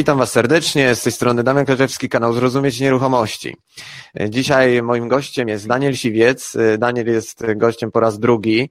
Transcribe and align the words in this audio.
Witam 0.00 0.18
Was 0.18 0.32
serdecznie, 0.32 0.94
z 0.94 1.02
tej 1.02 1.12
strony 1.12 1.42
Damian 1.42 1.66
Kleczewski, 1.66 2.08
kanał 2.08 2.32
Zrozumieć 2.32 2.80
Nieruchomości. 2.80 3.56
Dzisiaj 4.28 4.82
moim 4.82 5.08
gościem 5.08 5.48
jest 5.48 5.68
Daniel 5.68 5.96
Siwiec. 5.96 6.56
Daniel 6.78 7.06
jest 7.06 7.42
gościem 7.56 7.90
po 7.92 8.00
raz 8.00 8.18
drugi 8.18 8.70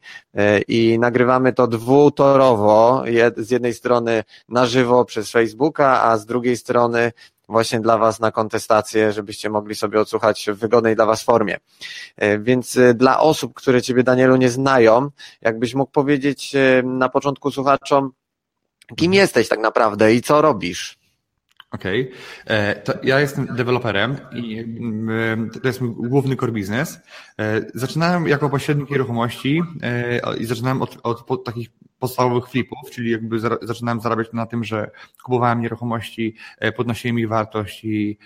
i 0.68 1.00
nagrywamy 1.00 1.54
to 1.54 1.68
dwutorowo, 1.68 3.04
z 3.38 3.52
jednej 3.52 3.74
strony 3.74 4.24
na 4.48 4.66
żywo 4.66 5.06
przez 5.06 5.32
Facebooka, 5.32 6.02
a 6.04 6.18
z 6.18 6.26
drugiej 6.26 6.58
strony 6.58 7.12
właśnie 7.50 7.80
dla 7.80 7.98
Was 7.98 8.20
na 8.20 8.32
kontestację, 8.32 9.14
żebyście 9.14 9.50
mogli 9.50 9.76
sobie 9.76 10.00
odsłuchać 10.00 10.50
w 10.54 10.56
wygodnej 10.56 10.96
dla 10.96 11.06
Was 11.06 11.24
formie. 11.24 11.58
Więc 12.40 12.78
dla 12.96 13.20
osób, 13.20 13.54
które 13.54 13.82
Ciebie 13.82 14.04
Danielu 14.04 14.36
nie 14.36 14.50
znają, 14.50 15.10
jakbyś 15.42 15.76
mógł 15.76 15.92
powiedzieć 15.92 16.54
na 16.84 17.10
początku 17.10 17.52
słuchaczom, 17.52 18.12
Kim 18.96 19.14
jesteś 19.14 19.48
tak 19.48 19.60
naprawdę 19.60 20.14
i 20.14 20.22
co 20.22 20.42
robisz? 20.42 20.99
Okej, 21.72 22.12
okay. 22.46 22.58
E, 22.58 22.84
ja 23.04 23.20
jestem 23.20 23.46
deweloperem 23.56 24.18
i 24.34 24.66
to 25.62 25.68
jest 25.68 25.82
mój 25.82 26.10
główny 26.10 26.36
core 26.36 26.52
business. 26.52 27.00
E, 27.40 27.62
zaczynałem 27.74 28.28
jako 28.28 28.50
pośrednik 28.50 28.90
nieruchomości 28.90 29.62
e, 29.82 30.38
i 30.38 30.46
zaczynałem 30.46 30.82
od, 30.82 30.98
od 31.04 31.44
takich 31.44 31.70
podstawowych 32.00 32.50
flipów, 32.50 32.92
czyli 32.92 33.12
jakby 33.12 33.40
zaczynałem 33.62 34.02
zarabiać 34.02 34.28
na 34.34 34.46
tym, 34.46 34.64
że 34.64 34.92
kupowałem 35.24 35.62
nieruchomości, 35.62 36.36
podnosiłem 36.76 37.20
ich 37.20 37.28
wartość 37.28 37.86
i, 37.86 38.18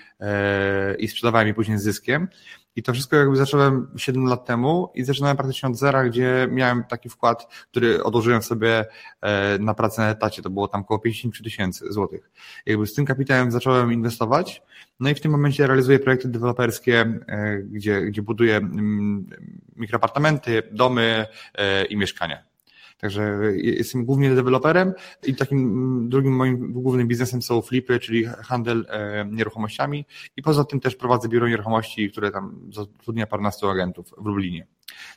i 1.00 1.08
sprzedawałem 1.08 1.48
je 1.48 1.54
później 1.54 1.78
z 1.78 1.84
zyskiem. 1.84 2.28
I 2.76 2.84
to 2.84 2.94
wszystko 2.94 3.16
jakby 3.16 3.36
zacząłem 3.36 3.88
7 3.98 4.26
lat 4.26 4.46
temu 4.46 4.92
i 4.96 5.04
zaczynałem 5.04 5.38
praktycznie 5.38 5.70
od 5.70 5.76
zera, 5.76 6.04
gdzie 6.04 6.48
miałem 6.52 6.84
taki 6.84 7.10
wkład, 7.10 7.48
który 7.72 8.04
odłożyłem 8.04 8.44
sobie 8.44 8.86
e, 9.22 9.60
na 9.60 9.74
pracę 9.74 10.02
na 10.02 10.10
etacie. 10.10 10.42
To 10.42 10.50
było 10.50 10.68
tam 10.68 10.82
około 10.82 11.00
50 11.00 11.44
tysięcy 11.44 11.94
złotych. 11.94 12.32
Jakby 12.66 12.88
z 12.88 12.94
tym 12.94 13.06
kapitałem 13.06 13.52
zacząłem 13.52 13.94
inwestować. 13.94 14.62
No 15.00 15.10
i 15.10 15.16
w 15.16 15.22
tym 15.22 15.32
momencie 15.32 15.68
realizuję 15.68 16.00
projekty 16.00 16.28
deweloperskie, 16.28 17.20
e, 17.28 17.58
gdzie, 17.58 18.02
gdzie 18.02 18.22
buduję 18.22 18.58
mm, 18.58 19.30
mikroapartamenty, 19.76 20.64
domy 20.72 21.26
e, 21.56 21.86
i 21.86 21.98
mieszkania. 21.98 22.53
Także 22.98 23.40
jestem 23.56 24.06
głównie 24.06 24.36
deweloperem 24.36 24.94
i 25.24 25.36
takim 25.36 25.60
mm, 25.60 26.10
drugim 26.10 26.36
moim 26.36 26.74
głównym 26.74 27.08
biznesem 27.08 27.42
są 27.42 27.62
flipy, 27.62 28.00
czyli 28.00 28.26
handel 28.26 28.86
e, 28.90 29.26
nieruchomościami 29.32 30.06
i 30.38 30.42
poza 30.42 30.64
tym 30.64 30.80
też 30.80 30.96
prowadzę 30.96 31.30
biuro 31.30 31.48
nieruchomości, 31.48 32.12
które 32.12 32.32
tam 32.32 32.70
zatrudnia 32.72 33.28
paręnastu 33.28 33.70
agentów 33.70 34.14
w 34.18 34.26
Lublinie. 34.26 34.68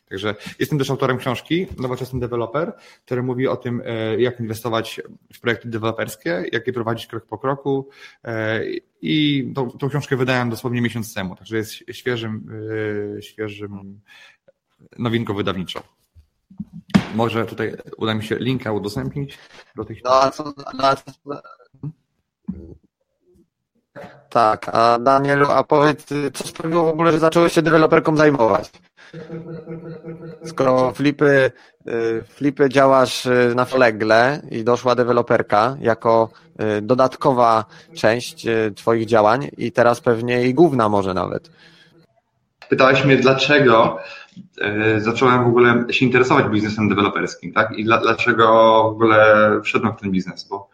Także 0.08 0.34
jestem 0.58 0.78
też 0.78 0.91
autorem 0.91 1.18
książki 1.18 1.66
Nowoczesny 1.78 2.20
Deweloper, 2.20 2.72
który 3.05 3.22
mówi 3.22 3.48
o 3.48 3.56
tym, 3.56 3.83
e, 3.84 4.20
jak 4.20 4.40
inwestować 4.40 5.00
w 5.33 5.40
projekty 5.40 5.68
deweloperskie, 5.68 6.44
jak 6.52 6.66
je 6.66 6.72
prowadzić 6.72 7.06
krok 7.06 7.27
po 7.27 7.38
kroku 7.38 7.88
e, 8.24 8.61
i 9.02 9.46
tą, 9.55 9.70
tą 9.70 9.88
książkę 9.88 10.16
wydałem 10.16 10.50
dosłownie 10.50 10.83
miesiąc 10.83 11.14
temu, 11.14 11.36
także 11.36 11.56
jest 11.56 11.72
świeżym, 11.92 12.50
świeżym 13.20 14.00
nowinką 14.98 15.34
wydawniczą. 15.34 15.95
Może 17.14 17.47
tutaj 17.47 17.77
uda 17.97 18.14
mi 18.14 18.25
się 18.25 18.36
linka 18.39 18.72
udostępnić 18.72 19.39
do 19.77 19.84
tych. 19.84 20.05
No, 20.05 20.11
a 20.11 20.30
co, 20.30 20.52
a 20.78 20.97
co, 20.97 21.12
tak, 24.30 24.69
a 24.72 24.98
Danielu, 24.98 25.46
a 25.51 25.64
powiedz, 25.64 26.07
co 26.34 26.48
sprawiło 26.48 26.84
w 26.84 26.89
ogóle, 26.89 27.12
że 27.12 27.18
zacząłeś 27.18 27.52
się 27.52 27.62
deweloperką 27.62 28.17
zajmować? 28.17 28.70
Skoro 30.45 30.92
flipy, 30.92 31.51
y, 31.89 32.23
flipy 32.29 32.68
działasz 32.68 33.27
y, 33.27 33.52
na 33.55 33.64
flegle 33.64 34.42
i 34.51 34.64
doszła 34.64 34.95
deweloperka 34.95 35.77
jako 35.80 36.28
y, 36.78 36.83
dodatkowa 36.83 37.64
część 37.95 38.46
Twoich 38.77 39.07
działań 39.07 39.48
i 39.58 39.73
teraz 39.73 40.01
pewnie 40.01 40.46
i 40.46 40.55
główna 40.55 40.89
może 40.89 41.14
nawet. 41.14 41.51
Pytałeś 42.68 43.04
mnie, 43.04 43.16
dlaczego 43.16 43.98
E, 44.60 45.00
zacząłem 45.00 45.44
w 45.44 45.46
ogóle 45.46 45.84
się 45.90 46.06
interesować 46.06 46.46
biznesem 46.46 46.88
deweloperskim, 46.88 47.52
tak? 47.52 47.78
I 47.78 47.84
dla, 47.84 47.98
dlaczego 47.98 48.46
w 48.84 48.92
ogóle 48.92 49.50
wszedłem 49.64 49.92
w 49.92 50.00
ten 50.00 50.10
biznes, 50.10 50.48
bo 50.48 50.68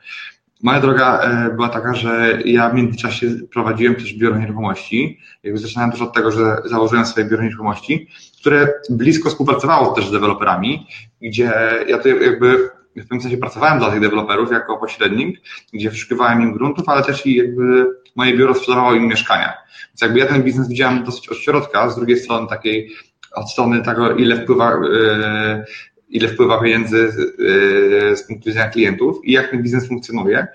moja 0.62 0.80
droga 0.80 1.18
e, 1.18 1.50
była 1.54 1.68
taka, 1.68 1.94
że 1.94 2.38
ja 2.44 2.70
w 2.70 2.74
międzyczasie 2.74 3.26
prowadziłem 3.52 3.94
też 3.94 4.14
biuro 4.14 4.38
nieruchomości. 4.38 5.18
Jakby 5.42 5.58
zaczynałem 5.58 5.92
też 5.92 6.00
od 6.00 6.14
tego, 6.14 6.30
że 6.30 6.56
założyłem 6.64 7.06
swoje 7.06 7.26
biuro 7.26 7.42
nieruchomości, 7.42 8.08
które 8.40 8.68
blisko 8.90 9.30
współpracowało 9.30 9.92
też 9.94 10.06
z 10.06 10.12
deweloperami, 10.12 10.86
gdzie 11.22 11.52
ja 11.88 11.98
to 11.98 12.08
jakby 12.08 12.70
w 12.96 13.02
pewnym 13.02 13.20
sensie 13.20 13.36
pracowałem 13.36 13.78
dla 13.78 13.90
tych 13.90 14.00
deweloperów 14.00 14.52
jako 14.52 14.76
pośrednik, 14.76 15.40
gdzie 15.72 15.90
wyszukiwałem 15.90 16.42
im 16.42 16.52
gruntów, 16.52 16.88
ale 16.88 17.02
też 17.02 17.26
i 17.26 17.34
jakby 17.34 17.86
moje 18.16 18.36
biuro 18.36 18.54
sprzedawało 18.54 18.94
im 18.94 19.08
mieszkania. 19.08 19.52
Więc 19.88 20.00
jakby 20.02 20.18
ja 20.18 20.26
ten 20.26 20.42
biznes 20.42 20.68
widziałem 20.68 21.04
dosyć 21.04 21.28
od 21.28 21.38
środka, 21.38 21.90
z 21.90 21.96
drugiej 21.96 22.18
strony 22.18 22.48
takiej 22.48 22.92
od 23.32 23.50
strony 23.50 23.82
tego, 23.82 24.16
ile 24.16 24.42
wpływa, 24.42 24.72
e, 24.72 25.64
ile 26.08 26.28
wpływa 26.28 26.60
pieniędzy 26.60 27.12
e, 28.12 28.16
z 28.16 28.26
punktu 28.26 28.48
widzenia 28.48 28.68
klientów 28.68 29.20
i 29.24 29.32
jak 29.32 29.50
ten 29.50 29.62
biznes 29.62 29.88
funkcjonuje. 29.88 30.46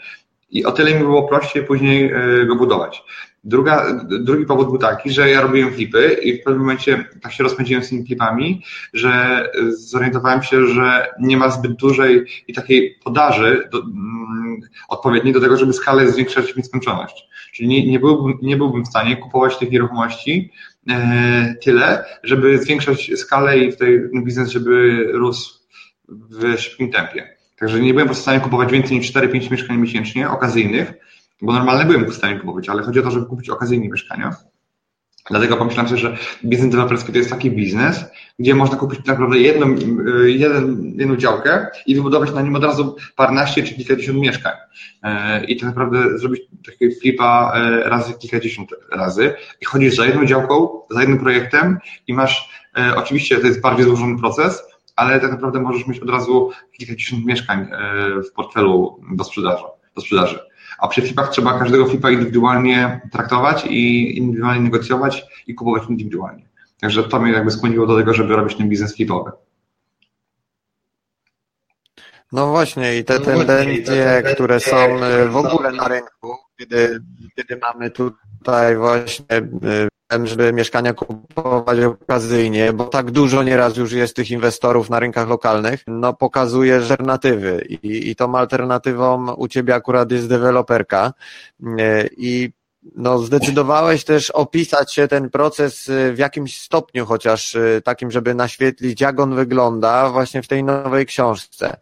I 0.49 0.65
o 0.65 0.71
tyle 0.71 0.93
mi 0.93 0.99
było 0.99 1.27
prościej 1.27 1.63
później 1.63 2.11
e, 2.11 2.45
go 2.45 2.55
budować. 2.55 3.03
Druga, 3.43 4.03
drugi 4.03 4.45
powód 4.45 4.67
był 4.67 4.77
taki, 4.77 5.11
że 5.11 5.29
ja 5.29 5.41
robiłem 5.41 5.73
flipy 5.73 6.17
i 6.23 6.41
w 6.41 6.43
pewnym 6.43 6.61
momencie 6.61 7.05
tak 7.21 7.33
się 7.33 7.43
rozpędziłem 7.43 7.83
z 7.83 7.89
tymi 7.89 8.05
flipami, 8.05 8.63
że 8.93 9.43
zorientowałem 9.69 10.43
się, 10.43 10.67
że 10.67 11.07
nie 11.19 11.37
ma 11.37 11.49
zbyt 11.49 11.73
dużej 11.73 12.25
i 12.47 12.53
takiej 12.53 12.99
podaży 13.03 13.69
do, 13.71 13.79
mm, 13.79 14.61
odpowiedniej 14.89 15.33
do 15.33 15.41
tego, 15.41 15.57
żeby 15.57 15.73
skalę 15.73 16.11
zwiększać 16.11 16.53
w 16.53 16.57
nieskończoność. 16.57 17.27
Czyli 17.53 17.69
nie, 17.69 17.87
nie, 17.87 17.99
byłbym, 17.99 18.37
nie 18.41 18.57
byłbym 18.57 18.85
w 18.85 18.87
stanie 18.87 19.17
kupować 19.17 19.57
tych 19.57 19.71
nieruchomości 19.71 20.51
E, 20.89 21.55
tyle, 21.63 22.05
żeby 22.23 22.57
zwiększać 22.57 23.11
skalę 23.15 23.59
i 23.59 23.77
ten 23.77 24.23
biznes, 24.23 24.49
żeby 24.49 25.05
rósł 25.13 25.59
w 26.09 26.57
szybkim 26.59 26.91
tempie. 26.91 27.37
Także 27.59 27.79
nie 27.79 27.93
byłem 27.93 28.13
w 28.13 28.17
stanie 28.17 28.39
kupować 28.39 28.71
więcej 28.71 28.97
niż 28.97 29.13
4-5 29.13 29.51
mieszkań 29.51 29.77
miesięcznie, 29.77 30.29
okazyjnych, 30.29 30.93
bo 31.41 31.53
normalnie 31.53 31.85
byłem 31.85 32.05
w 32.11 32.15
stanie 32.15 32.39
kupować, 32.39 32.69
ale 32.69 32.83
chodzi 32.83 32.99
o 32.99 33.03
to, 33.03 33.11
żeby 33.11 33.25
kupić 33.25 33.49
okazyjnie 33.49 33.89
mieszkania. 33.89 34.35
Dlatego 35.29 35.57
pomyślałem 35.57 35.89
sobie, 35.89 36.01
że 36.01 36.17
biznes 36.45 36.69
deweloperski 36.69 37.11
to 37.11 37.17
jest 37.17 37.29
taki 37.29 37.51
biznes, 37.51 38.05
gdzie 38.39 38.55
można 38.55 38.77
kupić 38.77 38.99
tak 38.99 39.07
naprawdę 39.07 39.37
jedną, 39.37 39.75
y, 40.25 40.31
jeden, 40.31 40.93
jedną 40.97 41.15
działkę 41.15 41.67
i 41.85 41.95
wybudować 41.95 42.33
na 42.33 42.41
nim 42.41 42.55
od 42.55 42.63
razu 42.63 42.95
paręnaście 43.15 43.63
czy 43.63 43.75
kilkadziesiąt 43.75 44.19
mieszkań. 44.19 44.53
E, 45.03 45.45
I 45.45 45.57
tak 45.57 45.69
naprawdę 45.69 46.17
zrobić 46.17 46.41
takiego 46.65 46.95
flipa 47.01 47.53
e, 47.55 47.89
razy 47.89 48.13
kilkadziesiąt 48.13 48.69
razy. 48.91 49.33
I 49.61 49.65
chodzisz 49.65 49.95
za 49.95 50.05
jedną 50.05 50.25
działką, 50.25 50.81
za 50.89 51.01
jednym 51.01 51.19
projektem 51.19 51.77
i 52.07 52.13
masz, 52.13 52.49
e, 52.77 52.95
oczywiście 52.95 53.37
to 53.37 53.47
jest 53.47 53.61
bardziej 53.61 53.85
złożony 53.85 54.19
proces, 54.19 54.63
ale 54.95 55.19
tak 55.19 55.31
naprawdę 55.31 55.61
możesz 55.61 55.87
mieć 55.87 55.99
od 55.99 56.09
razu 56.09 56.51
kilkadziesiąt 56.77 57.25
mieszkań 57.25 57.67
w 58.29 58.31
portfelu 58.31 58.99
do 59.11 59.23
sprzedaży. 59.23 59.63
Do 59.95 60.01
sprzedaży. 60.01 60.39
A 60.79 60.87
przy 60.87 61.01
flipach 61.01 61.29
trzeba 61.29 61.59
każdego 61.59 61.85
flipa 61.85 62.11
indywidualnie 62.11 63.01
traktować 63.11 63.65
i 63.65 64.17
indywidualnie 64.17 64.61
negocjować 64.61 65.25
i 65.47 65.55
kupować 65.55 65.83
indywidualnie. 65.89 66.47
Także 66.81 67.03
to 67.03 67.19
mnie 67.19 67.31
jakby 67.31 67.51
skłoniło 67.51 67.87
do 67.87 67.97
tego, 67.97 68.13
żeby 68.13 68.35
robić 68.35 68.57
ten 68.57 68.69
biznes 68.69 68.95
flipowy. 68.95 69.31
No 72.31 72.47
właśnie 72.47 72.97
i 72.97 73.03
te 73.03 73.19
no 73.19 73.25
tendencje, 73.25 74.23
które 74.33 74.59
są 74.59 74.77
e, 74.77 75.27
w 75.27 75.35
ogóle 75.35 75.71
na 75.71 75.87
rynku, 75.87 76.35
kiedy, 76.57 76.99
kiedy 77.35 77.57
mamy 77.57 77.91
tutaj 77.91 78.77
właśnie 78.77 79.35
e, 79.35 79.87
żeby 80.23 80.53
mieszkania 80.53 80.93
kupować 80.93 81.79
okazyjnie, 81.79 82.73
bo 82.73 82.85
tak 82.85 83.11
dużo 83.11 83.43
nieraz 83.43 83.77
już 83.77 83.91
jest 83.91 84.15
tych 84.15 84.31
inwestorów 84.31 84.89
na 84.89 84.99
rynkach 84.99 85.27
lokalnych, 85.27 85.83
no 85.87 86.13
pokazuje 86.13 86.75
alternatywy. 86.75 87.65
I, 87.69 88.09
i 88.09 88.15
tą 88.15 88.35
alternatywą 88.35 89.33
u 89.33 89.47
Ciebie 89.47 89.75
akurat 89.75 90.11
jest 90.11 90.29
deweloperka. 90.29 91.13
E, 91.79 92.07
i 92.17 92.51
no, 92.95 93.19
zdecydowałeś 93.19 94.03
też 94.03 94.31
opisać 94.31 94.93
się 94.93 95.07
ten 95.07 95.29
proces 95.29 95.89
y, 95.89 96.13
w 96.13 96.17
jakimś 96.17 96.61
stopniu, 96.61 97.05
chociaż 97.05 97.55
y, 97.55 97.81
takim, 97.83 98.11
żeby 98.11 98.35
naświetlić, 98.35 99.01
jak 99.01 99.19
on 99.19 99.35
wygląda 99.35 100.09
właśnie 100.09 100.41
w 100.41 100.47
tej 100.47 100.63
nowej 100.63 101.05
książce. 101.05 101.77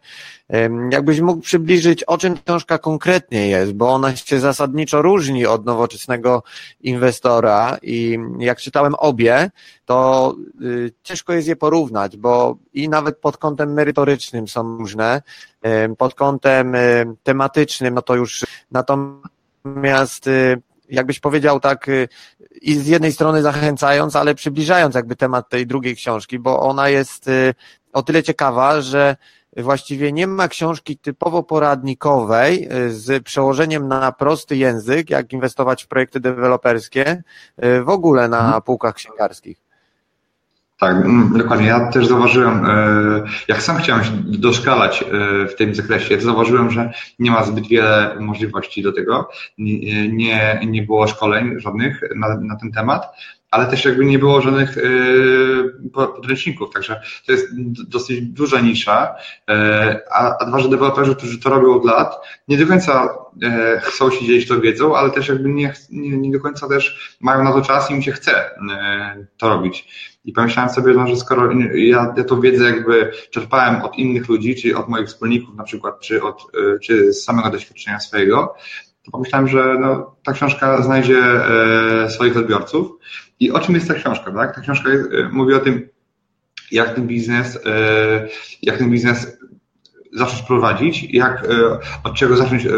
Jakbyś 0.90 1.20
mógł 1.20 1.40
przybliżyć, 1.40 2.04
o 2.04 2.18
czym 2.18 2.38
książka 2.44 2.78
konkretnie 2.78 3.48
jest, 3.48 3.72
bo 3.72 3.94
ona 3.94 4.16
się 4.16 4.40
zasadniczo 4.40 5.02
różni 5.02 5.46
od 5.46 5.66
nowoczesnego 5.66 6.42
inwestora 6.80 7.78
i 7.82 8.18
jak 8.38 8.58
czytałem 8.58 8.94
obie, 8.94 9.50
to 9.84 10.34
y, 10.62 10.92
ciężko 11.02 11.32
jest 11.32 11.48
je 11.48 11.56
porównać, 11.56 12.16
bo 12.16 12.56
i 12.74 12.88
nawet 12.88 13.18
pod 13.18 13.36
kątem 13.36 13.72
merytorycznym 13.72 14.48
są 14.48 14.78
różne, 14.78 15.22
pod 15.98 16.14
kątem 16.14 16.76
tematycznym, 17.22 17.94
no 17.94 18.02
to 18.02 18.14
już 18.14 18.44
natomiast 18.70 20.28
jakbyś 20.88 21.20
powiedział 21.20 21.60
tak 21.60 21.88
y, 21.88 22.08
i 22.62 22.74
z 22.74 22.86
jednej 22.86 23.12
strony 23.12 23.42
zachęcając, 23.42 24.16
ale 24.16 24.34
przybliżając 24.34 24.94
jakby 24.94 25.16
temat 25.16 25.48
tej 25.48 25.66
drugiej 25.66 25.96
książki, 25.96 26.38
bo 26.38 26.60
ona 26.60 26.88
jest 26.88 27.28
y, 27.28 27.54
o 27.92 28.02
tyle 28.02 28.22
ciekawa, 28.22 28.80
że 28.80 29.16
właściwie 29.56 30.12
nie 30.12 30.26
ma 30.26 30.48
książki 30.48 30.98
typowo 30.98 31.42
poradnikowej 31.42 32.68
z 32.88 33.24
przełożeniem 33.24 33.88
na 33.88 34.12
prosty 34.12 34.56
język, 34.56 35.10
jak 35.10 35.32
inwestować 35.32 35.84
w 35.84 35.88
projekty 35.88 36.20
deweloperskie 36.20 37.22
w 37.84 37.88
ogóle 37.88 38.28
na 38.28 38.44
mhm. 38.44 38.62
półkach 38.62 38.94
księgarskich. 38.94 39.65
Tak, 40.78 40.96
mm, 40.96 41.38
dokładnie. 41.38 41.66
Ja 41.66 41.90
też 41.92 42.06
zauważyłem, 42.06 42.66
e, 42.66 43.22
jak 43.48 43.62
sam 43.62 43.76
chciałem 43.76 44.04
się 44.04 44.10
doszkalać 44.24 45.02
e, 45.02 45.06
w 45.46 45.54
tym 45.56 45.74
zakresie, 45.74 46.16
to 46.16 46.24
zauważyłem, 46.24 46.70
że 46.70 46.92
nie 47.18 47.30
ma 47.30 47.44
zbyt 47.44 47.68
wiele 47.68 48.16
możliwości 48.20 48.82
do 48.82 48.92
tego. 48.92 49.28
Nie, 49.58 50.60
nie 50.66 50.82
było 50.82 51.06
szkoleń 51.06 51.60
żadnych 51.60 52.00
na, 52.16 52.36
na 52.40 52.56
ten 52.56 52.72
temat 52.72 53.06
ale 53.50 53.66
też 53.66 53.84
jakby 53.84 54.04
nie 54.04 54.18
było 54.18 54.40
żadnych 54.40 54.76
yy, 54.76 55.90
podręczników, 55.92 56.74
także 56.74 57.00
to 57.26 57.32
jest 57.32 57.46
dosyć 57.88 58.20
duża 58.20 58.60
nisza, 58.60 59.14
a, 60.10 60.38
a 60.38 60.44
dwa, 60.44 60.58
że 60.58 60.68
deweloperzy, 60.68 61.16
którzy 61.16 61.40
to 61.40 61.50
robią 61.50 61.74
od 61.74 61.84
lat, 61.84 62.14
nie 62.48 62.58
do 62.58 62.66
końca 62.66 63.08
chcą 63.82 64.10
się 64.10 64.26
dzielić 64.26 64.48
tą 64.48 64.60
wiedzą, 64.60 64.96
ale 64.96 65.10
też 65.10 65.28
jakby 65.28 65.48
nie, 65.48 65.72
nie, 65.90 66.16
nie 66.16 66.30
do 66.30 66.40
końca 66.40 66.68
też 66.68 67.16
mają 67.20 67.44
na 67.44 67.52
to 67.52 67.62
czas 67.62 67.90
i 67.90 67.94
im 67.94 68.02
się 68.02 68.12
chce 68.12 68.50
to 69.36 69.48
robić. 69.48 69.88
I 70.26 70.32
pomyślałem 70.32 70.70
sobie, 70.70 70.94
no, 70.94 71.06
że 71.06 71.16
skoro 71.16 71.52
ja, 71.74 72.14
ja 72.16 72.24
tą 72.24 72.40
wiedzę 72.40 72.64
jakby 72.64 73.12
czerpałem 73.30 73.82
od 73.82 73.98
innych 73.98 74.28
ludzi, 74.28 74.54
czy 74.54 74.76
od 74.76 74.88
moich 74.88 75.06
wspólników 75.06 75.56
na 75.56 75.64
przykład, 75.64 76.00
czy, 76.00 76.22
od, 76.22 76.42
czy 76.82 77.12
z 77.12 77.24
samego 77.24 77.50
doświadczenia 77.50 78.00
swojego, 78.00 78.54
to 79.04 79.10
pomyślałem, 79.10 79.48
że 79.48 79.76
no, 79.80 80.16
ta 80.24 80.32
książka 80.32 80.82
znajdzie 80.82 81.18
e, 81.18 82.10
swoich 82.10 82.36
odbiorców. 82.36 82.92
I 83.40 83.50
o 83.50 83.60
czym 83.60 83.74
jest 83.74 83.88
ta 83.88 83.94
książka? 83.94 84.32
Tak? 84.32 84.54
Ta 84.54 84.60
książka 84.60 84.88
jest, 84.88 85.12
e, 85.12 85.28
mówi 85.32 85.54
o 85.54 85.58
tym, 85.58 85.88
jak 86.72 86.94
ten 86.94 87.06
biznes, 87.06 87.58
e, 87.66 88.28
jak 88.62 88.78
ten 88.78 88.90
biznes 88.90 89.38
zacząć 90.12 90.42
prowadzić, 90.42 91.14
jak, 91.14 91.44
e, 91.44 91.78
od 92.04 92.14
czego 92.14 92.36
zacząć 92.36 92.66
e, 92.66 92.70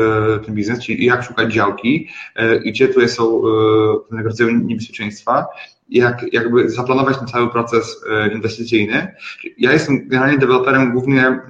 ten 0.46 0.54
biznes, 0.54 0.84
czyli 0.84 1.04
jak 1.04 1.24
szukać 1.24 1.52
działki, 1.52 2.08
e, 2.34 2.60
gdzie 2.60 2.88
tu 2.88 3.08
są 3.08 3.42
pewnego 4.08 4.28
rodzaju 4.28 4.50
niebezpieczeństwa 4.50 5.46
jak 5.88 6.32
jakby 6.32 6.70
zaplanować 6.70 7.18
ten 7.18 7.28
cały 7.28 7.50
proces 7.50 8.04
e, 8.10 8.32
inwestycyjny. 8.32 9.14
Ja 9.58 9.72
jestem 9.72 10.08
generalnie 10.08 10.38
deweloperem 10.38 10.92
głównie 10.92 11.26
e, 11.26 11.44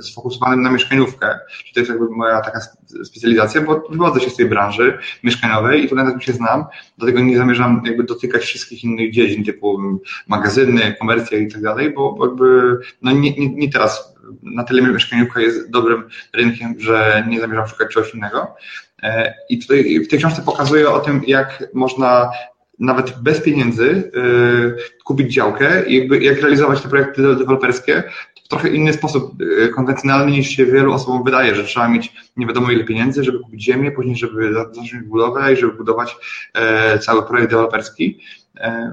sfokusowanym 0.00 0.62
na 0.62 0.70
mieszkaniówkę, 0.70 1.38
czyli 1.58 1.72
to 1.74 1.80
jest 1.80 1.90
jakby 1.90 2.10
moja 2.10 2.40
taka 2.40 2.60
specjalizacja, 3.04 3.60
bo 3.60 3.84
wywodzę 3.90 4.20
się 4.20 4.30
z 4.30 4.36
tej 4.36 4.46
branży 4.46 4.98
mieszkaniowej 5.24 5.84
i 5.84 5.88
tu 5.88 5.94
na 5.94 6.10
tym 6.10 6.20
się 6.20 6.32
znam, 6.32 6.64
dlatego 6.98 7.20
nie 7.20 7.36
zamierzam 7.36 7.82
jakby 7.86 8.04
dotykać 8.04 8.42
wszystkich 8.42 8.84
innych 8.84 9.12
dziedzin, 9.12 9.44
typu 9.44 9.78
magazyny, 10.26 10.96
komercja 10.98 11.38
i 11.38 11.52
tak 11.52 11.62
dalej, 11.62 11.92
bo 11.94 12.18
jakby 12.26 12.78
no 13.02 13.12
nie, 13.12 13.30
nie, 13.30 13.54
nie 13.54 13.70
teraz 13.70 14.16
na 14.42 14.64
tyle 14.64 14.82
mieszkaniówka 14.82 15.40
jest 15.40 15.70
dobrym 15.70 16.08
rynkiem, 16.34 16.74
że 16.78 17.24
nie 17.28 17.40
zamierzam 17.40 17.66
szukać 17.66 17.88
czegoś 17.88 18.14
innego. 18.14 18.54
E, 19.02 19.34
I 19.48 19.58
tutaj 19.58 20.00
w 20.00 20.08
tej 20.08 20.18
książce 20.18 20.42
pokazuję 20.42 20.90
o 20.90 21.00
tym, 21.00 21.22
jak 21.26 21.64
można 21.74 22.30
nawet 22.78 23.22
bez 23.22 23.40
pieniędzy 23.40 23.90
y, 23.90 25.02
kupić 25.04 25.34
działkę 25.34 25.86
i 25.86 25.98
jakby 25.98 26.24
jak 26.24 26.40
realizować 26.40 26.82
te 26.82 26.88
projekty 26.88 27.22
deweloperskie 27.22 28.02
w 28.44 28.48
trochę 28.48 28.68
inny 28.68 28.92
sposób 28.92 29.40
y, 29.40 29.68
konwencjonalny 29.68 30.32
niż 30.32 30.48
się 30.48 30.66
wielu 30.66 30.92
osobom 30.92 31.24
wydaje, 31.24 31.54
że 31.54 31.64
trzeba 31.64 31.88
mieć 31.88 32.12
nie 32.36 32.46
wiadomo 32.46 32.70
ile 32.70 32.84
pieniędzy, 32.84 33.24
żeby 33.24 33.38
kupić 33.38 33.64
ziemię, 33.64 33.90
później 33.90 34.16
żeby 34.16 34.54
zacząć 34.54 34.94
budowę 34.94 35.52
i 35.52 35.56
żeby 35.56 35.72
budować 35.72 36.16
e, 36.54 36.98
cały 36.98 37.22
projekt 37.22 37.50
deweloperski. 37.50 38.20
E, 38.56 38.92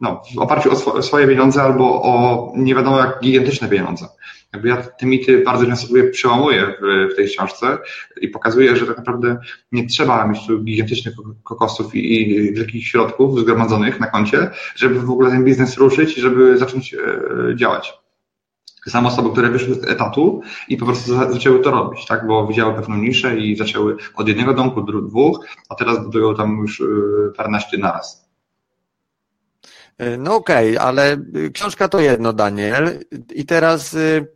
no, 0.00 0.22
w 0.34 0.38
oparciu 0.38 0.70
o 0.72 1.02
swoje 1.02 1.26
pieniądze 1.26 1.62
albo 1.62 2.02
o 2.02 2.52
nie 2.56 2.74
wiadomo 2.74 2.98
jak 2.98 3.20
gigantyczne 3.20 3.68
pieniądze. 3.68 4.06
Jakby 4.54 4.68
ja 4.68 4.76
te 4.76 5.06
mity 5.06 5.42
bardzo 5.42 5.66
często 5.66 5.86
sobie 5.86 6.10
przełamuję 6.10 6.74
w, 6.80 7.12
w 7.12 7.16
tej 7.16 7.28
książce 7.28 7.78
i 8.20 8.28
pokazuję, 8.28 8.76
że 8.76 8.86
tak 8.86 8.96
naprawdę 8.96 9.38
nie 9.72 9.86
trzeba 9.86 10.26
mieć 10.26 10.46
tu 10.46 10.62
gigantycznych 10.62 11.14
kokosów 11.42 11.94
i, 11.94 12.22
i 12.22 12.52
wielkich 12.52 12.88
środków 12.88 13.40
zgromadzonych 13.40 14.00
na 14.00 14.06
koncie, 14.06 14.50
żeby 14.76 15.00
w 15.00 15.10
ogóle 15.10 15.30
ten 15.30 15.44
biznes 15.44 15.76
ruszyć 15.76 16.18
i 16.18 16.20
żeby 16.20 16.58
zacząć 16.58 16.94
e, 16.94 17.56
działać. 17.56 17.92
Są 18.86 19.06
osoby, 19.06 19.30
które 19.30 19.50
wyszły 19.50 19.74
z 19.74 19.84
etatu 19.84 20.42
i 20.68 20.76
po 20.76 20.86
prostu 20.86 21.14
zaczęły 21.32 21.60
to 21.60 21.70
robić, 21.70 22.06
tak? 22.06 22.26
Bo 22.26 22.46
widziały 22.46 22.74
pewną 22.74 22.96
niszę 22.96 23.38
i 23.38 23.56
zaczęły 23.56 23.96
od 24.14 24.28
jednego 24.28 24.54
domku, 24.54 24.82
dwóch, 24.82 25.46
a 25.68 25.74
teraz 25.74 26.04
budują 26.04 26.34
tam 26.34 26.58
już 26.58 26.80
e, 26.80 26.84
paręnaście 27.36 27.78
naraz. 27.78 28.23
E, 29.98 30.16
no 30.16 30.34
okej, 30.34 30.76
okay, 30.76 30.86
ale 30.86 31.16
książka 31.52 31.88
to 31.88 32.00
jedno, 32.00 32.32
Daniel. 32.32 33.00
I 33.34 33.44
teraz 33.46 33.94
y, 33.94 34.26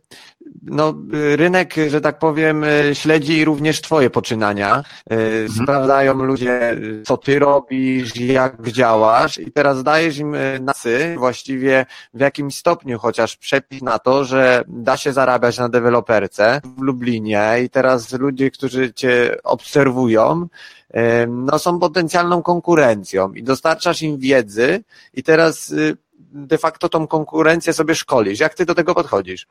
no, 0.61 0.95
rynek, 1.35 1.75
że 1.89 2.01
tak 2.01 2.19
powiem, 2.19 2.63
y, 2.63 2.95
śledzi 2.95 3.45
również 3.45 3.81
Twoje 3.81 4.09
poczynania. 4.09 4.83
Mhm. 5.09 5.49
Sprawdzają 5.49 6.13
ludzie, 6.13 6.77
co 7.05 7.17
Ty 7.17 7.39
robisz, 7.39 8.15
jak 8.15 8.61
działasz 8.61 9.37
i 9.37 9.51
teraz 9.51 9.83
dajesz 9.83 10.17
im 10.17 10.35
nasy, 10.61 11.15
właściwie 11.17 11.85
w 12.13 12.19
jakimś 12.19 12.57
stopniu 12.57 12.99
chociaż 12.99 13.37
przepis 13.37 13.81
na 13.81 13.99
to, 13.99 14.25
że 14.25 14.63
da 14.67 14.97
się 14.97 15.13
zarabiać 15.13 15.57
na 15.57 15.69
deweloperce 15.69 16.61
w 16.77 16.81
Lublinie 16.81 17.55
i 17.65 17.69
teraz 17.69 18.13
ludzie, 18.13 18.51
którzy 18.51 18.93
Cię 18.93 19.37
obserwują, 19.43 20.47
no, 21.27 21.59
są 21.59 21.79
potencjalną 21.79 22.41
konkurencją 22.41 23.33
i 23.33 23.43
dostarczasz 23.43 24.01
im 24.01 24.17
wiedzy 24.17 24.83
i 25.13 25.23
teraz 25.23 25.71
y, 25.71 25.97
de 26.31 26.57
facto 26.57 26.89
tą 26.89 27.07
konkurencję 27.07 27.73
sobie 27.73 27.95
szkolisz. 27.95 28.39
Jak 28.39 28.53
ty 28.53 28.65
do 28.65 28.75
tego 28.75 28.95
podchodzisz? 28.95 29.47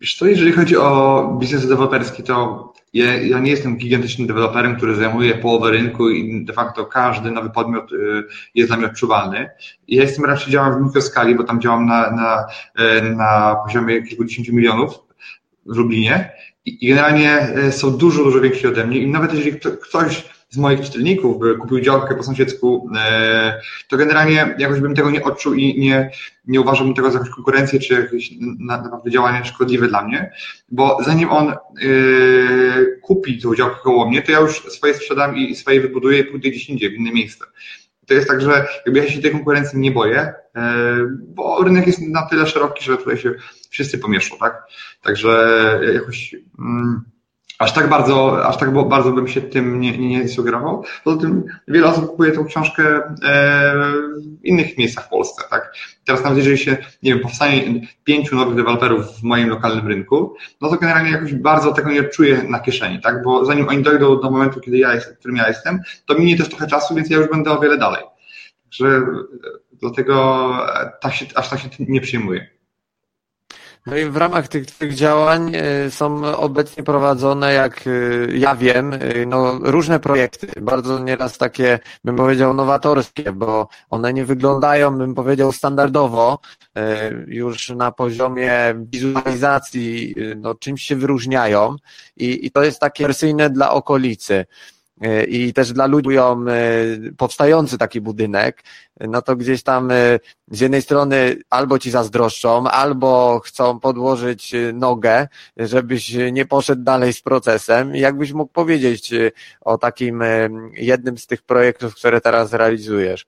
Wiesz 0.00 0.16
co, 0.16 0.26
jeżeli 0.26 0.52
chodzi 0.52 0.76
o 0.76 1.36
biznes 1.40 1.68
deweloperski, 1.68 2.22
to 2.22 2.68
ja, 2.92 3.16
ja, 3.16 3.38
nie 3.38 3.50
jestem 3.50 3.76
gigantycznym 3.76 4.26
deweloperem, 4.26 4.76
który 4.76 4.94
zajmuje 4.94 5.34
połowę 5.34 5.70
rynku 5.70 6.10
i 6.10 6.44
de 6.44 6.52
facto 6.52 6.86
każdy 6.86 7.30
nowy 7.30 7.50
podmiot 7.50 7.92
y, 7.92 8.24
jest 8.54 8.70
dla 8.70 8.76
mnie 8.76 8.86
odczuwalny. 8.86 9.50
Ja 9.88 10.02
jestem 10.02 10.24
raczej 10.24 10.52
działam 10.52 10.82
w 10.82 10.86
mikroskali, 10.86 11.34
bo 11.34 11.44
tam 11.44 11.60
działam 11.60 11.86
na, 11.86 12.10
na, 12.10 12.46
y, 12.84 13.02
na 13.02 13.56
poziomie 13.66 14.02
kilkudziesięciu 14.02 14.54
milionów 14.54 14.94
w 15.66 15.76
Lublinie 15.76 16.32
i 16.64 16.88
generalnie 16.88 17.48
są 17.70 17.96
dużo, 17.96 18.24
dużo 18.24 18.40
więksi 18.40 18.66
ode 18.66 18.86
mnie 18.86 18.98
i 18.98 19.10
nawet 19.10 19.34
jeżeli 19.34 19.60
ktoś 19.82 20.24
moich 20.58 20.80
czytelników 20.80 21.38
by 21.38 21.54
kupił 21.54 21.80
działkę 21.80 22.14
po 22.14 22.22
sąsiedzku, 22.22 22.90
e, 22.96 23.60
to 23.88 23.96
generalnie 23.96 24.54
jakoś 24.58 24.80
bym 24.80 24.94
tego 24.94 25.10
nie 25.10 25.24
odczuł 25.24 25.54
i 25.54 25.78
nie, 25.80 26.10
nie 26.46 26.60
uważałbym 26.60 26.94
tego 26.94 27.10
za 27.10 27.18
jakąś 27.18 27.34
konkurencję, 27.34 27.80
czy 27.80 27.94
jakieś 27.94 28.30
naprawdę 28.58 29.10
działanie 29.10 29.44
szkodliwe 29.44 29.88
dla 29.88 30.04
mnie, 30.04 30.32
bo 30.68 30.98
zanim 31.04 31.30
on 31.30 31.54
yy, 31.80 32.98
kupi 33.02 33.38
tą 33.38 33.54
działkę 33.54 33.76
koło 33.82 34.10
mnie, 34.10 34.22
to 34.22 34.32
ja 34.32 34.40
już 34.40 34.62
swoje 34.62 34.94
sprzedam 34.94 35.36
i 35.36 35.54
swoje 35.54 35.80
wybuduję 35.80 36.18
i 36.18 36.24
pójdę 36.24 36.50
gdzieś 36.50 36.68
indziej, 36.68 36.90
w 36.90 36.94
inne 36.94 37.12
miejsce. 37.12 37.44
To 38.06 38.14
jest 38.14 38.28
tak, 38.28 38.40
że 38.40 38.66
jakby 38.86 39.00
ja 39.00 39.10
się 39.10 39.20
tej 39.20 39.32
konkurencji 39.32 39.78
nie 39.78 39.92
boję, 39.92 40.32
yy, 40.54 40.62
bo 41.20 41.62
rynek 41.64 41.86
jest 41.86 42.00
na 42.02 42.22
tyle 42.22 42.46
szeroki, 42.46 42.84
że 42.84 42.96
tutaj 42.96 43.18
się 43.18 43.34
wszyscy 43.70 43.98
pomieszczą, 43.98 44.38
tak? 44.38 44.62
Także 45.02 45.80
jakoś... 45.94 46.32
Yy, 46.32 47.17
aż 47.58 47.72
tak 47.72 47.88
bardzo, 47.88 48.46
aż 48.46 48.56
tak 48.56 48.88
bardzo 48.88 49.12
bym 49.12 49.28
się 49.28 49.40
tym 49.40 49.80
nie, 49.80 49.98
nie, 49.98 50.08
nie 50.08 50.28
sugerował. 50.28 50.84
Poza 51.04 51.20
tym 51.20 51.44
wiele 51.68 51.86
osób 51.86 52.06
kupuje 52.06 52.32
tą 52.32 52.44
książkę 52.44 52.84
e, 52.84 53.74
w 54.40 54.44
innych 54.44 54.78
miejscach 54.78 55.06
w 55.06 55.08
Polsce, 55.08 55.42
tak? 55.50 55.72
Teraz 56.04 56.22
nawet 56.22 56.38
jeżeli 56.38 56.58
się, 56.58 56.76
nie 57.02 57.14
wiem, 57.14 57.22
powstanie 57.22 57.80
pięciu 58.04 58.36
nowych 58.36 58.54
deweloperów 58.54 59.06
w 59.06 59.22
moim 59.22 59.48
lokalnym 59.48 59.88
rynku, 59.88 60.34
no 60.60 60.68
to 60.68 60.76
generalnie 60.76 61.10
jakoś 61.10 61.34
bardzo 61.34 61.72
tego 61.72 61.90
nie 61.90 62.04
czuję 62.04 62.42
na 62.48 62.60
kieszeni, 62.60 63.00
tak? 63.00 63.22
Bo 63.22 63.44
zanim 63.44 63.68
oni 63.68 63.82
dojdą 63.82 64.20
do 64.20 64.30
momentu, 64.30 64.60
kiedy 64.60 64.78
ja 64.78 64.94
jestem, 64.94 65.14
w 65.14 65.18
którym 65.18 65.36
ja 65.36 65.48
jestem, 65.48 65.80
to 66.06 66.14
minie 66.14 66.36
też 66.36 66.48
trochę 66.48 66.66
czasu, 66.66 66.94
więc 66.94 67.10
ja 67.10 67.16
już 67.16 67.30
będę 67.30 67.50
o 67.50 67.60
wiele 67.60 67.78
dalej. 67.78 68.02
Także 68.64 69.02
dlatego 69.72 70.52
tak 71.00 71.14
się, 71.14 71.26
aż 71.34 71.48
tak 71.48 71.60
się 71.60 71.68
nie 71.78 72.00
przyjmuję. 72.00 72.57
No 73.90 73.96
i 73.96 74.04
w 74.04 74.16
ramach 74.16 74.48
tych, 74.48 74.70
tych 74.70 74.94
działań 74.94 75.52
e, 75.54 75.90
są 75.90 76.36
obecnie 76.36 76.82
prowadzone, 76.82 77.52
jak 77.52 77.84
e, 77.86 77.90
ja 78.36 78.56
wiem, 78.56 78.92
e, 78.92 79.26
no, 79.26 79.58
różne 79.62 80.00
projekty, 80.00 80.46
bardzo 80.60 80.98
nieraz 80.98 81.38
takie, 81.38 81.78
bym 82.04 82.16
powiedział, 82.16 82.54
nowatorskie, 82.54 83.32
bo 83.32 83.68
one 83.90 84.12
nie 84.12 84.24
wyglądają, 84.24 84.98
bym 84.98 85.14
powiedział, 85.14 85.52
standardowo, 85.52 86.38
już 87.26 87.70
na 87.70 87.92
poziomie 87.92 88.52
wizualizacji, 88.76 90.14
no, 90.36 90.54
czymś 90.54 90.82
się 90.82 90.96
wyróżniają 90.96 91.76
i, 92.16 92.46
i 92.46 92.50
to 92.50 92.64
jest 92.64 92.80
takie 92.80 93.06
wersyjne 93.06 93.50
dla 93.50 93.70
okolicy. 93.70 94.46
E, 95.00 95.24
i 95.24 95.52
też 95.52 95.72
dla 95.72 95.86
ludzi 95.86 96.16
e, 96.16 96.22
powstający 97.16 97.78
taki 97.78 98.00
budynek, 98.00 98.62
no 99.00 99.22
to 99.22 99.36
gdzieś 99.36 99.62
tam 99.62 99.90
e, 99.90 100.18
z 100.50 100.60
jednej 100.60 100.82
strony 100.82 101.36
albo 101.50 101.78
ci 101.78 101.90
zazdroszczą, 101.90 102.68
albo 102.68 103.40
chcą 103.44 103.80
podłożyć 103.80 104.54
nogę, 104.74 105.28
żebyś 105.56 106.14
nie 106.32 106.46
poszedł 106.46 106.82
dalej 106.82 107.12
z 107.12 107.22
procesem. 107.22 107.94
Jakbyś 107.94 108.32
mógł 108.32 108.52
powiedzieć 108.52 109.12
o 109.60 109.78
takim 109.78 110.22
jednym 110.72 111.18
z 111.18 111.26
tych 111.26 111.42
projektów, 111.42 111.94
które 111.94 112.20
teraz 112.20 112.52
realizujesz? 112.52 113.26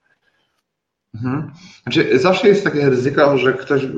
Mhm. 1.15 1.51
Znaczy, 1.83 2.19
zawsze 2.19 2.49
jest 2.49 2.65
takie 2.65 2.91
ryzyko, 2.91 3.39
że 3.39 3.53
ktoś, 3.53 3.85
y, 3.85 3.89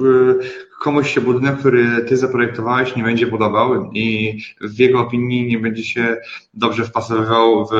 komuś 0.82 1.14
się 1.14 1.20
budynek, 1.20 1.58
który 1.58 2.04
ty 2.08 2.16
zaprojektowałeś, 2.16 2.96
nie 2.96 3.02
będzie 3.02 3.26
podobał 3.26 3.90
i 3.92 4.38
w 4.60 4.78
jego 4.78 5.00
opinii 5.00 5.46
nie 5.46 5.58
będzie 5.58 5.84
się 5.84 6.16
dobrze 6.54 6.84
wpasowywał 6.84 7.66
w, 7.66 7.70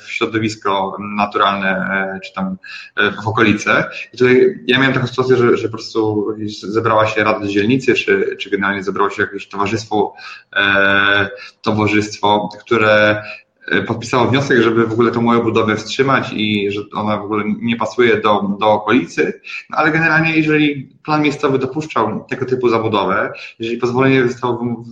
w 0.00 0.10
środowisko 0.10 0.96
naturalne, 1.16 1.68
e, 1.68 2.20
czy 2.20 2.32
tam 2.32 2.56
e, 2.96 3.10
w 3.10 3.28
okolice. 3.28 3.84
I 4.12 4.16
tutaj 4.16 4.54
ja 4.66 4.78
miałem 4.78 4.94
taką 4.94 5.06
sytuację, 5.06 5.36
że, 5.36 5.56
że 5.56 5.68
po 5.68 5.72
prostu 5.72 6.26
zebrała 6.62 7.06
się 7.06 7.24
rada 7.24 7.46
dzielnicy, 7.46 7.94
czy, 7.94 8.36
czy 8.40 8.50
generalnie 8.50 8.82
zebrało 8.82 9.10
się 9.10 9.22
jakieś 9.22 9.48
towarzystwo, 9.48 10.14
e, 10.56 11.28
towarzystwo, 11.62 12.48
które 12.60 13.22
E, 13.66 13.82
podpisało 13.82 14.26
wniosek, 14.26 14.62
żeby 14.62 14.86
w 14.86 14.92
ogóle 14.92 15.10
tą 15.10 15.22
moją 15.22 15.40
budowę 15.40 15.76
wstrzymać 15.76 16.32
i 16.32 16.70
że 16.70 16.80
ona 16.94 17.16
w 17.16 17.24
ogóle 17.24 17.44
nie 17.60 17.76
pasuje 17.76 18.20
do, 18.20 18.56
do 18.60 18.72
okolicy, 18.72 19.40
no 19.70 19.78
ale 19.78 19.90
generalnie 19.90 20.36
jeżeli 20.36 20.84
plan 21.04 21.22
miejscowy 21.22 21.58
dopuszczał 21.58 22.24
tego 22.28 22.46
typu 22.46 22.68
zabudowę, 22.68 23.32
jeżeli 23.58 23.78
pozwolenie 23.78 24.28
zostało 24.28 24.84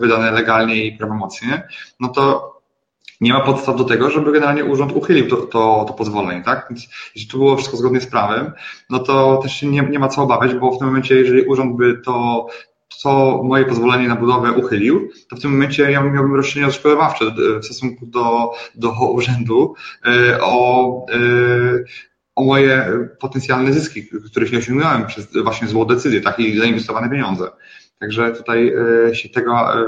wydane 0.00 0.30
legalnie 0.30 0.84
i 0.84 0.98
prawomocnie, 0.98 1.68
no 2.00 2.08
to 2.08 2.54
nie 3.20 3.32
ma 3.32 3.40
podstaw 3.40 3.76
do 3.76 3.84
tego, 3.84 4.10
żeby 4.10 4.32
generalnie 4.32 4.64
urząd 4.64 4.92
uchylił 4.92 5.28
to, 5.28 5.36
to, 5.36 5.84
to 5.88 5.94
pozwolenie, 5.94 6.42
tak? 6.42 6.66
Więc 6.70 6.88
jeśli 7.14 7.30
to 7.30 7.38
było 7.38 7.56
wszystko 7.56 7.76
zgodnie 7.76 8.00
z 8.00 8.06
prawem, 8.06 8.52
no 8.90 8.98
to 8.98 9.40
też 9.42 9.52
się 9.52 9.66
nie, 9.66 9.82
nie 9.82 9.98
ma 9.98 10.08
co 10.08 10.22
obawiać, 10.22 10.54
bo 10.54 10.70
w 10.70 10.78
tym 10.78 10.86
momencie, 10.86 11.14
jeżeli 11.14 11.42
urząd 11.42 11.76
by 11.76 12.00
to 12.04 12.46
co 12.88 13.40
moje 13.44 13.64
pozwolenie 13.64 14.08
na 14.08 14.16
budowę 14.16 14.52
uchylił, 14.52 15.10
to 15.30 15.36
w 15.36 15.40
tym 15.40 15.50
momencie 15.50 15.90
ja 15.90 16.02
miałbym 16.02 16.34
roszczenie 16.34 16.66
odszkodowawcze 16.66 17.24
w 17.60 17.64
stosunku 17.64 18.06
do, 18.06 18.52
do 18.74 19.10
urzędu 19.12 19.74
e, 20.06 20.38
o, 20.40 21.06
e, 21.12 21.18
o 22.34 22.44
moje 22.44 22.92
potencjalne 23.20 23.72
zyski, 23.72 24.08
których 24.30 24.52
nie 24.52 24.58
osiągnąłem 24.58 25.06
przez 25.06 25.28
właśnie 25.42 25.68
złą 25.68 25.84
decyzję, 25.84 26.20
tak, 26.20 26.38
i 26.40 26.58
zainwestowane 26.58 27.10
pieniądze. 27.10 27.48
Także 27.98 28.32
tutaj 28.32 28.74
e, 29.08 29.14
się 29.14 29.28
tego 29.28 29.74
e, 29.74 29.84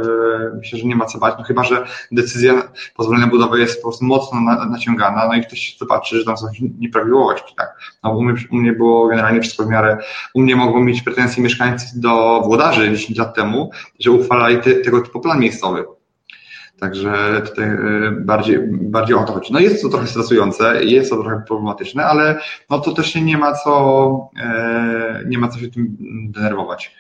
myślę, 0.58 0.78
że 0.78 0.86
nie 0.86 0.96
ma 0.96 1.04
co 1.04 1.18
bać, 1.18 1.34
no 1.38 1.44
chyba, 1.44 1.64
że 1.64 1.86
decyzja 2.12 2.72
pozwolenia 2.96 3.26
budowy 3.26 3.60
jest 3.60 3.82
po 3.82 3.88
prostu 3.88 4.04
mocno 4.04 4.40
naciągana, 4.70 5.28
no 5.28 5.34
i 5.34 5.42
ktoś 5.42 5.76
zobaczy, 5.78 6.18
że 6.18 6.24
tam 6.24 6.36
są 6.36 6.46
nieprawidłowości, 6.78 7.54
tak. 7.56 7.78
No 8.04 8.16
u 8.16 8.22
mnie, 8.22 8.34
u 8.50 8.56
mnie 8.56 8.72
było 8.72 9.08
generalnie 9.08 9.40
wszystko 9.40 9.64
w 9.64 9.68
miarę, 9.68 9.98
u 10.34 10.40
mnie 10.40 10.56
mogą 10.56 10.80
mieć 10.80 11.02
pretensje 11.02 11.42
mieszkańcy 11.42 12.00
do 12.00 12.40
włodarzy 12.44 12.90
10 12.90 13.18
lat 13.18 13.34
temu, 13.34 13.70
że 14.00 14.10
uchwalali 14.10 14.58
te, 14.58 14.74
tego 14.74 15.00
typu 15.00 15.20
plan 15.20 15.40
miejscowy. 15.40 15.84
Także 16.80 17.42
tutaj 17.46 17.64
e, 17.64 17.78
bardziej, 18.20 18.58
bardziej 18.70 19.16
o 19.16 19.24
to 19.24 19.32
chodzi. 19.32 19.52
No 19.52 19.60
jest 19.60 19.82
to 19.82 19.88
trochę 19.88 20.06
stresujące, 20.06 20.84
jest 20.84 21.10
to 21.10 21.16
trochę 21.16 21.42
problematyczne, 21.46 22.04
ale 22.04 22.40
no 22.70 22.78
to 22.78 22.92
też 22.92 23.14
nie 23.14 23.38
ma 23.38 23.52
co, 23.52 24.30
nie 25.26 25.38
ma 25.38 25.48
co 25.48 25.58
się 25.58 25.68
tym 25.68 25.96
denerwować. 26.30 26.94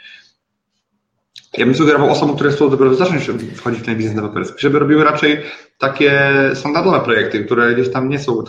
Ja 1.58 1.66
bym 1.66 1.74
sugerował 1.74 2.10
osobom, 2.10 2.34
które 2.36 2.50
chcą 2.50 2.70
dopiero 2.70 2.94
zacząć 2.94 3.30
wchodzić 3.54 3.80
w 3.80 3.84
ten 3.84 3.96
biznes 3.96 4.14
deweloperski, 4.14 4.60
żeby 4.60 4.78
robiły 4.78 5.04
raczej 5.04 5.42
takie 5.78 6.32
standardowe 6.54 7.00
projekty, 7.00 7.44
które 7.44 7.74
gdzieś 7.74 7.92
tam 7.92 8.08
nie 8.08 8.18
są 8.18 8.44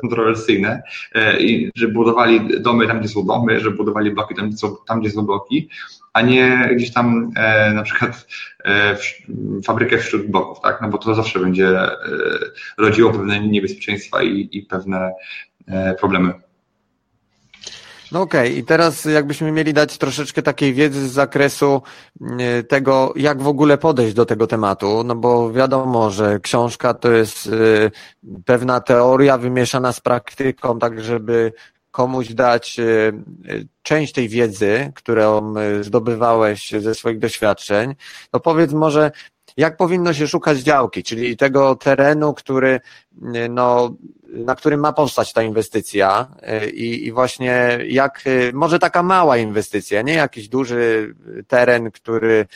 kontrowersyjne 0.00 0.82
e, 1.14 1.40
i 1.40 1.70
że 1.74 1.88
budowali 1.88 2.62
domy 2.62 2.86
tam, 2.86 3.00
gdzie 3.00 3.08
są 3.08 3.26
domy, 3.26 3.60
że 3.60 3.70
budowali 3.70 4.10
bloki 4.10 4.34
tam, 4.34 4.48
gdzie 4.48 4.56
są, 4.56 4.76
tam, 4.88 5.00
gdzie 5.00 5.10
są 5.10 5.22
bloki, 5.22 5.68
a 6.12 6.22
nie 6.22 6.70
gdzieś 6.76 6.92
tam 6.92 7.30
e, 7.36 7.72
na 7.72 7.82
przykład 7.82 8.26
e, 8.64 8.96
w, 8.96 9.00
fabrykę 9.64 9.98
wśród 9.98 10.26
bloków, 10.26 10.60
tak? 10.60 10.82
No 10.82 10.88
bo 10.88 10.98
to 10.98 11.14
zawsze 11.14 11.38
będzie 11.38 11.68
e, 11.68 11.96
rodziło 12.78 13.12
pewne 13.12 13.40
niebezpieczeństwa 13.40 14.22
i, 14.22 14.48
i 14.52 14.62
pewne 14.62 15.12
e, 15.66 15.94
problemy. 15.94 16.32
No 18.12 18.22
okej, 18.22 18.50
okay. 18.50 18.58
i 18.58 18.64
teraz 18.64 19.04
jakbyśmy 19.04 19.52
mieli 19.52 19.72
dać 19.72 19.98
troszeczkę 19.98 20.42
takiej 20.42 20.74
wiedzy 20.74 21.08
z 21.08 21.12
zakresu 21.12 21.82
e, 22.38 22.62
tego, 22.62 23.12
jak 23.16 23.42
w 23.42 23.48
ogóle 23.48 23.78
podejść 23.78 24.14
do 24.14 24.26
tego 24.26 24.46
tematu, 24.46 25.04
no 25.04 25.14
bo 25.14 25.52
wiadomo, 25.52 26.10
że 26.10 26.40
książka 26.40 26.94
to 26.94 27.12
jest 27.12 27.46
e, 27.46 27.50
pewna 28.44 28.80
teoria 28.80 29.38
wymieszana 29.38 29.92
z 29.92 30.00
praktyką, 30.00 30.78
tak 30.78 31.02
żeby 31.02 31.52
komuś 31.90 32.28
dać 32.28 32.80
e, 32.80 33.12
część 33.82 34.12
tej 34.12 34.28
wiedzy, 34.28 34.92
którą 34.94 35.54
zdobywałeś 35.80 36.70
ze 36.70 36.94
swoich 36.94 37.18
doświadczeń, 37.18 37.94
no 38.32 38.40
powiedz 38.40 38.72
może, 38.72 39.10
jak 39.60 39.76
powinno 39.76 40.14
się 40.14 40.26
szukać 40.26 40.58
działki, 40.58 41.02
czyli 41.02 41.36
tego 41.36 41.74
terenu, 41.76 42.34
który, 42.34 42.80
no, 43.50 43.94
na 44.28 44.54
którym 44.54 44.80
ma 44.80 44.92
powstać 44.92 45.32
ta 45.32 45.42
inwestycja 45.42 46.26
i, 46.72 47.06
i 47.06 47.12
właśnie 47.12 47.78
jak, 47.88 48.24
może 48.52 48.78
taka 48.78 49.02
mała 49.02 49.36
inwestycja, 49.36 50.02
nie 50.02 50.14
jakiś 50.14 50.48
duży 50.48 51.14
teren, 51.48 51.90
który 51.90 52.46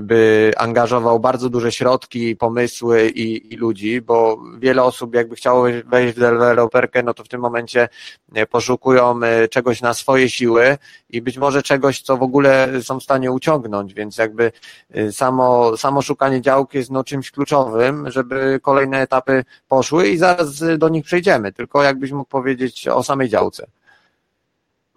by 0.00 0.52
angażował 0.56 1.20
bardzo 1.20 1.50
duże 1.50 1.72
środki, 1.72 2.36
pomysły 2.36 3.08
i, 3.08 3.54
i, 3.54 3.56
ludzi, 3.56 4.00
bo 4.00 4.38
wiele 4.58 4.82
osób 4.82 5.14
jakby 5.14 5.36
chciało 5.36 5.66
wejść 5.86 6.16
w 6.16 6.20
deweloperkę, 6.20 7.02
no 7.02 7.14
to 7.14 7.24
w 7.24 7.28
tym 7.28 7.40
momencie 7.40 7.88
e, 8.34 8.46
poszukują 8.46 9.20
e, 9.22 9.48
czegoś 9.48 9.80
na 9.80 9.94
swoje 9.94 10.30
siły 10.30 10.78
i 11.10 11.22
być 11.22 11.38
może 11.38 11.62
czegoś, 11.62 12.02
co 12.02 12.16
w 12.16 12.22
ogóle 12.22 12.68
są 12.82 13.00
w 13.00 13.02
stanie 13.02 13.32
uciągnąć, 13.32 13.94
więc 13.94 14.18
jakby 14.18 14.52
e, 14.90 15.12
samo, 15.12 15.76
samo 15.76 16.02
szukanie 16.02 16.40
działki 16.40 16.78
jest 16.78 16.90
no 16.90 17.04
czymś 17.04 17.30
kluczowym, 17.30 18.10
żeby 18.10 18.60
kolejne 18.62 19.00
etapy 19.00 19.44
poszły 19.68 20.08
i 20.08 20.16
zaraz 20.16 20.64
do 20.78 20.88
nich 20.88 21.04
przejdziemy, 21.04 21.52
tylko 21.52 21.82
jakbyś 21.82 22.12
mógł 22.12 22.30
powiedzieć 22.30 22.88
o 22.88 23.02
samej 23.02 23.28
działce. 23.28 23.66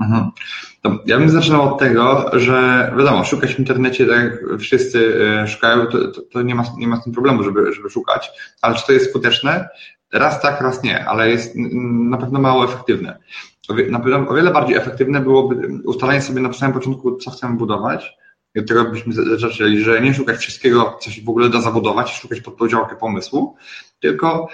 Mhm. 0.01 0.31
To 0.81 0.99
ja 1.05 1.17
bym 1.17 1.29
zaczynał 1.29 1.73
od 1.73 1.79
tego, 1.79 2.31
że 2.33 2.91
wiadomo, 2.97 3.25
szukać 3.25 3.55
w 3.55 3.59
internecie, 3.59 4.05
tak 4.05 4.23
jak 4.23 4.59
wszyscy 4.59 5.27
e, 5.43 5.47
szukają, 5.47 5.85
to, 5.85 6.07
to, 6.07 6.21
to, 6.21 6.41
nie, 6.41 6.55
ma, 6.55 6.63
nie 6.77 6.87
ma 6.87 6.95
z 6.95 7.03
tym 7.03 7.13
problemu, 7.13 7.43
żeby, 7.43 7.73
żeby 7.73 7.89
szukać, 7.89 8.31
ale 8.61 8.75
czy 8.75 8.85
to 8.85 8.91
jest 8.91 9.09
skuteczne? 9.09 9.69
Raz 10.13 10.41
tak, 10.41 10.61
raz 10.61 10.83
nie, 10.83 11.05
ale 11.05 11.29
jest 11.29 11.53
na 12.09 12.17
pewno 12.17 12.39
mało 12.39 12.65
efektywne. 12.65 13.17
Na 13.89 13.99
pewno 13.99 14.29
o 14.29 14.33
wiele 14.33 14.51
bardziej 14.51 14.77
efektywne 14.77 15.19
byłoby 15.19 15.67
ustalenie 15.85 16.21
sobie 16.21 16.41
na 16.41 16.53
samym 16.53 16.73
początku, 16.73 17.17
co 17.17 17.31
chcemy 17.31 17.57
budować, 17.57 18.17
i 18.55 18.59
od 18.59 18.67
tego 18.67 18.85
byśmy 18.85 19.13
zaczęli, 19.37 19.79
że 19.79 20.01
nie 20.01 20.13
szukać 20.13 20.37
wszystkiego, 20.37 20.97
co 21.01 21.11
się 21.11 21.21
w 21.21 21.29
ogóle 21.29 21.49
da 21.49 21.61
zabudować, 21.61 22.11
szukać 22.11 22.41
pod 22.41 22.69
działkę 22.69 22.95
pomysłu, 22.95 23.55
tylko 23.99 24.47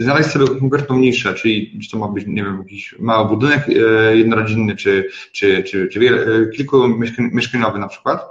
znaleźć 0.00 0.30
sobie 0.30 0.46
konkretną 0.60 0.98
niszę, 0.98 1.34
czyli 1.34 1.78
czy 1.82 1.90
to 1.90 1.98
ma 1.98 2.08
być, 2.08 2.24
nie 2.26 2.44
wiem, 2.44 2.58
jakiś 2.58 2.94
mały 2.98 3.28
budynek 3.28 3.68
e, 3.68 4.16
jednorodzinny, 4.16 4.76
czy, 4.76 5.08
czy, 5.32 5.62
czy, 5.62 5.88
czy 5.88 6.00
wiele, 6.00 6.18
e, 6.22 6.46
kilku 6.46 6.88
mieszkaniowy 7.18 7.78
na 7.78 7.88
przykład 7.88 8.30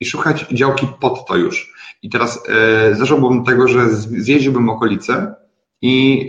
i 0.00 0.06
szukać 0.06 0.46
działki 0.52 0.86
pod 1.00 1.26
to 1.26 1.36
już. 1.36 1.72
I 2.02 2.10
teraz 2.10 2.42
e, 2.48 2.94
zacząłbym 2.94 3.44
tego, 3.44 3.68
że 3.68 3.90
zjeździłbym 3.94 4.68
okolice 4.68 5.34
i 5.82 6.26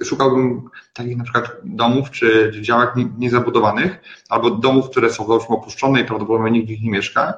e, 0.00 0.04
szukałbym 0.04 0.62
takich 0.92 1.16
na 1.16 1.24
przykład 1.24 1.52
domów 1.64 2.10
czy, 2.10 2.52
działek 2.60 2.90
niezabudowanych, 3.18 4.00
albo 4.28 4.50
domów, 4.50 4.90
które 4.90 5.10
są 5.10 5.26
opuszczone 5.26 6.00
i 6.00 6.04
prawdopodobnie 6.04 6.50
nikt 6.50 6.66
w 6.66 6.70
nich 6.70 6.82
nie 6.82 6.90
mieszka, 6.90 7.34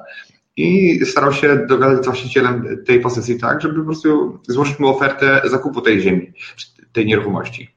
i 0.57 0.99
starał 1.05 1.33
się 1.33 1.65
dogadać 1.69 2.01
z 2.01 2.05
właścicielem 2.05 2.83
tej 2.85 2.99
posesji 2.99 3.39
tak, 3.39 3.61
żeby 3.61 3.79
po 3.79 3.85
prostu 3.85 4.39
złożyć 4.47 4.79
mu 4.79 4.87
ofertę 4.87 5.41
zakupu 5.45 5.81
tej 5.81 6.01
ziemi, 6.01 6.33
tej 6.91 7.05
nieruchomości. 7.05 7.69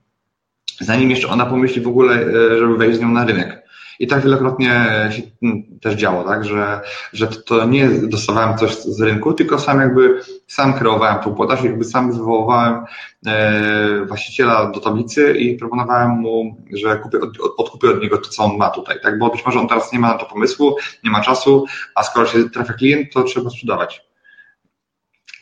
Zanim 0.80 1.10
jeszcze 1.10 1.28
ona 1.28 1.46
pomyśli 1.46 1.82
w 1.82 1.88
ogóle, 1.88 2.14
e, 2.14 2.58
żeby 2.58 2.76
wejść 2.76 2.98
z 2.98 3.00
nią 3.00 3.08
na 3.08 3.24
rynek. 3.24 3.65
I 3.98 4.06
tak 4.06 4.22
wielokrotnie 4.22 4.84
się 5.10 5.22
mm, 5.42 5.78
też 5.80 5.94
działo, 5.94 6.24
tak, 6.24 6.44
że, 6.44 6.80
że 7.12 7.26
to 7.26 7.64
nie 7.64 7.88
dostawałem 7.88 8.58
coś 8.58 8.76
z 8.76 9.00
rynku, 9.00 9.32
tylko 9.32 9.58
sam 9.58 9.80
jakby 9.80 10.20
sam 10.46 10.74
kreowałem 10.74 11.22
tą 11.22 11.34
podaż, 11.34 11.64
jakby 11.64 11.84
sam 11.84 12.12
wywoływałem 12.12 12.84
e, 13.26 14.04
właściciela 14.04 14.70
do 14.70 14.80
tablicy 14.80 15.32
i 15.32 15.56
proponowałem 15.56 16.10
mu, 16.10 16.56
że 16.72 16.96
kupię, 16.96 17.20
od, 17.20 17.30
odkupię 17.56 17.88
od 17.90 18.02
niego 18.02 18.18
to, 18.18 18.28
co 18.28 18.44
on 18.44 18.56
ma 18.56 18.70
tutaj, 18.70 18.96
tak, 19.02 19.18
bo 19.18 19.30
być 19.30 19.46
może 19.46 19.60
on 19.60 19.68
teraz 19.68 19.92
nie 19.92 19.98
ma 19.98 20.08
na 20.08 20.18
to 20.18 20.26
pomysłu, 20.26 20.76
nie 21.04 21.10
ma 21.10 21.20
czasu, 21.20 21.64
a 21.94 22.02
skoro 22.02 22.26
się 22.26 22.50
trafia 22.50 22.72
klient, 22.72 23.12
to 23.12 23.22
trzeba 23.22 23.50
sprzedawać. 23.50 24.06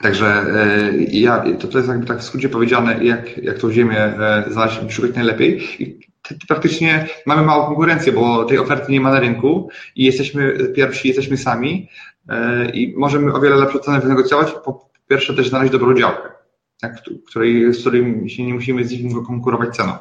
Także 0.03 0.27
e, 0.27 0.93
ja, 1.11 1.45
to, 1.61 1.69
to 1.69 1.79
jest 1.79 1.91
jakby 1.91 2.07
tak 2.07 2.19
w 2.19 2.23
skrócie 2.23 2.49
powiedziane, 2.49 3.05
jak, 3.05 3.39
jak 3.39 3.59
tą 3.59 3.73
ziemię 3.73 3.99
e, 3.99 4.45
znaleźć, 4.51 4.79
szukać 4.91 5.15
najlepiej. 5.15 5.83
I 5.83 6.14
praktycznie 6.49 7.07
mamy 7.27 7.43
małą 7.43 7.67
konkurencję, 7.67 8.13
bo 8.13 8.45
tej 8.45 8.59
oferty 8.59 8.93
nie 8.93 9.01
ma 9.01 9.13
na 9.13 9.21
rynku 9.21 9.69
i 9.97 10.05
jesteśmy 10.05 10.59
pierwsi, 10.75 11.09
jesteśmy 11.09 11.37
sami 11.37 11.89
e, 12.29 12.71
i 12.71 12.95
możemy 12.97 13.33
o 13.33 13.41
wiele 13.41 13.57
lepsze 13.57 13.81
ceny 13.81 14.01
wynegocjować. 14.01 14.53
Po 14.65 14.89
pierwsze 15.09 15.35
też 15.35 15.49
znaleźć 15.49 15.73
dobrą 15.73 15.95
działkę, 15.95 16.29
tak, 16.81 17.03
której, 17.27 17.75
z 17.75 17.83
się 18.33 18.45
nie 18.45 18.55
musimy 18.55 18.85
z 18.85 18.93
nikim 18.93 19.25
konkurować 19.25 19.77
ceną. 19.77 19.93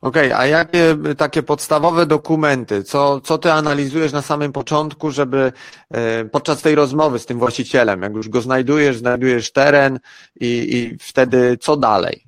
Okej, 0.00 0.32
okay, 0.32 0.38
a 0.38 0.46
jakie 0.46 0.96
takie 1.16 1.42
podstawowe 1.42 2.06
dokumenty, 2.06 2.84
co, 2.84 3.20
co 3.20 3.38
ty 3.38 3.52
analizujesz 3.52 4.12
na 4.12 4.22
samym 4.22 4.52
początku, 4.52 5.10
żeby 5.10 5.52
e, 5.90 6.24
podczas 6.24 6.62
tej 6.62 6.74
rozmowy 6.74 7.18
z 7.18 7.26
tym 7.26 7.38
właścicielem, 7.38 8.02
jak 8.02 8.14
już 8.14 8.28
go 8.28 8.40
znajdujesz, 8.40 8.96
znajdujesz 8.96 9.52
teren 9.52 9.98
i, 10.40 10.46
i 10.46 10.98
wtedy 11.00 11.56
co 11.60 11.76
dalej? 11.76 12.27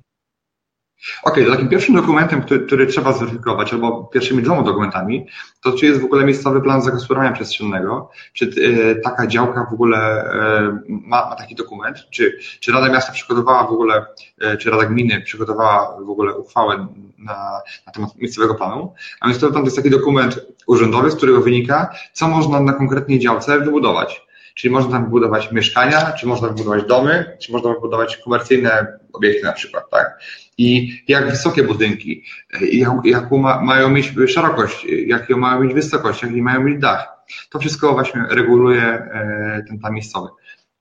Okej, 1.23 1.43
okay, 1.43 1.55
takim 1.55 1.69
pierwszym 1.69 1.95
dokumentem, 1.95 2.41
który, 2.41 2.65
który, 2.65 2.87
trzeba 2.87 3.13
zweryfikować, 3.13 3.73
albo 3.73 4.03
pierwszymi 4.03 4.43
dwoma 4.43 4.63
dokumentami, 4.63 5.27
to 5.61 5.71
czy 5.71 5.85
jest 5.85 6.01
w 6.01 6.05
ogóle 6.05 6.25
miejscowy 6.25 6.61
plan 6.61 6.81
zagospodarowania 6.81 7.35
przestrzennego, 7.35 8.09
czy 8.33 8.45
y, 8.45 9.01
taka 9.03 9.27
działka 9.27 9.67
w 9.69 9.73
ogóle 9.73 10.25
y, 10.25 10.81
ma, 10.89 11.29
ma, 11.29 11.35
taki 11.35 11.55
dokument, 11.55 11.97
czy, 12.09 12.39
czy 12.59 12.71
Rada 12.71 12.89
Miasta 12.89 13.13
przygotowała 13.13 13.67
w 13.67 13.71
ogóle, 13.71 14.05
y, 14.53 14.57
czy 14.57 14.69
Rada 14.69 14.85
Gminy 14.85 15.21
przygotowała 15.21 15.97
w 16.05 16.09
ogóle 16.09 16.33
uchwałę 16.33 16.87
na, 17.17 17.61
na 17.87 17.91
temat 17.93 18.15
miejscowego 18.15 18.55
planu. 18.55 18.93
A 19.19 19.27
miejscowy 19.27 19.51
plan 19.51 19.63
to 19.63 19.67
jest 19.67 19.77
taki 19.77 19.89
dokument 19.89 20.39
urzędowy, 20.67 21.11
z 21.11 21.15
którego 21.15 21.41
wynika, 21.41 21.89
co 22.13 22.27
można 22.27 22.59
na 22.59 22.73
konkretnej 22.73 23.19
działce 23.19 23.59
wybudować. 23.59 24.30
Czyli 24.61 24.73
można 24.73 24.91
tam 24.91 25.03
wybudować 25.03 25.51
mieszkania, 25.51 26.11
czy 26.11 26.27
można 26.27 26.47
wybudować 26.47 26.83
domy, 26.83 27.37
czy 27.39 27.51
można 27.51 27.73
wybudować 27.73 28.17
komercyjne 28.17 28.99
obiekty 29.13 29.43
na 29.43 29.51
przykład, 29.51 29.89
tak? 29.89 30.19
I 30.57 30.97
jak 31.07 31.29
wysokie 31.29 31.63
budynki, 31.63 32.23
jak, 32.71 32.91
jaką 33.03 33.37
ma, 33.37 33.61
mają 33.61 33.89
mieć 33.89 34.13
szerokość, 34.27 34.85
jaką 35.05 35.37
mają 35.37 35.63
mieć 35.63 35.73
wysokość, 35.73 36.23
jaki 36.23 36.41
mają 36.41 36.63
mieć 36.63 36.79
dach. 36.79 37.07
To 37.49 37.59
wszystko 37.59 37.93
właśnie 37.93 38.25
reguluje 38.29 38.81
e, 38.81 39.63
ten 39.67 39.79
plan 39.79 39.93
miejscowy. 39.93 40.29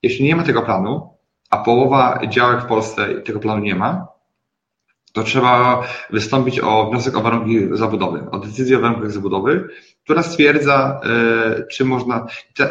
Jeśli 0.02 0.24
nie 0.24 0.36
ma 0.36 0.42
tego 0.42 0.62
planu, 0.62 1.14
a 1.50 1.58
połowa 1.58 2.20
działek 2.28 2.62
w 2.62 2.66
Polsce 2.66 3.06
tego 3.14 3.40
planu 3.40 3.62
nie 3.62 3.74
ma, 3.74 4.06
to 5.12 5.22
trzeba 5.22 5.82
wystąpić 6.10 6.60
o 6.60 6.90
wniosek 6.90 7.16
o 7.16 7.20
warunki 7.20 7.68
zabudowy, 7.72 8.30
o 8.30 8.38
decyzję 8.38 8.78
o 8.78 8.80
warunkach 8.80 9.10
zabudowy, 9.10 9.68
która 10.10 10.22
stwierdza, 10.22 11.00
e, 11.04 11.66
czy 11.66 11.84
można, 11.84 12.26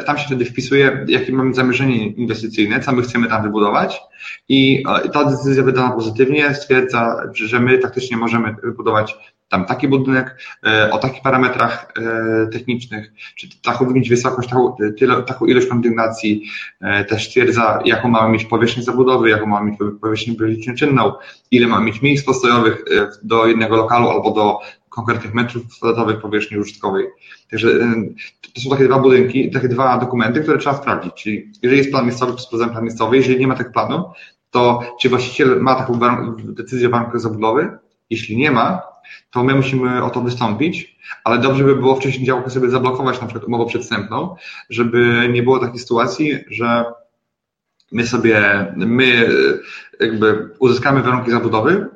tam 0.06 0.18
się 0.18 0.26
wtedy 0.26 0.46
wpisuje, 0.46 1.06
jakie 1.08 1.34
mamy 1.34 1.54
zamierzenie 1.54 2.08
inwestycyjne, 2.08 2.80
co 2.80 2.92
my 2.92 3.02
chcemy 3.02 3.28
tam 3.28 3.44
wybudować. 3.44 4.02
I 4.50 4.84
e, 5.06 5.10
ta 5.10 5.24
decyzja 5.26 5.64
wydana 5.64 5.90
pozytywnie 5.90 6.56
stwierdza, 6.56 7.24
że 7.34 7.60
my 7.60 7.82
faktycznie 7.82 8.18
możemy 8.18 8.56
wybudować 8.64 9.16
tam 9.50 9.66
taki 9.66 9.88
budynek 9.88 10.40
e, 10.68 10.92
o 10.92 10.98
takich 10.98 11.22
parametrach 11.22 11.94
technicznych, 12.52 13.14
czy 13.36 13.62
taką 13.62 13.90
mieć 13.90 14.10
wysokość, 14.10 14.50
taką, 14.50 14.76
tyle, 15.00 15.24
taką 15.24 15.46
ilość 15.46 15.68
kondygnacji, 15.68 16.44
też 17.10 17.28
stwierdza, 17.28 17.80
jaką 17.86 18.10
mamy 18.10 18.34
mieć 18.34 18.46
powierzchnię 18.46 18.84
zabudowy, 18.84 19.30
jaką 19.30 19.46
mamy 19.46 19.72
mieć 19.72 19.80
powierzchnię 20.02 20.36
politycznie 20.36 20.74
czynną, 20.74 21.14
ile 21.52 21.68
mamy 21.68 21.86
mieć 21.86 22.02
miejsc 22.02 22.26
postojowych 22.26 22.84
do 23.24 23.48
jednego 23.48 23.76
lokalu 23.76 24.10
albo 24.10 24.32
do 24.32 24.60
konkretnych 24.90 25.34
metrów 25.34 25.64
kwadratowych 25.68 26.22
powierzchni 26.22 26.58
użytkowej. 26.58 27.08
Także 27.52 27.68
to 28.56 28.62
są 28.62 28.70
takie 28.70 28.86
dwa 28.86 29.00
budynki, 29.00 29.52
takie 29.52 29.70
dwa 29.70 29.98
dokumenty, 29.98 30.42
które 30.42 30.58
trzeba 30.58 30.78
sprawdzić. 30.78 31.14
Czyli 31.14 31.52
jeżeli 31.62 31.78
jest 31.78 31.92
plan 31.92 32.06
miejscowy, 32.06 32.32
to 32.32 32.38
sprawdzamy 32.38 32.72
plan 32.72 32.84
miejscowy. 32.84 33.18
Jeżeli 33.18 33.40
nie 33.40 33.48
ma 33.48 33.56
tego 33.56 33.72
planu, 33.72 34.04
to 34.52 34.82
czy 35.02 35.10
właściciel 35.10 35.62
ma 35.62 35.76
taką 35.76 36.00
decyzję 36.34 36.88
o 36.88 36.92
warunkach 36.92 37.22
zabudowy? 37.22 37.78
Jeśli 38.10 38.38
nie 38.38 38.52
ma, 38.52 38.82
to 39.32 39.44
my 39.44 39.56
musimy 39.56 40.04
o 40.04 40.10
to 40.10 40.22
wystąpić, 40.22 41.00
ale 41.24 41.40
dobrze 41.40 41.64
by 41.64 41.76
było 41.76 41.96
wcześniej 41.96 42.26
działkę 42.26 42.50
sobie 42.50 42.70
zablokować, 42.70 43.22
na 43.22 43.28
przykład 43.28 43.48
umową 43.48 43.66
przedstępną, 43.66 44.36
żeby 44.70 45.30
nie 45.34 45.44
było 45.44 45.60
takiej 45.60 45.80
sytuacji, 45.80 46.40
że 46.50 46.86
my 47.92 48.08
sobie, 48.08 48.66
my 48.76 49.30
jakby 50.00 50.50
uzyskamy 50.60 51.02
warunki 51.02 51.32
zabudowy, 51.32 51.88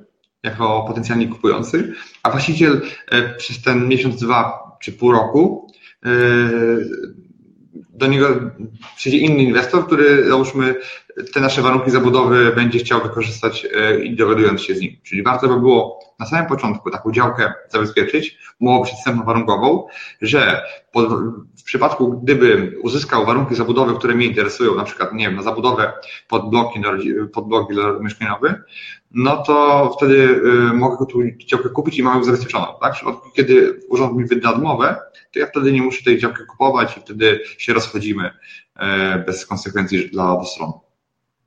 jako 0.43 0.86
potencjalnie 0.88 1.27
kupujący, 1.27 1.93
a 2.24 2.32
właściciel 2.32 2.82
e, 3.12 3.36
przez 3.36 3.62
ten 3.62 3.88
miesiąc, 3.88 4.15
dwa 4.15 4.63
czy 4.82 4.91
pół 4.91 5.12
roku 5.12 5.72
e, 6.05 6.10
do 7.89 8.08
niego 8.08 8.39
przyjdzie 8.96 9.17
inny 9.17 9.43
inwestor, 9.43 9.86
który 9.86 10.29
załóżmy 10.29 10.75
te 11.34 11.39
nasze 11.39 11.62
warunki 11.62 11.91
zabudowy 11.91 12.51
będzie 12.55 12.79
chciał 12.79 13.01
wykorzystać 13.01 13.68
e, 13.75 14.00
i 14.00 14.16
dogadując 14.16 14.61
się 14.61 14.75
z 14.75 14.81
nim. 14.81 14.92
Czyli 15.03 15.24
warto 15.24 15.48
by 15.48 15.59
było 15.59 16.00
na 16.20 16.25
samym 16.25 16.46
początku 16.46 16.92
taką 16.92 17.11
działkę 17.11 17.53
zabezpieczyć, 17.70 18.38
umowę 18.59 18.85
przedstępną 18.85 19.25
warunkową, 19.25 19.88
że 20.22 20.61
w 21.57 21.64
przypadku 21.64 22.11
gdyby 22.11 22.77
uzyskał 22.83 23.25
warunki 23.25 23.55
zabudowy, 23.55 23.96
które 23.96 24.16
mnie 24.16 24.25
interesują, 24.25 24.75
na 24.75 24.83
przykład, 24.83 25.14
nie 25.14 25.25
wiem, 25.25 25.35
na 25.35 25.42
zabudowę 25.42 25.94
pod 26.27 26.50
bloki, 26.50 26.81
pod 27.33 27.48
bloki 27.48 27.74
mieszkaniowy, 28.01 28.64
no 29.14 29.44
to 29.44 29.90
wtedy 29.98 30.42
y, 30.70 30.74
mogę 30.74 31.05
tu 31.05 31.20
działkę 31.46 31.70
kupić 31.70 31.98
i 31.98 32.03
mam 32.03 32.18
ją 32.18 32.24
zabezpieczoną. 32.24 32.66
Tak? 32.81 32.94
W 32.94 32.96
przypadku, 32.96 33.29
kiedy 33.35 33.79
urząd 33.90 34.18
mi 34.18 34.25
wyda 34.25 34.53
odmowę, 34.53 35.00
to 35.33 35.40
ja 35.40 35.48
wtedy 35.48 35.72
nie 35.72 35.81
muszę 35.81 36.03
tej 36.03 36.20
działki 36.20 36.46
kupować 36.50 36.98
i 36.98 37.00
wtedy 37.00 37.40
się 37.57 37.74
rozchodzimy 37.74 38.31
e, 38.75 39.20
bez 39.20 39.46
konsekwencji 39.46 40.09
dla 40.09 40.31
obu 40.31 40.46
stron. 40.46 40.72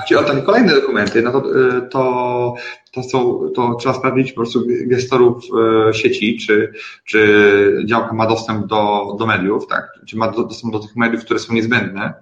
Jeśli 0.01 0.17
o 0.17 0.23
takie 0.23 0.43
kolejne 0.43 0.75
dokumenty, 0.75 1.23
no 1.23 1.33
to, 1.33 1.69
y, 1.69 1.83
to, 1.83 2.55
to, 2.93 3.03
są, 3.03 3.41
to 3.55 3.75
trzeba 3.75 3.95
sprawdzić 3.95 4.33
po 4.33 4.37
prostu 4.37 4.63
gestorów 4.67 5.45
e, 5.89 5.95
sieci, 5.95 6.39
czy, 6.39 6.73
czy 7.05 7.83
działka 7.85 8.13
ma 8.13 8.27
dostęp 8.27 8.67
do, 8.67 9.15
do 9.19 9.27
mediów, 9.27 9.67
tak? 9.67 9.93
czy 10.07 10.17
ma 10.17 10.29
dostęp 10.31 10.73
do 10.73 10.79
tych 10.79 10.97
mediów, 10.97 11.25
które 11.25 11.39
są 11.39 11.55
niezbędne, 11.55 12.15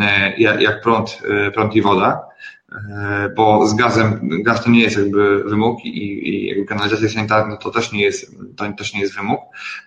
e, 0.00 0.40
jak 0.40 0.82
prąd, 0.82 1.22
prąd 1.54 1.76
i 1.76 1.82
woda 1.82 2.20
bo 3.36 3.66
z 3.66 3.74
gazem, 3.74 4.28
gaz 4.42 4.64
to 4.64 4.70
nie 4.70 4.80
jest 4.80 4.96
jakby 4.96 5.44
wymóg 5.44 5.84
i, 5.84 6.28
i 6.28 6.46
jakby 6.46 6.64
kanalizacja 6.64 7.08
sanitarna 7.08 7.56
to 7.56 7.70
też 7.70 7.92
nie 7.92 8.02
jest, 8.02 8.36
to 8.56 8.72
też 8.78 8.94
nie 8.94 9.00
jest 9.00 9.16
wymóg, 9.16 9.40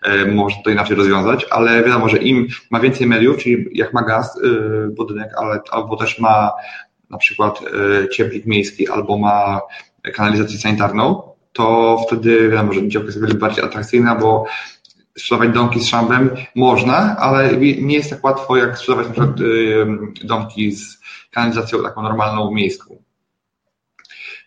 e, 0.04 0.26
można 0.26 0.64
to 0.64 0.70
inaczej 0.70 0.96
rozwiązać, 0.96 1.46
ale 1.52 1.84
wiadomo, 1.84 2.10
że 2.10 2.18
im 2.18 2.48
ma 2.72 2.80
więcej 2.80 3.08
mediów, 3.08 3.38
czyli 3.38 3.66
jak 3.72 3.94
ma 3.94 4.02
gaz 4.02 4.42
budynek, 4.90 5.30
ale, 5.38 5.60
albo 5.72 5.98
też 5.98 6.20
ma 6.20 6.52
na 7.10 7.18
przykład 7.18 7.60
cieplik 8.12 8.46
miejski, 8.46 8.88
albo 8.88 9.18
ma 9.18 9.62
kanalizację 10.14 10.58
sanitarną, 10.58 11.22
to 11.54 11.98
wtedy 12.08 12.50
wiadomo, 12.50 12.74
że 12.74 12.88
działka 12.88 13.06
jest 13.06 13.22
wiele 13.22 13.34
bardziej 13.34 13.64
atrakcyjna, 13.64 14.16
bo 14.16 14.46
sprzedawać 15.18 15.54
domki 15.54 15.80
z 15.80 15.88
szambem 15.88 16.30
można, 16.56 17.18
ale 17.18 17.58
nie 17.58 17.96
jest 17.96 18.10
tak 18.10 18.24
łatwo 18.24 18.58
jak 18.58 18.78
sprzedawać 18.78 19.08
na 19.08 19.14
przykład 19.14 19.40
domki 20.24 20.72
z 20.72 21.02
kanalizacją 21.32 21.84
taką 21.84 22.02
normalną 22.02 22.52
miejską. 22.52 23.04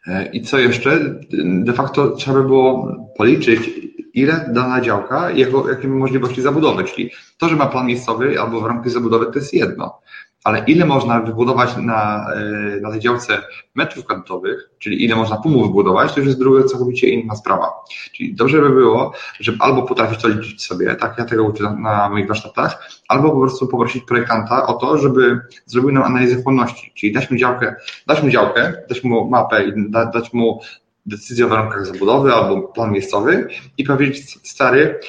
E, 0.07 0.31
I 0.33 0.43
co 0.43 0.59
jeszcze? 0.59 1.21
De 1.45 1.73
facto 1.73 2.11
trzeba 2.11 2.39
by 2.39 2.45
było 2.45 2.97
policzyć, 3.17 3.71
ile 4.15 4.51
dana 4.53 4.81
działka, 4.81 5.31
jakie 5.31 5.89
możliwości 5.89 6.43
zabudowy. 6.43 6.85
Czyli 6.85 7.11
to, 7.39 7.49
że 7.49 7.57
ma 7.57 7.67
plan 7.67 7.87
miejscowy 7.87 8.41
albo 8.41 8.61
warunki 8.61 8.91
zabudowy, 8.91 9.27
to 9.27 9.39
jest 9.39 9.55
jedno 9.55 10.01
ale 10.45 10.65
ile 10.67 10.87
można 10.87 11.21
wybudować 11.21 11.77
na, 11.77 12.27
e, 12.35 12.81
na 12.81 12.91
tej 12.91 13.01
działce 13.01 13.43
metrów 13.75 14.05
kwadratowych, 14.05 14.71
czyli 14.79 15.05
ile 15.05 15.17
można 15.17 15.37
pumów 15.37 15.67
wybudować, 15.67 16.13
to 16.13 16.21
już 16.21 16.27
jest 16.27 16.39
druga 16.39 16.65
całkowicie 16.65 17.09
inna 17.09 17.37
sprawa. 17.37 17.73
Czyli 18.13 18.35
dobrze 18.35 18.61
by 18.61 18.71
było, 18.71 19.13
żeby 19.41 19.59
albo 19.61 19.83
potrafić 19.83 20.23
to 20.23 20.29
liczyć 20.29 20.65
sobie, 20.65 20.95
tak 20.95 21.19
ja 21.19 21.25
tego 21.25 21.45
uczę 21.45 21.63
na, 21.65 21.75
na 21.75 22.09
moich 22.09 22.29
warsztatach, 22.29 22.91
albo 23.09 23.31
po 23.31 23.41
prostu 23.41 23.69
poprosić 23.69 24.05
projektanta 24.05 24.67
o 24.67 24.75
to, 24.75 24.99
żeby 24.99 25.41
zrobił 25.67 25.93
nam 25.93 26.03
analizę 26.03 26.43
chłonności, 26.43 26.93
czyli 26.95 27.13
dać 27.13 27.31
mu 27.31 27.37
działkę, 27.37 27.77
dać 28.07 28.23
mu 28.23 28.31
działkę, 28.31 28.73
dać 28.89 29.05
mu 29.05 29.31
mapę 29.31 29.65
i 29.65 29.73
da, 29.91 30.07
dać 30.07 30.33
mu 30.33 30.61
decyzję 31.07 31.47
o 31.47 31.49
warunkach 31.49 31.87
zabudowy 31.87 32.35
albo 32.35 32.63
plan 32.63 32.93
miejscowy 32.93 33.49
i 33.79 33.85
powiedzieć, 33.85 34.39
stary, 34.43 35.01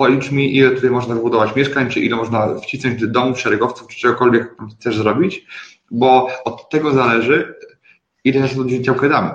policz 0.00 0.30
mi, 0.30 0.56
ile 0.56 0.70
tutaj 0.70 0.90
można 0.90 1.14
wybudować 1.14 1.56
mieszkań, 1.56 1.90
czy 1.90 2.00
ile 2.00 2.16
można 2.16 2.54
wcisnąć 2.54 3.06
domów, 3.06 3.40
szeregowców, 3.40 3.88
czy 3.88 4.00
czegokolwiek 4.00 4.54
chcesz 4.80 4.96
zrobić, 4.96 5.46
bo 5.90 6.28
od 6.44 6.68
tego 6.68 6.92
zależy, 6.92 7.54
ile 8.24 8.40
naszych 8.40 8.58
ludzi 8.58 8.82
działkę 8.82 9.08
damy. 9.08 9.30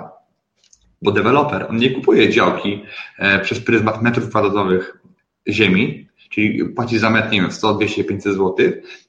Bo 1.02 1.12
deweloper, 1.12 1.66
on 1.70 1.76
nie 1.76 1.90
kupuje 1.90 2.30
działki 2.30 2.82
e, 3.18 3.40
przez 3.40 3.60
pryzmat 3.60 4.02
metrów 4.02 4.28
kwadratowych 4.28 4.98
ziemi, 5.48 6.08
czyli 6.30 6.64
płaci 6.64 6.98
za 6.98 7.10
metr, 7.10 7.30
nie 7.30 7.40
wiem, 7.40 7.52
100, 7.52 7.74
200, 7.74 8.04
500 8.04 8.32
zł, 8.32 8.54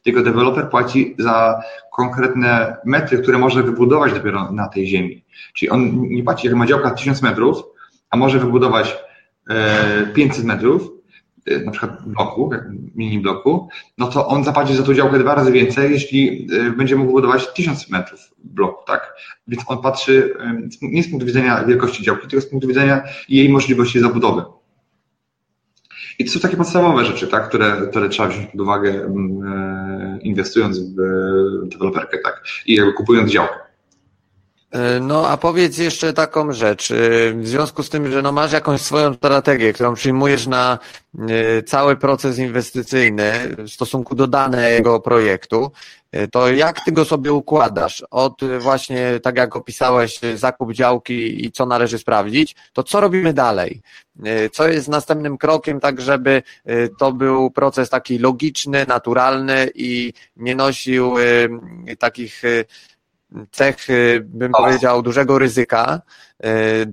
tylko 0.04 0.24
deweloper 0.24 0.70
płaci 0.70 1.15
za 1.17 1.62
konkretne 1.96 2.78
metry, 2.86 3.17
które 3.17 3.38
może 3.38 3.63
wybudować 3.63 4.13
dopiero 4.13 4.52
na 4.52 4.67
tej 4.67 4.88
ziemi. 4.88 5.24
Czyli 5.54 5.70
on 5.70 6.08
nie 6.10 6.24
płaci, 6.24 6.48
jak 6.48 6.56
ma 6.56 6.65
działka 6.65 6.91
1000 6.91 7.22
metrów, 7.22 7.63
a 8.10 8.17
może 8.17 8.39
wybudować 8.39 8.98
500 10.13 10.43
e, 10.43 10.48
metrów, 10.48 10.97
na 11.66 11.72
przykład 11.72 12.08
bloku, 12.08 12.52
mini 12.96 13.20
bloku, 13.20 13.70
no 13.98 14.08
to 14.08 14.28
on 14.28 14.44
zapłaci 14.44 14.76
za 14.76 14.84
tą 14.84 14.94
działkę 14.94 15.20
dwa 15.20 15.36
razy 15.36 15.52
więcej, 15.52 15.92
jeśli 15.92 16.48
y, 16.54 16.72
będzie 16.72 16.96
mógł 16.96 17.12
budować 17.12 17.54
tysiąc 17.54 17.90
metrów 17.90 18.20
bloku, 18.44 18.86
tak? 18.88 19.14
Więc 19.48 19.64
on 19.68 19.82
patrzy 19.82 20.34
y, 20.84 20.88
nie 20.88 21.04
z 21.04 21.10
punktu 21.10 21.26
widzenia 21.26 21.64
wielkości 21.64 22.04
działki, 22.04 22.28
tylko 22.28 22.46
z 22.46 22.50
punktu 22.50 22.68
widzenia 22.68 23.04
jej 23.30 23.50
możliwości 23.50 24.00
zabudowy. 24.00 24.44
I 26.20 26.26
to 26.26 26.32
są 26.32 26.40
takie 26.40 26.58
podstawowe 26.58 27.06
rzeczy, 27.06 27.28
tak, 27.28 27.50
które, 27.50 27.88
które 27.90 28.10
trzeba 28.10 28.30
wziąć 28.30 28.52
pod 28.52 28.62
uwagę 28.62 28.90
mm, 28.90 30.22
inwestując 30.22 30.80
w 30.80 30.96
deweloperkę, 31.68 32.18
tak, 32.24 32.44
i 32.66 32.76
jakby 32.76 32.94
kupując 32.94 33.32
działkę. 33.32 33.67
E, 34.72 35.00
no 35.00 35.28
a 35.28 35.38
powiedz 35.38 35.78
jeszcze 35.78 36.14
taką 36.14 36.54
rzecz. 36.54 36.92
E, 36.92 36.96
w 37.34 37.48
związku 37.48 37.84
z 37.84 37.90
tym, 37.90 38.12
że 38.12 38.22
no 38.22 38.32
masz 38.32 38.52
jakąś 38.52 38.82
swoją 38.82 39.14
strategię, 39.14 39.74
którą 39.74 39.94
przyjmujesz 39.94 40.48
na 40.48 40.80
e, 41.20 41.64
cały 41.64 41.96
proces 41.96 42.38
inwestycyjny 42.38 43.56
w 43.58 43.70
stosunku 43.70 44.16
do 44.16 44.28
danego 44.28 45.00
projektu, 45.00 45.72
to 46.32 46.52
jak 46.52 46.86
ty 46.86 46.92
go 46.92 47.06
sobie 47.06 47.34
układasz? 47.34 48.04
Od 48.12 48.42
właśnie, 48.60 49.20
tak 49.24 49.38
jak 49.38 49.56
opisałeś, 49.56 50.20
zakup 50.36 50.74
działki 50.74 51.46
i 51.46 51.52
co 51.52 51.66
należy 51.66 51.98
sprawdzić, 51.98 52.56
to 52.74 52.84
co 52.84 53.02
robimy 53.02 53.34
dalej? 53.34 53.82
Co 54.52 54.68
jest 54.68 54.88
następnym 54.88 55.38
krokiem, 55.38 55.80
tak 55.80 56.02
żeby 56.02 56.44
to 57.00 57.14
był 57.14 57.52
proces 57.52 57.90
taki 57.90 58.20
logiczny, 58.20 58.86
naturalny 58.88 59.70
i 59.76 60.14
nie 60.38 60.56
nosił 60.56 61.16
takich 62.00 62.44
cech, 63.52 63.88
bym 64.24 64.52
powiedział, 64.52 65.02
dużego 65.02 65.40
ryzyka, 65.40 66.02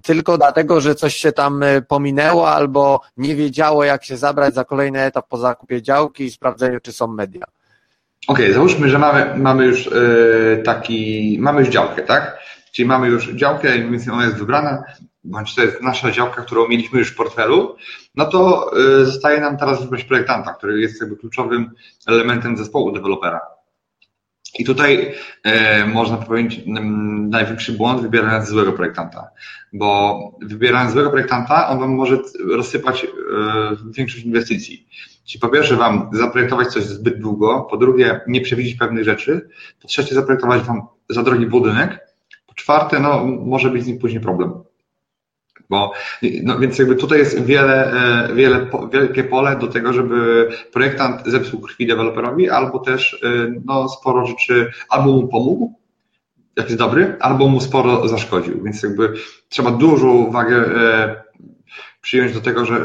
tylko 0.02 0.38
dlatego, 0.38 0.80
że 0.80 0.94
coś 0.94 1.16
się 1.16 1.32
tam 1.32 1.64
pominęło 1.88 2.50
albo 2.50 3.00
nie 3.16 3.36
wiedziało, 3.36 3.84
jak 3.84 4.04
się 4.04 4.16
zabrać 4.16 4.54
za 4.54 4.64
kolejny 4.64 5.00
etap 5.00 5.28
po 5.28 5.36
zakupie 5.36 5.82
działki 5.82 6.24
i 6.24 6.30
sprawdzeniu, 6.30 6.80
czy 6.80 6.92
są 6.92 7.06
media. 7.06 7.44
Okej, 8.28 8.44
okay, 8.44 8.54
załóżmy, 8.54 8.88
że 8.88 8.98
mamy, 8.98 9.34
mamy 9.36 9.64
już 9.64 9.90
taki, 10.64 11.36
mamy 11.40 11.60
już 11.60 11.68
działkę, 11.68 12.02
tak? 12.02 12.38
Czyli 12.72 12.88
mamy 12.88 13.08
już 13.08 13.32
działkę, 13.32 13.78
więc 13.78 14.08
ona 14.08 14.24
jest 14.24 14.36
wybrana, 14.36 14.82
bądź 15.24 15.54
to 15.54 15.62
jest 15.62 15.82
nasza 15.82 16.10
działka, 16.10 16.42
którą 16.42 16.68
mieliśmy 16.68 16.98
już 16.98 17.12
w 17.12 17.16
portfelu, 17.16 17.76
no 18.14 18.24
to 18.24 18.70
zostaje 19.02 19.40
nam 19.40 19.56
teraz 19.56 19.82
wybrać 19.82 20.04
projektanta, 20.04 20.54
który 20.54 20.80
jest 20.80 21.00
jakby 21.00 21.16
kluczowym 21.16 21.70
elementem 22.06 22.56
zespołu 22.56 22.92
dewelopera. 22.92 23.40
I 24.58 24.64
tutaj 24.64 25.14
e, 25.42 25.86
można 25.86 26.16
powiedzieć 26.16 26.60
m, 26.66 27.30
największy 27.30 27.72
błąd 27.72 28.02
wybierając 28.02 28.48
złego 28.48 28.72
projektanta, 28.72 29.28
bo 29.72 30.18
wybierając 30.42 30.92
złego 30.92 31.10
projektanta, 31.10 31.68
on 31.68 31.78
wam 31.78 31.94
może 31.94 32.18
rozsypać 32.50 33.04
e, 33.04 33.08
większość 33.90 34.24
inwestycji. 34.24 34.88
Czyli 35.24 35.40
po 35.40 35.48
pierwsze 35.48 35.76
wam 35.76 36.10
zaprojektować 36.12 36.68
coś 36.68 36.84
zbyt 36.84 37.20
długo, 37.20 37.66
po 37.70 37.76
drugie 37.76 38.20
nie 38.26 38.40
przewidzieć 38.40 38.74
pewnych 38.74 39.04
rzeczy, 39.04 39.48
po 39.82 39.88
trzecie 39.88 40.14
zaprojektować 40.14 40.62
wam 40.62 40.82
za 41.08 41.22
drogi 41.22 41.46
budynek, 41.46 42.00
po 42.46 42.54
czwarte 42.54 43.00
no 43.00 43.24
może 43.24 43.70
być 43.70 43.84
z 43.84 43.86
nim 43.86 43.98
później 43.98 44.20
problem. 44.20 44.52
Bo, 45.70 45.92
no 46.42 46.58
więc 46.58 46.78
jakby 46.78 46.96
tutaj 46.96 47.18
jest 47.18 47.44
wiele, 47.44 47.92
e, 47.92 48.34
wiele, 48.34 48.66
wielkie 48.92 49.24
pole 49.24 49.56
do 49.56 49.66
tego, 49.66 49.92
żeby 49.92 50.48
projektant 50.72 51.26
zepsuł 51.26 51.60
krwi 51.60 51.86
deweloperowi, 51.86 52.50
albo 52.50 52.78
też 52.78 53.22
e, 53.24 53.28
no, 53.64 53.88
sporo 53.88 54.26
rzeczy 54.26 54.70
albo 54.88 55.12
mu 55.12 55.28
pomógł, 55.28 55.74
jak 56.56 56.66
jest 56.66 56.78
dobry, 56.78 57.16
albo 57.20 57.48
mu 57.48 57.60
sporo 57.60 58.08
zaszkodził. 58.08 58.62
Więc 58.62 58.82
jakby 58.82 59.14
trzeba 59.48 59.70
dużą 59.70 60.12
uwagę 60.12 60.56
e, 60.56 61.22
przyjąć 62.00 62.32
do 62.32 62.40
tego, 62.40 62.64
że 62.64 62.80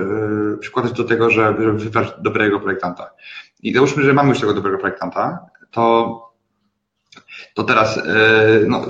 przykładać 0.59 0.91
do 0.91 1.03
tego, 1.03 1.29
żeby 1.29 1.73
wybrać 1.73 2.07
dobrego 2.21 2.59
projektanta. 2.59 3.09
I 3.63 3.73
załóżmy, 3.73 4.03
że 4.03 4.13
mamy 4.13 4.29
już 4.29 4.39
tego 4.39 4.53
dobrego 4.53 4.77
projektanta, 4.77 5.39
to 5.71 6.28
to 7.53 7.63
teraz 7.63 7.97
e, 7.97 8.01
no, 8.67 8.85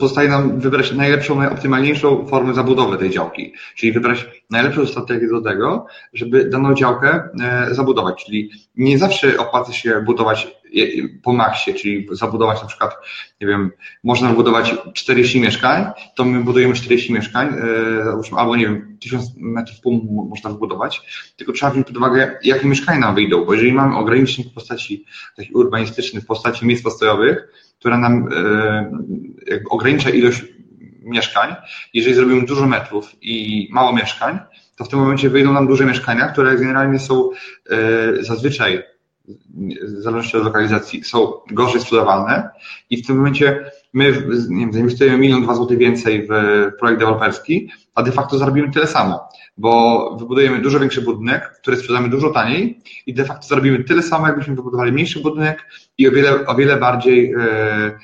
pozostaje 0.00 0.28
nam 0.28 0.60
wybrać 0.60 0.92
najlepszą, 0.92 1.36
najoptymalniejszą 1.36 2.26
formę 2.26 2.54
zabudowy 2.54 2.98
tej 2.98 3.10
działki, 3.10 3.52
czyli 3.76 3.92
wybrać 3.92 4.26
najlepszą 4.50 4.86
strategię 4.86 5.28
do 5.28 5.40
tego, 5.40 5.86
żeby 6.12 6.44
daną 6.44 6.74
działkę 6.74 7.28
e, 7.40 7.74
zabudować, 7.74 8.24
czyli 8.24 8.50
nie 8.76 8.98
zawsze 8.98 9.38
opłaca 9.38 9.72
się 9.72 10.02
budować 10.06 10.48
po 11.22 11.32
maksie, 11.32 11.74
czyli 11.74 12.08
zabudować 12.10 12.62
na 12.62 12.68
przykład, 12.68 12.94
nie 13.40 13.46
wiem, 13.46 13.70
można 14.04 14.32
budować 14.32 14.74
40 14.94 15.40
mieszkań, 15.40 15.86
to 16.16 16.24
my 16.24 16.44
budujemy 16.44 16.74
40 16.74 17.12
mieszkań, 17.12 17.48
e, 17.48 18.38
albo 18.38 18.56
nie 18.56 18.64
wiem, 18.64 18.98
1000 19.00 19.24
metrów 19.36 19.80
pół 19.80 20.26
można 20.30 20.50
wybudować, 20.50 21.02
tylko 21.36 21.52
trzeba 21.52 21.72
wziąć 21.72 21.86
pod 21.86 21.96
uwagę, 21.96 22.38
jakie 22.42 22.68
mieszkania 22.68 22.98
nam 22.98 23.14
wyjdą, 23.14 23.44
bo 23.44 23.52
jeżeli 23.52 23.72
mamy 23.72 23.96
ogranicznik 23.96 24.48
w 24.48 24.54
postaci 24.54 25.04
taki 25.36 25.52
urbanistyczny, 25.52 26.20
w 26.20 26.26
postaci 26.26 26.66
miejsc 26.66 26.84
postojowych, 26.84 27.48
która 27.82 27.98
nam 27.98 28.28
e, 28.32 29.60
ogranicza 29.70 30.10
ilość 30.10 30.44
mieszkań. 31.02 31.54
Jeżeli 31.94 32.14
zrobimy 32.14 32.46
dużo 32.46 32.66
metrów 32.66 33.16
i 33.22 33.68
mało 33.72 33.92
mieszkań, 33.92 34.38
to 34.76 34.84
w 34.84 34.88
tym 34.88 34.98
momencie 34.98 35.30
wyjdą 35.30 35.52
nam 35.52 35.66
duże 35.66 35.86
mieszkania, 35.86 36.28
które 36.28 36.56
generalnie 36.56 36.98
są 36.98 37.30
e, 37.70 37.76
zazwyczaj, 38.24 38.82
w 39.82 40.02
zależności 40.02 40.36
od 40.36 40.44
lokalizacji, 40.44 41.04
są 41.04 41.32
gorzej 41.50 41.80
sprzedawalne 41.80 42.48
i 42.90 43.02
w 43.02 43.06
tym 43.06 43.16
momencie 43.16 43.70
my 43.92 44.04
nie 44.48 44.60
wiem, 44.60 44.72
zainwestujemy 44.72 45.18
milion, 45.18 45.42
dwa 45.42 45.54
złote 45.54 45.76
więcej 45.76 46.26
w 46.26 46.30
projekt 46.78 47.00
deweloperski, 47.00 47.70
a 47.94 48.02
de 48.02 48.12
facto 48.12 48.38
zarobimy 48.38 48.70
tyle 48.70 48.86
samo, 48.86 49.28
bo 49.56 50.16
wybudujemy 50.20 50.60
dużo 50.60 50.80
większy 50.80 51.02
budynek, 51.02 51.58
który 51.62 51.76
sprzedamy 51.76 52.08
dużo 52.08 52.30
taniej 52.30 52.80
i 53.06 53.14
de 53.14 53.24
facto 53.24 53.46
zarobimy 53.46 53.84
tyle 53.84 54.02
samo, 54.02 54.26
jakbyśmy 54.26 54.54
wybudowali 54.54 54.92
mniejszy 54.92 55.20
budynek 55.20 55.66
i 55.98 56.08
o 56.08 56.10
wiele, 56.10 56.46
o 56.46 56.54
wiele 56.54 56.76
bardziej 56.76 57.32
e, 57.32 57.98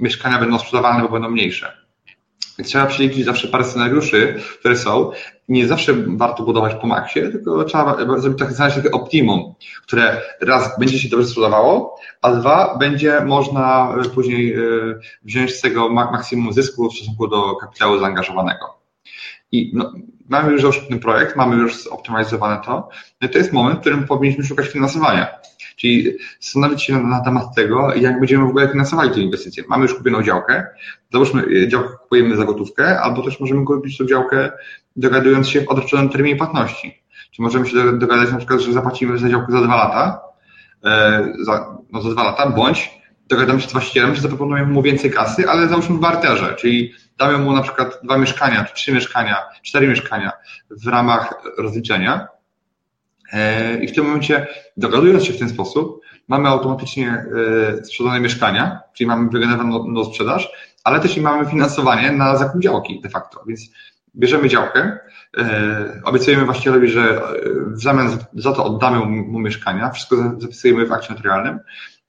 mieszkania 0.00 0.38
będą 0.38 0.58
sprzedawane, 0.58 1.02
bo 1.02 1.08
będą 1.08 1.30
mniejsze. 1.30 1.86
Więc 2.58 2.68
trzeba 2.68 2.86
przeliczyć 2.86 3.24
zawsze 3.24 3.48
parę 3.48 3.64
scenariuszy, 3.64 4.40
które 4.58 4.76
są. 4.76 5.10
Nie 5.48 5.66
zawsze 5.66 5.94
warto 6.06 6.42
budować 6.42 6.74
po 6.74 6.86
maksie, 6.86 7.20
tylko 7.20 7.64
trzeba 7.64 7.96
zrobić 8.18 8.38
tak, 8.38 8.52
znaleźć 8.52 8.76
takie 8.76 8.90
optimum, 8.90 9.54
które 9.82 10.22
raz 10.40 10.78
będzie 10.78 10.98
się 10.98 11.08
dobrze 11.08 11.26
sprzedawało, 11.26 11.96
a 12.22 12.32
dwa 12.32 12.78
będzie 12.78 13.20
można 13.20 13.94
później 14.14 14.54
e, 14.54 14.58
wziąć 15.22 15.54
z 15.54 15.60
tego 15.60 15.88
maksimum 15.88 16.52
zysku 16.52 16.90
w 16.90 16.94
stosunku 16.94 17.28
do 17.28 17.56
kapitału 17.56 17.98
zaangażowanego. 17.98 18.78
I 19.52 19.70
no, 19.74 19.92
mamy 20.28 20.52
już 20.52 20.88
ten 20.88 20.98
projekt, 20.98 21.36
mamy 21.36 21.56
już 21.56 21.82
zoptymalizowane 21.82 22.60
to, 22.64 22.88
no 23.20 23.28
to 23.28 23.38
jest 23.38 23.52
moment, 23.52 23.78
w 23.78 23.80
którym 23.80 24.06
powinniśmy 24.06 24.44
szukać 24.44 24.68
finansowania. 24.68 25.26
Czyli 25.76 26.12
zastanowić 26.40 26.82
się 26.82 27.02
na 27.02 27.20
temat 27.20 27.54
tego, 27.54 27.94
jak 27.94 28.18
będziemy 28.18 28.44
w 28.44 28.48
ogóle 28.48 28.68
finansowali 28.68 29.10
te 29.10 29.20
inwestycje. 29.20 29.64
Mamy 29.68 29.82
już 29.82 29.94
kupioną 29.94 30.22
działkę, 30.22 30.66
załóżmy 31.12 31.42
e, 31.42 31.68
działkę 31.68 31.88
kupujemy 32.02 32.36
za 32.36 32.44
gotówkę, 32.44 33.00
albo 33.00 33.22
też 33.22 33.40
możemy 33.40 33.64
kupić 33.64 33.98
tą 33.98 34.06
działkę 34.06 34.52
dogadując 34.96 35.48
się 35.48 35.60
w 35.60 35.68
odroczonym 35.68 36.08
terminie 36.08 36.36
płatności. 36.36 37.02
Czy 37.30 37.42
możemy 37.42 37.66
się 37.66 37.98
dogadać 37.98 38.32
na 38.32 38.38
przykład, 38.38 38.60
że 38.60 38.72
zapłacimy 38.72 39.18
za 39.18 39.28
działkę 39.28 39.52
za 39.52 39.60
dwa 39.60 39.76
lata, 39.76 40.20
e, 40.84 41.32
za, 41.40 41.76
no 41.92 42.02
za 42.02 42.10
dwa 42.10 42.24
lata, 42.24 42.50
bądź 42.50 42.90
dogadamy 43.28 43.60
się 43.60 43.68
z 43.68 43.72
właścicielem, 43.72 44.14
że 44.14 44.20
zaproponujemy 44.20 44.72
mu 44.72 44.82
więcej 44.82 45.10
kasy, 45.10 45.48
ale 45.48 45.68
załóżmy 45.68 45.96
w 45.96 46.00
barterze, 46.00 46.54
czyli 46.58 46.92
damy 47.18 47.38
mu 47.38 47.52
na 47.52 47.62
przykład 47.62 48.00
dwa 48.02 48.18
mieszkania, 48.18 48.64
czy 48.64 48.74
trzy 48.74 48.92
mieszkania, 48.92 49.42
cztery 49.62 49.88
mieszkania 49.88 50.32
w 50.70 50.86
ramach 50.86 51.34
rozliczenia 51.58 52.28
e, 53.32 53.84
i 53.84 53.88
w 53.88 53.94
tym 53.94 54.04
momencie 54.04 54.46
dogadując 54.76 55.24
się 55.24 55.32
w 55.32 55.38
ten 55.38 55.48
sposób, 55.48 56.00
mamy 56.28 56.48
automatycznie 56.48 57.24
e, 57.78 57.84
sprzedane 57.84 58.20
mieszkania, 58.20 58.80
czyli 58.92 59.06
mamy 59.08 59.30
wygenerowaną 59.30 60.04
sprzedaż, 60.04 60.48
ale 60.84 61.00
też 61.00 61.16
i 61.16 61.20
mamy 61.20 61.50
finansowanie 61.50 62.12
na 62.12 62.36
zakup 62.36 62.62
działki 62.62 63.00
de 63.00 63.08
facto, 63.08 63.44
więc 63.46 63.60
bierzemy 64.16 64.48
działkę, 64.48 64.98
e, 65.38 66.00
obiecujemy 66.04 66.44
właścicielowi, 66.44 66.88
że 66.88 67.20
w 67.66 67.82
zamian 67.82 68.18
za 68.34 68.52
to 68.52 68.64
oddamy 68.64 68.98
mu 69.06 69.38
mieszkania, 69.38 69.90
wszystko 69.90 70.16
zapisujemy 70.38 70.86
w 70.86 70.92
akcie 70.92 71.12
notarialnym 71.14 71.58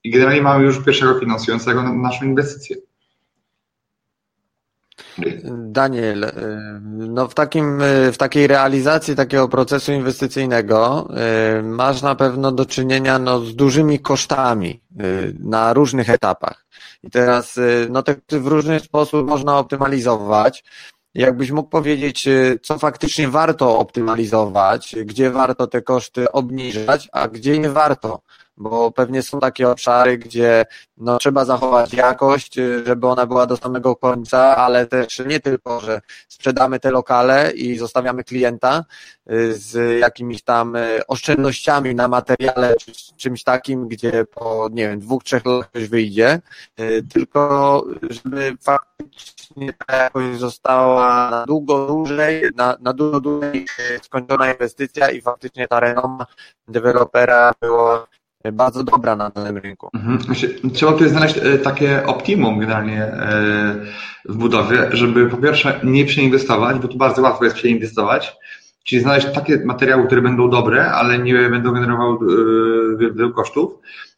i 0.04 0.10
generalnie 0.10 0.42
mamy 0.42 0.64
już 0.64 0.84
pierwszego 0.84 1.20
finansującego 1.20 1.82
naszą 1.82 2.24
inwestycję. 2.24 2.76
Daniel, 5.44 6.24
y, 6.24 6.30
no 7.08 7.28
w, 7.28 7.34
takim, 7.34 7.82
y, 7.82 8.12
w 8.12 8.18
takiej 8.18 8.46
realizacji 8.46 9.16
takiego 9.16 9.48
procesu 9.48 9.92
inwestycyjnego 9.92 11.08
y, 11.58 11.62
masz 11.62 12.02
na 12.02 12.14
pewno 12.14 12.52
do 12.52 12.66
czynienia 12.66 13.18
no, 13.18 13.40
z 13.40 13.54
dużymi 13.54 13.98
kosztami 13.98 14.80
na 15.40 15.72
różnych 15.72 16.10
etapach. 16.10 16.66
I 17.02 17.10
teraz 17.10 17.60
no, 17.90 18.02
te 18.02 18.16
w 18.30 18.46
różny 18.46 18.80
sposób 18.80 19.28
można 19.28 19.58
optymalizować. 19.58 20.64
Jakbyś 21.14 21.50
mógł 21.50 21.68
powiedzieć, 21.68 22.28
co 22.62 22.78
faktycznie 22.78 23.28
warto 23.28 23.78
optymalizować, 23.78 24.96
gdzie 25.04 25.30
warto 25.30 25.66
te 25.66 25.82
koszty 25.82 26.32
obniżać, 26.32 27.08
a 27.12 27.28
gdzie 27.28 27.58
nie 27.58 27.70
warto 27.70 28.20
bo 28.58 28.90
pewnie 28.90 29.22
są 29.22 29.40
takie 29.40 29.68
obszary, 29.68 30.18
gdzie 30.18 30.66
no, 30.96 31.18
trzeba 31.18 31.44
zachować 31.44 31.94
jakość, 31.94 32.58
y, 32.58 32.84
żeby 32.86 33.06
ona 33.06 33.26
była 33.26 33.46
do 33.46 33.56
samego 33.56 33.96
końca, 33.96 34.56
ale 34.56 34.86
też 34.86 35.22
nie 35.26 35.40
tylko, 35.40 35.80
że 35.80 36.00
sprzedamy 36.28 36.80
te 36.80 36.90
lokale 36.90 37.50
i 37.52 37.78
zostawiamy 37.78 38.24
klienta 38.24 38.84
y, 39.30 39.54
z 39.54 40.00
jakimiś 40.00 40.42
tam 40.42 40.76
y, 40.76 41.06
oszczędnościami 41.06 41.94
na 41.94 42.08
materiale 42.08 42.74
czy 42.76 42.92
czymś 43.16 43.44
takim, 43.44 43.88
gdzie 43.88 44.24
po, 44.24 44.68
nie 44.72 44.88
wiem, 44.88 45.00
dwóch, 45.00 45.24
trzech 45.24 45.44
latach 45.44 45.70
coś 45.72 45.88
wyjdzie, 45.88 46.40
tylko 47.12 47.84
żeby 48.10 48.56
faktycznie 48.60 49.72
ta 49.86 49.96
jakość 49.96 50.38
została 50.38 51.30
na 51.30 51.46
długo 51.46 51.86
dłużej, 51.86 52.42
na, 52.56 52.76
na 52.80 52.92
dużo 52.92 53.20
dłużej 53.20 53.66
skończona 54.02 54.52
inwestycja 54.52 55.10
i 55.10 55.20
faktycznie 55.20 55.68
ta 55.68 55.80
renoma 55.80 56.26
dewelopera 56.68 57.52
była 57.60 58.06
bardzo 58.52 58.84
dobra 58.84 59.16
na 59.16 59.30
danym 59.30 59.56
rynku. 59.56 59.88
Mhm. 59.94 60.18
Trzeba 60.72 60.92
tutaj 60.92 61.08
znaleźć 61.08 61.38
e, 61.38 61.58
takie 61.58 62.06
optimum 62.06 62.58
generalnie 62.58 63.02
e, 63.02 63.74
w 64.24 64.36
budowie, 64.36 64.88
żeby 64.92 65.26
po 65.26 65.36
pierwsze 65.36 65.80
nie 65.84 66.04
przeinwestować, 66.04 66.78
bo 66.78 66.88
tu 66.88 66.98
bardzo 66.98 67.22
łatwo 67.22 67.44
jest 67.44 67.56
przeinwestować, 67.56 68.36
czyli 68.84 69.02
znaleźć 69.02 69.26
takie 69.34 69.64
materiały, 69.64 70.06
które 70.06 70.22
będą 70.22 70.50
dobre, 70.50 70.92
ale 70.92 71.18
nie 71.18 71.34
będą 71.34 71.72
generowały 71.72 72.16
e, 72.16 73.14
wielu 73.14 73.32
kosztów, 73.32 73.70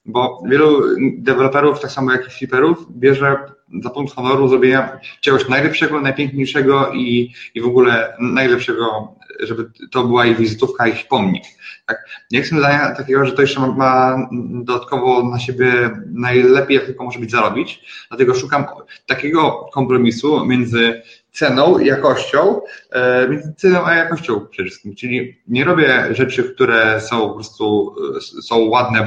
bo 0.07 0.43
wielu 0.49 0.83
deweloperów, 1.19 1.81
tak 1.81 1.91
samo 1.91 2.13
jak 2.13 2.27
i 2.27 2.31
fliperów, 2.31 2.87
bierze 2.91 3.37
za 3.83 3.91
punkt 3.91 4.15
honoru 4.15 4.49
zrobienia 4.49 4.99
czegoś 5.21 5.49
najlepszego, 5.49 6.01
najpiękniejszego 6.01 6.93
i, 6.93 7.33
i 7.55 7.61
w 7.61 7.67
ogóle 7.67 8.17
najlepszego, 8.21 9.15
żeby 9.43 9.71
to 9.91 10.05
była 10.05 10.27
ich 10.27 10.39
wizytówka, 10.39 10.89
ich 10.89 11.09
pomnik. 11.09 11.45
Tak? 11.87 12.05
Nie 12.31 12.39
jestem 12.39 12.59
zdania 12.59 12.95
takiego, 12.95 13.27
że 13.27 13.33
to 13.33 13.43
jeszcze 13.43 13.61
ma, 13.61 13.67
ma 13.69 14.29
dodatkowo 14.65 15.31
na 15.31 15.39
siebie 15.39 15.91
najlepiej, 16.07 16.77
jak 16.77 16.87
tylko 16.87 17.05
może 17.05 17.19
być 17.19 17.31
zarobić, 17.31 17.85
dlatego 18.09 18.35
szukam 18.35 18.65
takiego 19.07 19.51
kompromisu 19.73 20.47
między 20.47 21.03
ceną 21.33 21.79
i 21.79 21.87
jakością, 21.87 22.61
e, 22.91 23.29
między 23.29 23.55
ceną 23.57 23.85
a 23.87 23.95
jakością 23.95 24.47
przede 24.51 24.69
wszystkim. 24.69 24.95
Czyli 24.95 25.39
nie 25.49 25.65
robię 25.65 26.09
rzeczy, 26.11 26.45
które 26.45 27.01
są 27.01 27.29
po 27.29 27.35
prostu 27.35 27.95
e, 28.17 28.43
są 28.43 28.57
ładne, 28.59 29.07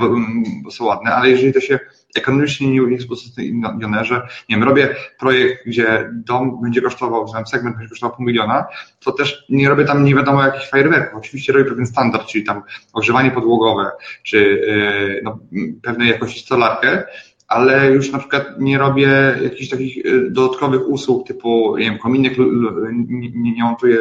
bo 0.63 0.72
są 0.72 0.86
ładne, 0.86 1.12
ale 1.12 1.30
jeżeli 1.30 1.54
to 1.54 1.60
się 1.60 1.80
ekonomicznie 2.15 2.67
nie 2.67 2.91
jest 2.91 3.12
uzasadnione, 3.12 4.06
że 4.06 4.15
nie 4.49 4.56
wiem, 4.56 4.63
robię 4.63 4.95
projekt, 5.19 5.65
gdzie 5.65 6.10
dom 6.13 6.62
będzie 6.62 6.82
kosztował, 6.82 7.28
że 7.28 7.45
segment 7.45 7.76
będzie 7.76 7.89
kosztował 7.89 8.15
pół 8.15 8.26
miliona, 8.26 8.65
to 8.99 9.12
też 9.12 9.45
nie 9.49 9.69
robię 9.69 9.86
tam 9.86 10.06
nie 10.06 10.15
wiadomo 10.15 10.43
jakich 10.43 10.69
fajerwerków. 10.69 11.19
Oczywiście 11.19 11.54
robię 11.54 11.69
pewien 11.69 11.86
standard, 11.86 12.28
czyli 12.28 12.43
tam 12.43 12.62
ogrzewanie 12.93 13.32
podłogowe, 13.32 13.91
czy 14.23 14.62
e, 14.69 15.23
no, 15.23 15.39
pewnej 15.82 16.10
jakości 16.10 16.39
stolarkę, 16.39 17.04
ale 17.47 17.91
już 17.91 18.12
na 18.12 18.19
przykład 18.19 18.60
nie 18.60 18.78
robię 18.78 19.38
jakichś 19.43 19.69
takich 19.69 20.06
y, 20.06 20.32
dodatkowych 20.32 20.88
usług 20.88 21.28
typu, 21.28 21.78
nie 21.78 21.86
wiem, 21.86 21.99
kominek, 21.99 22.34
nie, 22.91 23.52
nie 23.52 23.63
montuję 23.63 23.97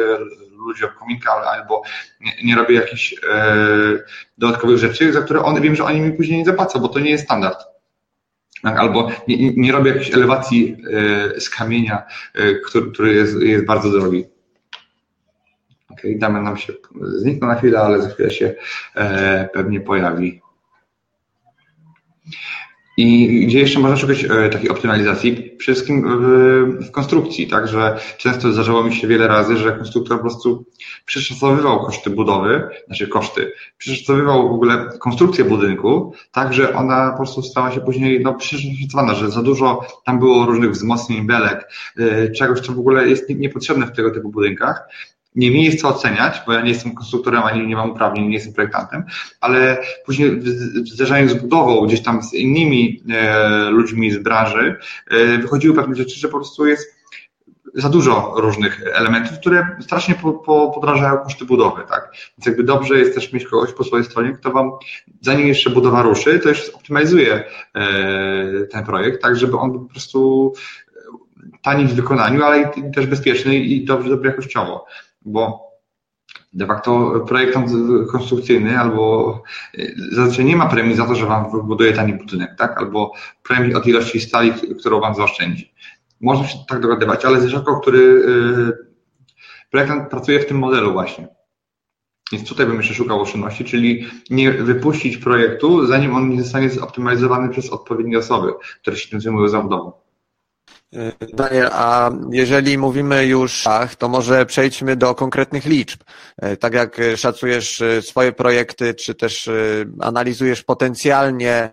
ludzi 0.65 0.83
kominka, 0.99 1.31
albo 1.31 1.81
nie, 2.21 2.31
nie 2.43 2.55
robię 2.55 2.75
jakichś 2.75 3.15
e, 3.33 3.45
dodatkowych 4.37 4.77
rzeczy, 4.77 5.13
za 5.13 5.21
które 5.21 5.43
one, 5.43 5.61
wiem, 5.61 5.75
że 5.75 5.83
oni 5.83 6.01
mi 6.01 6.11
później 6.11 6.39
nie 6.39 6.45
zapłacą, 6.45 6.79
bo 6.79 6.87
to 6.87 6.99
nie 6.99 7.09
jest 7.09 7.23
standard. 7.23 7.72
Tak? 8.63 8.77
Albo 8.77 9.11
nie, 9.27 9.53
nie 9.53 9.71
robię 9.71 9.91
jakiejś 9.91 10.13
elewacji 10.13 10.77
e, 11.35 11.39
z 11.39 11.49
kamienia, 11.49 12.03
e, 12.33 12.55
który, 12.55 12.91
który 12.91 13.13
jest, 13.13 13.41
jest 13.41 13.65
bardzo 13.65 13.89
drogi. 13.89 14.25
Ok, 15.89 16.01
damy 16.15 16.41
nam 16.41 16.57
się 16.57 16.73
zniknął 17.01 17.49
na 17.49 17.55
chwilę, 17.55 17.79
ale 17.79 18.01
za 18.01 18.09
chwilę 18.09 18.31
się 18.31 18.55
e, 18.95 19.49
pewnie 19.53 19.81
pojawi. 19.81 20.41
I 22.97 23.45
gdzie 23.47 23.59
jeszcze 23.59 23.79
można 23.79 23.97
szukać 23.97 24.23
e, 24.23 24.49
takiej 24.49 24.69
optymalizacji? 24.69 25.33
Przede 25.33 25.75
wszystkim 25.75 26.05
w, 26.21 26.87
w 26.87 26.91
konstrukcji, 26.91 27.47
także 27.47 27.97
często 28.17 28.51
zdarzało 28.51 28.83
mi 28.83 28.95
się 28.95 29.07
wiele 29.07 29.27
razy, 29.27 29.57
że 29.57 29.71
konstruktor 29.71 30.17
po 30.17 30.21
prostu 30.23 30.65
przeszacowywał 31.05 31.85
koszty 31.85 32.09
budowy, 32.09 32.69
znaczy 32.87 33.07
koszty, 33.07 33.51
przeszacowywał 33.77 34.49
w 34.49 34.53
ogóle 34.53 34.89
konstrukcję 34.99 35.45
budynku, 35.45 36.13
tak, 36.31 36.53
że 36.53 36.75
ona 36.75 37.11
po 37.11 37.17
prostu 37.17 37.41
stała 37.41 37.71
się 37.71 37.81
później 37.81 38.19
no, 38.23 38.33
przeszacowana, 38.33 39.15
że 39.15 39.31
za 39.31 39.41
dużo 39.41 39.81
tam 40.05 40.19
było 40.19 40.45
różnych 40.45 40.71
wzmocnień, 40.71 41.27
belek, 41.27 41.71
e, 41.97 42.31
czegoś, 42.31 42.59
co 42.59 42.73
w 42.73 42.79
ogóle 42.79 43.07
jest 43.09 43.29
niepotrzebne 43.29 43.87
w 43.87 43.91
tego 43.91 44.11
typu 44.11 44.29
budynkach 44.29 44.87
nie 45.35 45.51
mi 45.51 45.63
jest 45.63 45.81
co 45.81 45.89
oceniać, 45.89 46.41
bo 46.45 46.53
ja 46.53 46.61
nie 46.61 46.69
jestem 46.69 46.95
konstruktorem, 46.95 47.43
ani 47.43 47.67
nie 47.67 47.75
mam 47.75 47.91
uprawnień, 47.91 48.27
nie 48.27 48.33
jestem 48.33 48.53
projektantem, 48.53 49.03
ale 49.41 49.77
później 50.05 50.41
zderzając 50.85 51.31
z 51.31 51.33
budową 51.33 51.85
gdzieś 51.85 52.03
tam 52.03 52.23
z 52.23 52.33
innymi 52.33 53.03
e, 53.09 53.69
ludźmi 53.69 54.11
z 54.11 54.17
branży, 54.17 54.75
e, 55.11 55.37
wychodziły 55.37 55.75
pewne 55.75 55.95
rzeczy, 55.95 56.19
że 56.19 56.27
po 56.27 56.37
prostu 56.37 56.67
jest 56.67 57.03
za 57.75 57.89
dużo 57.89 58.33
różnych 58.37 58.83
elementów, 58.93 59.39
które 59.39 59.67
strasznie 59.81 60.15
po, 60.15 60.33
po, 60.33 60.71
podrażają 60.75 61.17
koszty 61.17 61.45
budowy, 61.45 61.81
tak? 61.89 62.11
Więc 62.37 62.45
jakby 62.45 62.63
dobrze 62.63 62.99
jest 62.99 63.15
też 63.15 63.33
mieć 63.33 63.45
kogoś 63.45 63.73
po 63.73 63.83
swojej 63.83 64.05
stronie, 64.05 64.31
kto 64.31 64.51
wam, 64.51 64.71
zanim 65.21 65.47
jeszcze 65.47 65.69
budowa 65.69 66.01
ruszy, 66.01 66.39
to 66.39 66.49
jeszcze 66.49 66.73
optymalizuje 66.73 67.43
e, 67.75 68.65
ten 68.71 68.85
projekt, 68.85 69.21
tak 69.21 69.35
żeby 69.37 69.57
on 69.57 69.73
po 69.73 69.79
prostu 69.79 70.53
tani 71.61 71.85
w 71.85 71.93
wykonaniu, 71.93 72.43
ale 72.43 72.61
i 72.61 72.91
też 72.95 73.05
bezpieczny 73.05 73.55
i 73.55 73.85
dobrze, 73.85 74.09
dobrze 74.09 74.29
jakościowo 74.29 74.85
bo 75.25 75.73
de 76.53 76.65
facto 76.67 77.19
projektant 77.27 77.69
konstrukcyjny 78.11 78.79
albo 78.79 79.43
y, 79.77 79.95
zazwyczaj 80.11 80.45
nie 80.45 80.55
ma 80.55 80.65
premii 80.65 80.95
za 80.95 81.05
to, 81.05 81.15
że 81.15 81.25
wam 81.25 81.51
wybuduje 81.51 81.93
tani 81.93 82.13
budynek, 82.13 82.55
tak? 82.57 82.77
Albo 82.77 83.11
premii 83.43 83.75
od 83.75 83.87
ilości 83.87 84.21
stali, 84.21 84.53
którą 84.79 84.99
wam 84.99 85.15
zaoszczędzi. 85.15 85.73
Można 86.21 86.47
się 86.47 86.57
tak 86.67 86.79
dogadywać, 86.79 87.25
ale 87.25 87.35
jest 87.35 87.49
rzadko, 87.49 87.79
który 87.79 87.99
y, 87.99 88.93
projektant 89.71 90.09
pracuje 90.09 90.39
w 90.39 90.45
tym 90.45 90.59
modelu 90.59 90.93
właśnie. 90.93 91.27
Więc 92.31 92.49
tutaj 92.49 92.65
bym 92.65 92.77
jeszcze 92.77 92.93
szukał 92.93 93.21
oszczędności, 93.21 93.65
czyli 93.65 94.07
nie 94.29 94.51
wypuścić 94.51 95.17
projektu, 95.17 95.87
zanim 95.87 96.15
on 96.15 96.29
nie 96.29 96.41
zostanie 96.41 96.69
zoptymalizowany 96.69 97.49
przez 97.49 97.69
odpowiednie 97.69 98.17
osoby, 98.17 98.53
które 98.81 98.97
się 98.97 99.09
tym 99.09 99.21
zajmują 99.21 99.47
zawodową. 99.47 100.02
Daniel, 101.33 101.69
a 101.71 102.11
jeżeli 102.31 102.77
mówimy 102.77 103.25
już 103.25 103.67
to 103.97 104.09
może 104.09 104.45
przejdźmy 104.45 104.95
do 104.95 105.15
konkretnych 105.15 105.65
liczb. 105.65 105.99
E, 106.37 106.57
tak 106.57 106.73
jak 106.73 106.97
szacujesz 107.15 107.81
e, 107.81 108.01
swoje 108.01 108.31
projekty, 108.31 108.93
czy 108.93 109.15
też 109.15 109.47
e, 109.47 109.51
analizujesz 109.99 110.63
potencjalnie 110.63 111.69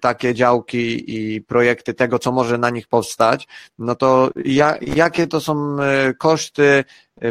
takie 0.00 0.34
działki 0.34 1.14
i 1.16 1.40
projekty 1.40 1.94
tego, 1.94 2.18
co 2.18 2.32
może 2.32 2.58
na 2.58 2.70
nich 2.70 2.88
powstać, 2.88 3.48
no 3.78 3.94
to 3.94 4.30
ja, 4.44 4.76
jakie 4.80 5.26
to 5.26 5.40
są 5.40 5.76
koszty 6.18 6.64
E, 6.64 6.84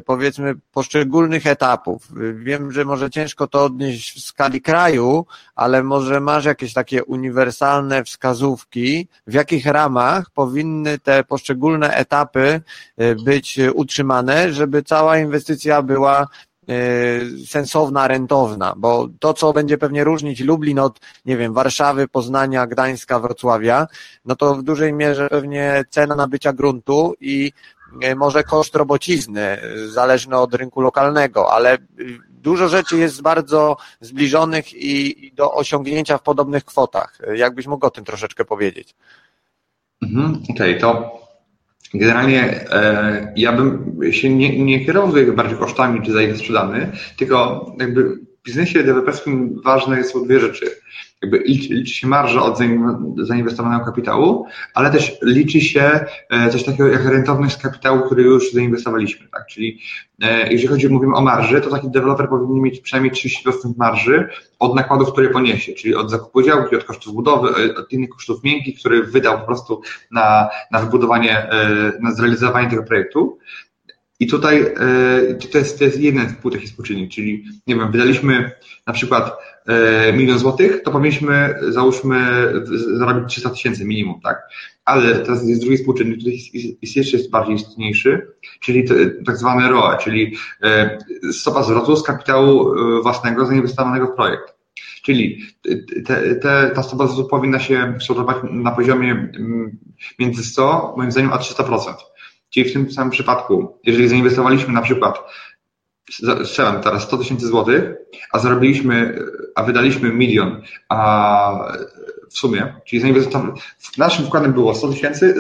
powiedzmy 0.05 0.55
poszczególnych 0.71 1.47
etapów. 1.47 2.07
Wiem, 2.35 2.71
że 2.71 2.85
może 2.85 3.09
ciężko 3.09 3.47
to 3.47 3.63
odnieść 3.63 4.15
w 4.15 4.25
skali 4.25 4.61
kraju, 4.61 5.25
ale 5.55 5.83
może 5.83 6.19
masz 6.19 6.45
jakieś 6.45 6.73
takie 6.73 7.03
uniwersalne 7.03 8.03
wskazówki, 8.03 9.07
w 9.27 9.33
jakich 9.33 9.65
ramach 9.65 10.29
powinny 10.31 10.99
te 10.99 11.23
poszczególne 11.23 11.95
etapy 11.95 12.61
e, 12.97 13.15
być 13.15 13.59
utrzymane, 13.73 14.53
żeby 14.53 14.83
cała 14.83 15.17
inwestycja 15.17 15.81
była 15.81 16.21
e, 16.21 16.75
sensowna, 17.47 18.07
rentowna, 18.07 18.73
bo 18.77 19.07
to, 19.19 19.33
co 19.33 19.53
będzie 19.53 19.77
pewnie 19.77 20.03
różnić 20.03 20.39
Lublin 20.39 20.79
od, 20.79 20.99
nie 21.25 21.37
wiem, 21.37 21.53
Warszawy, 21.53 22.07
Poznania, 22.07 22.67
Gdańska, 22.67 23.19
Wrocławia, 23.19 23.87
no 24.25 24.35
to 24.35 24.55
w 24.55 24.63
dużej 24.63 24.93
mierze 24.93 25.29
pewnie 25.29 25.83
cena 25.89 26.15
nabycia 26.15 26.53
gruntu 26.53 27.13
i 27.19 27.51
E, 27.51 27.78
może 28.15 28.43
koszt 28.43 28.75
robocizny, 28.75 29.41
e, 29.41 29.87
zależny 29.87 30.37
od 30.37 30.53
rynku 30.53 30.81
lokalnego, 30.81 31.51
ale 31.51 31.75
y, 31.75 31.79
dużo 32.29 32.67
rzeczy 32.67 32.97
jest 32.97 33.21
bardzo 33.21 33.77
zbliżonych 34.01 34.73
i 34.73 35.31
do 35.35 35.53
osiągnięcia 35.53 36.17
w 36.17 36.23
podobnych 36.23 36.65
kwotach. 36.65 37.17
E, 37.27 37.37
jakbyś 37.37 37.67
mógł 37.67 37.85
o 37.85 37.89
tym 37.89 38.05
troszeczkę 38.05 38.45
powiedzieć? 38.45 38.95
Mhm, 40.01 40.43
Okej, 40.49 40.77
okay, 40.77 40.79
to 40.79 41.19
generalnie 41.93 42.43
e, 42.71 43.33
ja 43.35 43.53
bym 43.53 43.97
się 44.11 44.29
nie, 44.29 44.65
nie 44.65 44.85
kierował 44.85 45.35
bardziej 45.35 45.57
kosztami, 45.57 46.01
czy 46.05 46.11
za 46.11 46.21
ile 46.21 46.35
sprzedamy, 46.35 46.91
tylko 47.17 47.65
jakby 47.79 48.28
biznesie 48.43 48.83
deweloperskim 48.83 49.61
ważne 49.63 50.03
są 50.03 50.23
dwie 50.23 50.39
rzeczy 50.39 50.65
jakby 51.21 51.39
liczy, 51.39 51.85
się 51.85 52.07
marża 52.07 52.41
od 52.41 52.57
zainwestowanego 53.17 53.85
kapitału, 53.85 54.45
ale 54.73 54.91
też 54.91 55.17
liczy 55.21 55.61
się 55.61 56.05
e, 56.29 56.49
coś 56.49 56.63
takiego 56.63 56.87
jak 56.87 57.05
rentowność 57.05 57.57
kapitału, 57.57 58.01
który 58.01 58.23
już 58.23 58.53
zainwestowaliśmy. 58.53 59.27
Tak? 59.27 59.45
Czyli 59.47 59.79
e, 60.21 60.51
jeżeli 60.51 60.67
chodzi, 60.67 60.89
mówimy 60.89 61.15
o 61.15 61.21
marży, 61.21 61.61
to 61.61 61.69
taki 61.69 61.91
deweloper 61.91 62.29
powinien 62.29 62.61
mieć 62.61 62.79
przynajmniej 62.79 63.13
30% 63.13 63.73
marży 63.77 64.29
od 64.59 64.75
nakładów, 64.75 65.11
które 65.11 65.29
poniesie, 65.29 65.73
czyli 65.73 65.95
od 65.95 66.11
zakupu 66.11 66.41
działki, 66.41 66.75
od 66.75 66.83
kosztów 66.83 67.13
budowy, 67.13 67.49
e, 67.49 67.75
od 67.75 67.91
innych 67.91 68.09
kosztów 68.09 68.43
miękkich, 68.43 68.79
które 68.79 69.03
wydał 69.03 69.39
po 69.39 69.45
prostu 69.45 69.81
na, 70.11 70.49
na 70.71 70.79
wybudowanie, 70.79 71.49
na 72.01 72.11
zrealizowanie 72.11 72.69
tego 72.69 72.83
projektu. 72.83 73.37
I 74.19 74.27
tutaj 74.27 74.73
to 75.51 75.57
jest, 75.57 75.79
to 75.79 75.83
jest 75.83 75.99
jeden 75.99 76.29
z 76.29 76.51
takich 76.53 76.69
współczynnik, 76.69 77.11
czyli 77.11 77.45
nie 77.67 77.75
wiem, 77.75 77.91
wydaliśmy 77.91 78.51
na 78.87 78.93
przykład 78.93 79.31
E, 79.69 80.13
milion 80.13 80.39
złotych, 80.39 80.83
to 80.83 80.91
powinniśmy, 80.91 81.55
załóżmy, 81.69 82.19
zarobić 82.97 83.29
300 83.29 83.49
tysięcy 83.49 83.85
minimum, 83.85 84.21
tak? 84.21 84.41
Ale 84.85 85.19
teraz 85.19 85.47
jest 85.47 85.61
drugi 85.61 85.77
współczynnik, 85.77 86.19
który 86.19 86.31
jest, 86.31 86.53
jest 86.81 86.95
jeszcze 86.95 87.17
jest 87.17 87.29
bardziej 87.29 87.55
istotniejszy, 87.55 88.27
czyli 88.59 88.87
to, 88.87 88.93
tak 89.25 89.37
zwane 89.37 89.69
ROE, 89.69 89.97
czyli 89.97 90.35
e, 90.63 90.97
stopa 91.31 91.63
zwrotu 91.63 91.95
z 91.95 92.03
kapitału 92.03 92.73
e, 92.73 93.01
własnego 93.01 93.45
zainwestowanego 93.45 94.07
w 94.07 94.15
projekt. 94.15 94.53
Czyli 95.03 95.41
te, 96.05 96.35
te, 96.35 96.71
ta 96.75 96.83
stopa 96.83 97.07
zwrotu 97.07 97.29
powinna 97.29 97.59
się 97.59 97.93
kształtować 97.99 98.37
na 98.51 98.71
poziomie 98.71 99.11
mm, 99.11 99.77
między 100.19 100.43
100, 100.43 100.93
moim 100.97 101.11
zdaniem, 101.11 101.33
a 101.33 101.37
300%. 101.37 101.93
Czyli 102.49 102.69
w 102.69 102.73
tym 102.73 102.91
samym 102.91 103.11
przypadku, 103.11 103.79
jeżeli 103.83 104.07
zainwestowaliśmy 104.07 104.73
na 104.73 104.81
przykład 104.81 105.19
strzelam 106.45 106.81
teraz 106.81 107.03
100 107.03 107.17
tysięcy 107.17 107.47
złotych, 107.47 107.93
a 108.31 108.39
zarobiliśmy, 108.39 109.19
a 109.55 109.63
wydaliśmy 109.63 110.13
milion, 110.13 110.61
a 110.89 111.73
w 112.29 112.37
sumie, 112.37 112.73
czyli 112.87 113.01
zainwestowaliśmy, 113.01 113.61
naszym 113.97 114.25
wkładem 114.25 114.53
było 114.53 114.75
100 114.75 114.87
tysięcy, 114.87 115.35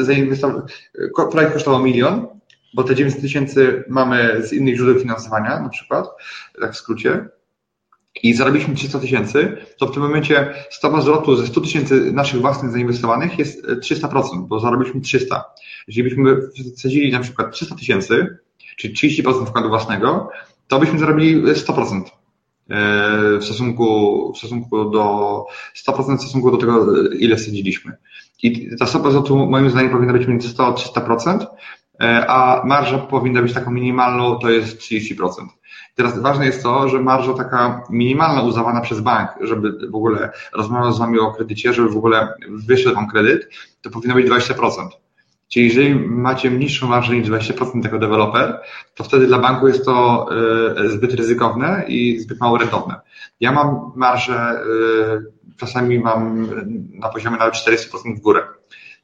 projekt 1.31 1.53
kosztował 1.53 1.83
milion, 1.83 2.27
bo 2.73 2.83
te 2.83 2.95
900 2.95 3.21
tysięcy 3.21 3.83
mamy 3.89 4.41
z 4.47 4.53
innych 4.53 4.75
źródeł 4.75 4.99
finansowania, 4.99 5.59
na 5.59 5.69
przykład, 5.69 6.07
tak 6.61 6.73
w 6.73 6.77
skrócie, 6.77 7.27
i 8.23 8.33
zarobiliśmy 8.33 8.75
300 8.75 8.99
tysięcy, 8.99 9.57
to 9.77 9.87
w 9.87 9.91
tym 9.91 10.03
momencie 10.03 10.53
stopa 10.69 11.01
zwrotu 11.01 11.35
ze 11.35 11.47
100 11.47 11.61
tysięcy 11.61 12.11
naszych 12.11 12.41
własnych 12.41 12.71
zainwestowanych 12.71 13.39
jest 13.39 13.65
300%, 13.65 14.21
bo 14.47 14.59
zarobiliśmy 14.59 15.01
300. 15.01 15.43
Jeżeli 15.87 16.09
byśmy 16.09 16.37
wsadzili 16.77 17.11
na 17.11 17.19
przykład 17.19 17.51
300 17.51 17.75
tysięcy, 17.75 18.37
czyli 18.77 18.95
30% 18.95 19.45
wkładu 19.45 19.69
własnego, 19.69 20.29
to 20.67 20.79
byśmy 20.79 20.99
zarobili 20.99 21.43
100% 21.43 22.01
w 23.39 23.43
stosunku, 23.45 24.31
w 24.35 24.37
stosunku 24.37 24.89
do 24.89 25.45
100% 25.87 26.17
w 26.17 26.21
stosunku 26.21 26.51
do 26.51 26.57
tego, 26.57 27.03
ile 27.11 27.35
wsadziliśmy. 27.35 27.97
I 28.43 28.77
ta 28.79 28.85
stopa 28.85 29.09
zwrotu 29.09 29.37
moim 29.37 29.69
zdaniem 29.69 29.91
powinna 29.91 30.13
być 30.13 30.27
między 30.27 30.49
100 30.49 30.67
a 30.67 30.71
300%, 30.71 31.45
a 32.27 32.61
marża 32.65 32.97
powinna 32.97 33.41
być 33.41 33.53
taką 33.53 33.71
minimalną, 33.71 34.39
to 34.39 34.49
jest 34.49 34.79
30%. 34.79 35.29
Teraz 35.95 36.19
ważne 36.19 36.45
jest 36.45 36.63
to, 36.63 36.89
że 36.89 36.99
marża 37.01 37.33
taka 37.33 37.83
minimalna 37.89 38.41
uznawana 38.41 38.81
przez 38.81 38.99
bank, 38.99 39.29
żeby 39.41 39.89
w 39.89 39.95
ogóle 39.95 40.31
rozmawiał 40.53 40.91
z 40.91 40.99
Wami 40.99 41.19
o 41.19 41.31
kredycie, 41.31 41.73
żeby 41.73 41.89
w 41.89 41.97
ogóle 41.97 42.33
wyszedł 42.49 42.95
Wam 42.95 43.07
kredyt, 43.07 43.49
to 43.81 43.89
powinno 43.89 44.15
być 44.15 44.27
20%. 44.27 44.87
Czyli 45.49 45.65
jeżeli 45.65 45.95
macie 45.95 46.51
niższą 46.51 46.87
marżę 46.87 47.15
niż 47.15 47.29
20% 47.29 47.83
jako 47.83 47.99
deweloper, 47.99 48.59
to 48.95 49.03
wtedy 49.03 49.27
dla 49.27 49.39
banku 49.39 49.67
jest 49.67 49.85
to 49.85 50.27
y, 50.85 50.89
zbyt 50.89 51.13
ryzykowne 51.13 51.83
i 51.87 52.19
zbyt 52.19 52.39
mało 52.39 52.57
rentowne. 52.57 52.95
Ja 53.39 53.51
mam 53.51 53.91
marżę, 53.95 54.61
y, 54.61 55.57
czasami 55.57 55.99
mam 55.99 56.49
na 56.93 57.09
poziomie 57.09 57.37
nawet 57.37 57.53
400% 57.53 58.17
w 58.17 58.21
górę. 58.21 58.47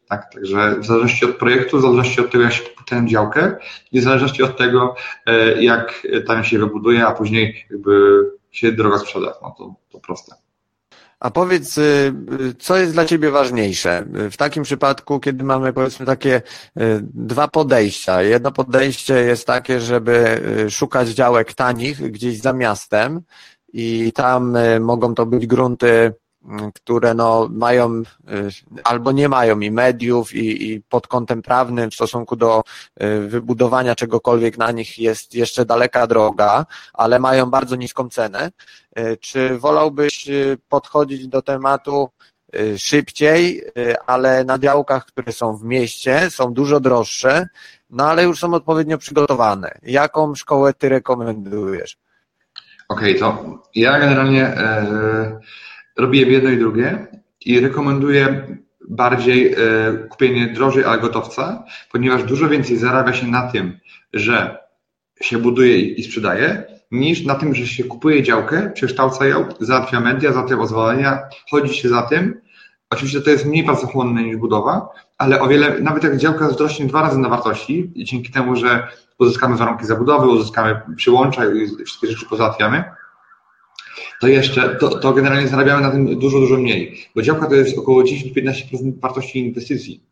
Tak, 0.09 0.33
także 0.33 0.79
w 0.79 0.85
zależności 0.85 1.25
od 1.25 1.35
projektu, 1.35 1.77
w 1.77 1.81
zależności 1.81 2.21
od 2.21 2.31
tego, 2.31 2.43
jak 2.43 2.53
się 2.53 2.63
kupuje 2.63 3.07
działkę 3.07 3.55
i 3.91 3.99
w 3.99 4.03
zależności 4.03 4.43
od 4.43 4.57
tego, 4.57 4.95
y, 5.29 5.63
jak 5.63 6.07
tam 6.27 6.43
się 6.43 6.59
wybuduje, 6.59 7.07
a 7.07 7.11
później 7.11 7.65
jakby 7.69 8.25
się 8.51 8.71
droga 8.71 8.97
sprzeda. 8.97 9.33
No 9.41 9.55
to, 9.57 9.75
to 9.91 9.99
proste. 9.99 10.35
A 11.19 11.31
powiedz, 11.31 11.77
y, 11.77 12.13
co 12.59 12.77
jest 12.77 12.93
dla 12.93 13.05
Ciebie 13.05 13.31
ważniejsze? 13.31 14.05
W 14.31 14.37
takim 14.37 14.63
przypadku, 14.63 15.19
kiedy 15.19 15.43
mamy 15.43 15.73
powiedzmy 15.73 16.05
takie 16.05 16.35
y, 16.35 16.41
dwa 17.13 17.47
podejścia. 17.47 18.21
Jedno 18.21 18.51
podejście 18.51 19.13
jest 19.13 19.47
takie, 19.47 19.79
żeby 19.79 20.41
y, 20.65 20.71
szukać 20.71 21.09
działek 21.09 21.53
tanich 21.53 22.11
gdzieś 22.11 22.39
za 22.39 22.53
miastem 22.53 23.21
i 23.73 24.11
tam 24.15 24.57
mogą 24.79 25.15
to 25.15 25.25
być 25.25 25.47
grunty 25.47 26.13
które 26.73 27.13
no 27.13 27.47
mają 27.51 28.01
y, 28.01 28.03
albo 28.83 29.11
nie 29.11 29.29
mają 29.29 29.59
i 29.59 29.71
mediów 29.71 30.35
i, 30.35 30.71
i 30.71 30.81
pod 30.81 31.07
kątem 31.07 31.41
prawnym 31.41 31.91
w 31.91 31.93
stosunku 31.93 32.35
do 32.35 32.63
y, 33.03 33.27
wybudowania 33.27 33.95
czegokolwiek 33.95 34.57
na 34.57 34.71
nich 34.71 34.99
jest 34.99 35.35
jeszcze 35.35 35.65
daleka 35.65 36.07
droga, 36.07 36.65
ale 36.93 37.19
mają 37.19 37.49
bardzo 37.49 37.75
niską 37.75 38.09
cenę. 38.09 38.51
Y, 38.99 39.17
czy 39.17 39.57
wolałbyś 39.57 40.27
podchodzić 40.69 41.27
do 41.27 41.41
tematu 41.41 42.09
szybciej, 42.77 43.63
ale 44.07 44.43
na 44.43 44.59
działkach, 44.59 45.05
które 45.05 45.31
są 45.31 45.57
w 45.57 45.63
mieście, 45.63 46.29
są 46.29 46.53
dużo 46.53 46.79
droższe, 46.79 47.47
no 47.89 48.09
ale 48.09 48.23
już 48.23 48.39
są 48.39 48.53
odpowiednio 48.53 48.97
przygotowane. 48.97 49.77
Jaką 49.83 50.35
szkołę 50.35 50.73
ty 50.73 50.89
rekomendujesz? 50.89 51.97
Okej, 52.89 53.19
okay, 53.19 53.19
to 53.19 53.63
ja 53.75 53.99
generalnie 53.99 54.39
yy 54.39 55.39
robię 55.97 56.21
jedno 56.21 56.49
i 56.49 56.57
drugie 56.57 57.07
i 57.45 57.59
rekomenduję 57.59 58.47
bardziej 58.89 59.53
e, 59.53 59.57
kupienie 60.09 60.47
drożej, 60.47 60.83
ale 60.83 61.01
gotowca, 61.01 61.63
ponieważ 61.91 62.23
dużo 62.23 62.49
więcej 62.49 62.77
zarabia 62.77 63.13
się 63.13 63.27
na 63.27 63.51
tym, 63.51 63.79
że 64.13 64.57
się 65.21 65.37
buduje 65.37 65.79
i 65.79 66.03
sprzedaje, 66.03 66.63
niż 66.91 67.25
na 67.25 67.35
tym, 67.35 67.55
że 67.55 67.67
się 67.67 67.83
kupuje 67.83 68.23
działkę, 68.23 68.71
przekształca 68.73 69.25
ją, 69.25 69.45
załatwia 69.59 69.99
media, 69.99 70.33
załatwia 70.33 70.57
pozwolenia, 70.57 71.19
chodzi 71.49 71.73
się 71.73 71.89
za 71.89 72.01
tym. 72.01 72.41
Oczywiście 72.89 73.21
to 73.21 73.29
jest 73.29 73.45
mniej 73.45 73.63
pracochłonne 73.63 74.23
niż 74.23 74.37
budowa, 74.37 74.89
ale 75.17 75.41
o 75.41 75.47
wiele, 75.47 75.79
nawet 75.79 76.03
jak 76.03 76.17
działka 76.17 76.47
wzrośnie 76.47 76.85
dwa 76.85 77.01
razy 77.01 77.19
na 77.19 77.29
wartości, 77.29 77.91
dzięki 77.95 78.31
temu, 78.31 78.55
że 78.55 78.87
uzyskamy 79.19 79.57
warunki 79.57 79.85
zabudowy, 79.85 80.27
uzyskamy 80.27 80.81
przyłącza 80.95 81.45
i 81.45 81.85
wszystkie 81.85 82.07
rzeczy 82.07 82.25
pozałatwiamy, 82.25 82.83
to 84.21 84.27
jeszcze, 84.27 84.75
to, 84.75 84.89
to 84.99 85.13
generalnie 85.13 85.47
zarabiamy 85.47 85.81
na 85.81 85.91
tym 85.91 86.19
dużo, 86.19 86.39
dużo 86.39 86.57
mniej, 86.57 87.07
bo 87.15 87.21
działka 87.21 87.47
to 87.47 87.55
jest 87.55 87.77
około 87.77 88.03
10-15% 88.03 88.99
wartości 88.99 89.39
inwestycji, 89.39 90.03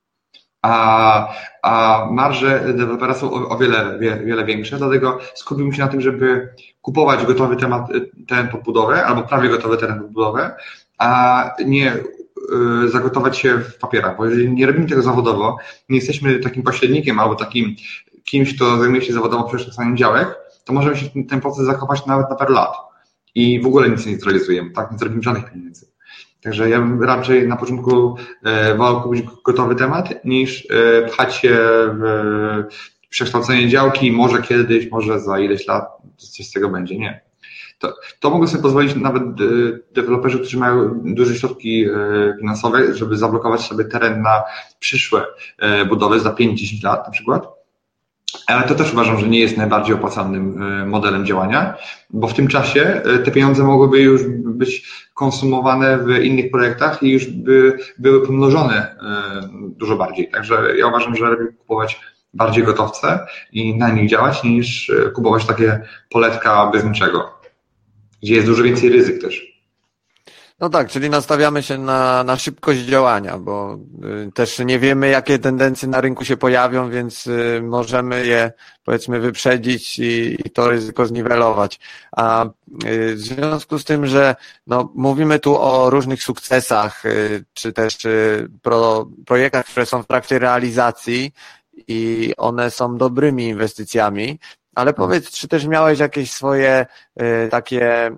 a, 0.63 1.33
a 1.63 2.05
marże 2.11 2.63
dewelopera 2.67 3.13
są 3.13 3.33
o, 3.33 3.49
o 3.49 3.57
wiele, 3.57 3.99
wie, 3.99 4.21
wiele 4.25 4.45
większe, 4.45 4.77
dlatego 4.77 5.19
skupimy 5.35 5.73
się 5.73 5.81
na 5.81 5.87
tym, 5.87 6.01
żeby 6.01 6.49
kupować 6.81 7.25
gotowy 7.25 7.55
temat, 7.55 7.87
teren 8.27 8.47
pod 8.47 8.63
budowę 8.63 9.05
albo 9.05 9.23
prawie 9.23 9.49
gotowy 9.49 9.77
teren 9.77 9.99
pod 9.99 10.11
budowę, 10.11 10.55
a 10.97 11.49
nie 11.65 11.93
y, 11.95 12.89
zagotować 12.89 13.37
się 13.37 13.57
w 13.57 13.77
papierach, 13.77 14.17
bo 14.17 14.25
jeżeli 14.25 14.53
nie 14.53 14.65
robimy 14.65 14.87
tego 14.87 15.01
zawodowo, 15.01 15.57
nie 15.89 15.97
jesteśmy 15.97 16.39
takim 16.39 16.63
pośrednikiem 16.63 17.19
albo 17.19 17.35
takim 17.35 17.75
kimś, 18.23 18.55
kto 18.55 18.77
zajmuje 18.77 19.01
się 19.01 19.13
zawodowo 19.13 19.43
przekształcaniem 19.43 19.97
działek, 19.97 20.35
to 20.65 20.73
możemy 20.73 20.95
się 20.95 21.09
ten 21.29 21.41
proces 21.41 21.65
zakopać 21.65 22.05
nawet 22.05 22.29
na 22.29 22.35
parę 22.35 22.53
lat 22.53 22.92
i 23.35 23.61
w 23.61 23.65
ogóle 23.67 23.89
nic 23.89 24.05
nie 24.05 24.17
zrealizujemy, 24.17 24.71
tak? 24.71 24.91
Nie 24.91 24.97
zrobimy 24.97 25.23
żadnych 25.23 25.51
pieniędzy. 25.51 25.87
Także 26.41 26.69
ja 26.69 26.79
bym 26.79 27.03
raczej 27.03 27.47
na 27.47 27.57
początku 27.57 28.15
e, 28.43 28.75
wolał 28.75 29.01
kupić 29.01 29.25
gotowy 29.45 29.75
temat, 29.75 30.25
niż 30.25 30.67
e, 30.69 31.01
pchać 31.07 31.35
się 31.35 31.57
w 31.99 32.63
przekształcenie 33.09 33.69
działki, 33.69 34.11
może 34.11 34.41
kiedyś, 34.41 34.91
może 34.91 35.19
za 35.19 35.39
ileś 35.39 35.67
lat 35.67 35.85
coś 36.17 36.47
z 36.47 36.51
tego 36.51 36.69
będzie. 36.69 36.99
Nie. 36.99 37.21
To, 37.79 37.93
to 38.19 38.29
mogą 38.29 38.47
sobie 38.47 38.63
pozwolić 38.63 38.95
nawet 38.95 39.23
e, 39.23 39.25
deweloperzy, 39.93 40.39
którzy 40.39 40.57
mają 40.57 41.01
duże 41.03 41.35
środki 41.35 41.85
e, 41.85 41.89
finansowe, 42.39 42.95
żeby 42.95 43.17
zablokować 43.17 43.61
sobie 43.61 43.85
teren 43.85 44.21
na 44.21 44.43
przyszłe 44.79 45.25
e, 45.59 45.85
budowy 45.85 46.19
za 46.19 46.29
5-10 46.29 46.83
lat 46.83 47.05
na 47.05 47.11
przykład 47.11 47.47
ale 48.47 48.67
to 48.67 48.75
też 48.75 48.93
uważam, 48.93 49.19
że 49.19 49.27
nie 49.27 49.39
jest 49.39 49.57
najbardziej 49.57 49.95
opłacalnym 49.95 50.63
e, 50.63 50.85
modelem 50.85 51.25
działania, 51.25 51.77
bo 52.09 52.27
w 52.27 52.33
tym 52.33 52.47
czasie 52.47 52.81
e, 52.81 53.19
te 53.19 53.31
pieniądze 53.31 53.63
mogłyby 53.63 53.99
już 53.99 54.21
być 54.45 54.87
konsumowane 55.13 55.97
w 55.97 56.09
innych 56.09 56.51
projektach 56.51 57.03
i 57.03 57.11
już 57.11 57.25
by 57.25 57.77
były 57.99 58.27
pomnożone 58.27 58.75
e, 58.75 59.49
dużo 59.53 59.95
bardziej. 59.95 60.29
Także 60.29 60.77
ja 60.77 60.87
uważam, 60.87 61.15
że 61.15 61.29
lepiej 61.29 61.47
kupować 61.57 62.01
bardziej 62.33 62.63
gotowce 62.63 63.19
i 63.51 63.75
na 63.77 63.89
nich 63.89 64.09
działać, 64.09 64.43
niż 64.43 64.91
kupować 65.15 65.45
takie 65.45 65.79
poletka 66.09 66.69
bez 66.73 66.83
niczego, 66.83 67.39
gdzie 68.23 68.35
jest 68.35 68.47
dużo 68.47 68.63
więcej 68.63 68.89
ryzyk 68.89 69.21
też. 69.21 69.52
No 70.63 70.69
tak, 70.69 70.89
czyli 70.89 71.09
nastawiamy 71.09 71.63
się 71.63 71.77
na, 71.77 72.23
na 72.23 72.37
szybkość 72.37 72.79
działania, 72.79 73.37
bo 73.37 73.77
y, 74.27 74.31
też 74.31 74.59
nie 74.59 74.79
wiemy, 74.79 75.09
jakie 75.09 75.39
tendencje 75.39 75.87
na 75.87 76.01
rynku 76.01 76.25
się 76.25 76.37
pojawią, 76.37 76.89
więc 76.89 77.27
y, 77.27 77.61
możemy 77.63 78.25
je 78.25 78.51
powiedzmy 78.83 79.19
wyprzedzić 79.19 79.99
i, 79.99 80.37
i 80.45 80.49
to 80.49 80.69
ryzyko 80.69 81.05
zniwelować. 81.05 81.79
A 82.11 82.45
y, 82.45 83.15
w 83.15 83.19
związku 83.19 83.79
z 83.79 83.85
tym, 83.85 84.07
że 84.07 84.35
no, 84.67 84.91
mówimy 84.95 85.39
tu 85.39 85.61
o 85.61 85.89
różnych 85.89 86.23
sukcesach, 86.23 87.03
czy 87.53 87.73
też 87.73 87.97
pro, 88.61 89.07
projektach, 89.25 89.65
które 89.65 89.85
są 89.85 90.03
w 90.03 90.07
trakcie 90.07 90.39
realizacji 90.39 91.31
i 91.87 92.33
one 92.37 92.71
są 92.71 92.97
dobrymi 92.97 93.47
inwestycjami, 93.47 94.39
ale 94.75 94.91
mhm. 94.91 95.07
powiedz, 95.07 95.31
czy 95.31 95.47
też 95.47 95.67
miałeś 95.67 95.99
jakieś 95.99 96.31
swoje 96.31 96.85
y, 97.21 97.49
takie 97.49 98.07
y, 98.07 98.13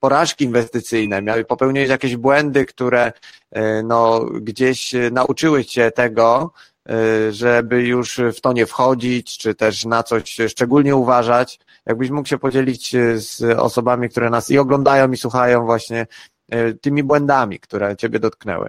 porażki 0.00 0.44
inwestycyjne, 0.44 1.22
miałeś, 1.22 1.46
popełniłeś 1.46 1.88
jakieś 1.88 2.16
błędy, 2.16 2.66
które 2.66 3.12
y, 3.56 3.60
no, 3.84 4.20
gdzieś 4.20 4.94
nauczyły 5.12 5.64
cię 5.64 5.90
tego, 5.90 6.52
y, 6.90 7.32
żeby 7.32 7.82
już 7.82 8.20
w 8.36 8.40
to 8.40 8.52
nie 8.52 8.66
wchodzić, 8.66 9.38
czy 9.38 9.54
też 9.54 9.84
na 9.84 10.02
coś 10.02 10.36
szczególnie 10.48 10.96
uważać. 10.96 11.60
Jakbyś 11.86 12.10
mógł 12.10 12.28
się 12.28 12.38
podzielić 12.38 12.94
y, 12.94 13.20
z 13.20 13.42
osobami, 13.42 14.08
które 14.08 14.30
nas 14.30 14.50
i 14.50 14.58
oglądają, 14.58 15.12
i 15.12 15.16
słuchają 15.16 15.64
właśnie 15.64 16.06
y, 16.54 16.74
tymi 16.74 17.02
błędami, 17.02 17.60
które 17.60 17.96
ciebie 17.96 18.18
dotknęły. 18.18 18.68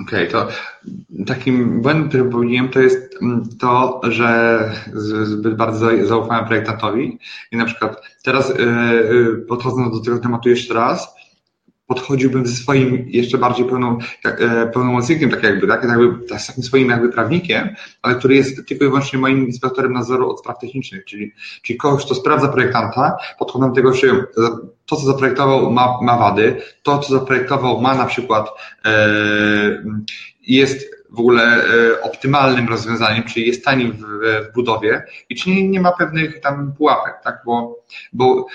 Okej, 0.00 0.28
okay, 0.28 0.46
to 0.46 0.48
takim 1.26 1.82
błędem, 1.82 2.08
który 2.08 2.24
popełniłem, 2.24 2.68
to 2.68 2.80
jest 2.80 3.22
mm, 3.22 3.42
to, 3.60 4.00
że 4.02 4.70
zbyt 5.22 5.56
bardzo 5.56 6.06
zaufałem 6.06 6.46
projektantowi 6.46 7.18
i 7.52 7.56
na 7.56 7.64
przykład 7.64 8.02
teraz 8.22 8.58
yy, 8.58 9.44
podchodząc 9.48 9.98
do 9.98 10.04
tego 10.04 10.18
tematu 10.18 10.48
jeszcze 10.48 10.74
raz, 10.74 11.14
podchodziłbym 11.86 12.46
ze 12.46 12.54
swoim 12.54 13.04
jeszcze 13.08 13.38
bardziej 13.38 13.64
pełną, 13.66 13.98
e, 14.24 14.66
pełnomocnikiem, 14.66 15.30
tak 15.30 15.42
jakby, 15.42 15.66
tak, 15.66 15.84
jakby, 15.84 16.28
tak, 16.28 16.46
takim 16.46 16.64
swoim 16.64 16.90
jakby 16.90 17.08
prawnikiem, 17.08 17.74
ale 18.02 18.14
który 18.14 18.34
jest 18.34 18.68
tylko 18.68 18.84
i 18.84 18.88
wyłącznie 18.88 19.18
moim 19.18 19.46
inspektorem 19.46 19.92
nadzoru 19.92 20.30
od 20.30 20.40
spraw 20.40 20.58
technicznych, 20.58 21.04
czyli, 21.04 21.32
czyli 21.62 21.78
kogoś, 21.78 22.04
kto 22.04 22.14
sprawdza 22.14 22.48
projektanta, 22.48 23.16
podchodem 23.38 23.74
tego, 23.74 23.92
czy 23.92 24.24
to, 24.86 24.96
co 24.96 25.06
zaprojektował 25.06 25.70
ma, 25.70 25.98
ma 26.02 26.18
wady, 26.18 26.62
to, 26.82 26.98
co 26.98 27.18
zaprojektował 27.18 27.80
ma 27.80 27.94
na 27.94 28.06
przykład 28.06 28.48
e, 28.84 29.84
jest 30.46 30.94
w 31.10 31.18
ogóle 31.18 31.42
e, 31.42 32.02
optymalnym 32.02 32.68
rozwiązaniem, 32.68 33.24
czyli 33.24 33.46
jest 33.46 33.64
tani 33.64 33.92
w, 33.92 34.00
w 34.50 34.54
budowie 34.54 35.02
i 35.28 35.36
czy 35.36 35.50
nie, 35.50 35.68
nie 35.68 35.80
ma 35.80 35.92
pewnych 35.92 36.40
tam 36.40 36.72
pułapek, 36.72 37.14
tak, 37.24 37.42
bo, 37.46 37.82
bo 38.12 38.46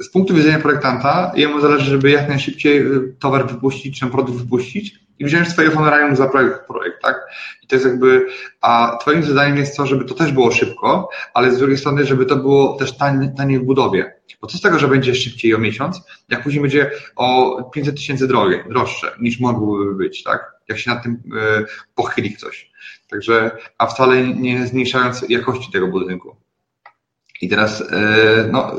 z 0.00 0.08
punktu 0.08 0.34
widzenia 0.34 0.58
projektanta, 0.58 1.32
jemu 1.34 1.60
zależy, 1.60 1.84
żeby 1.84 2.10
jak 2.10 2.28
najszybciej 2.28 2.84
towar 3.18 3.46
wypuścić, 3.46 4.00
czy 4.00 4.06
produkt 4.06 4.38
wypuścić 4.38 5.00
i 5.18 5.24
wziąć 5.24 5.48
swoje 5.48 5.70
honorarium 5.70 6.16
za 6.16 6.28
projekt, 6.28 6.66
projekt, 6.66 7.02
tak? 7.02 7.16
I 7.62 7.66
to 7.66 7.76
jest 7.76 7.86
jakby, 7.86 8.26
a 8.60 8.98
twoim 9.00 9.22
zadaniem 9.22 9.56
jest 9.56 9.76
to, 9.76 9.86
żeby 9.86 10.04
to 10.04 10.14
też 10.14 10.32
było 10.32 10.50
szybko, 10.50 11.08
ale 11.34 11.52
z 11.52 11.58
drugiej 11.58 11.78
strony, 11.78 12.06
żeby 12.06 12.26
to 12.26 12.36
było 12.36 12.76
też 12.76 12.96
taniej, 12.96 13.30
taniej 13.36 13.58
w 13.58 13.64
budowie. 13.64 14.14
Bo 14.40 14.46
co 14.46 14.58
z 14.58 14.60
tego, 14.60 14.78
że 14.78 14.88
będzie 14.88 15.14
szybciej 15.14 15.54
o 15.54 15.58
miesiąc, 15.58 16.00
jak 16.28 16.42
później 16.42 16.62
będzie 16.62 16.90
o 17.16 17.62
500 17.74 17.96
tysięcy 17.96 18.28
drogie, 18.28 18.64
droższe 18.68 19.12
niż 19.20 19.40
mogłoby 19.40 19.94
być, 19.94 20.22
tak? 20.22 20.52
Jak 20.68 20.78
się 20.78 20.90
nad 20.90 21.02
tym 21.02 21.12
y, 21.12 21.64
pochyli 21.94 22.32
ktoś. 22.32 22.70
Także, 23.10 23.50
a 23.78 23.86
wcale 23.86 24.26
nie 24.26 24.66
zmniejszając 24.66 25.24
jakości 25.28 25.72
tego 25.72 25.86
budynku. 25.86 26.36
I 27.40 27.48
teraz 27.48 27.80
e, 27.92 28.48
no, 28.52 28.72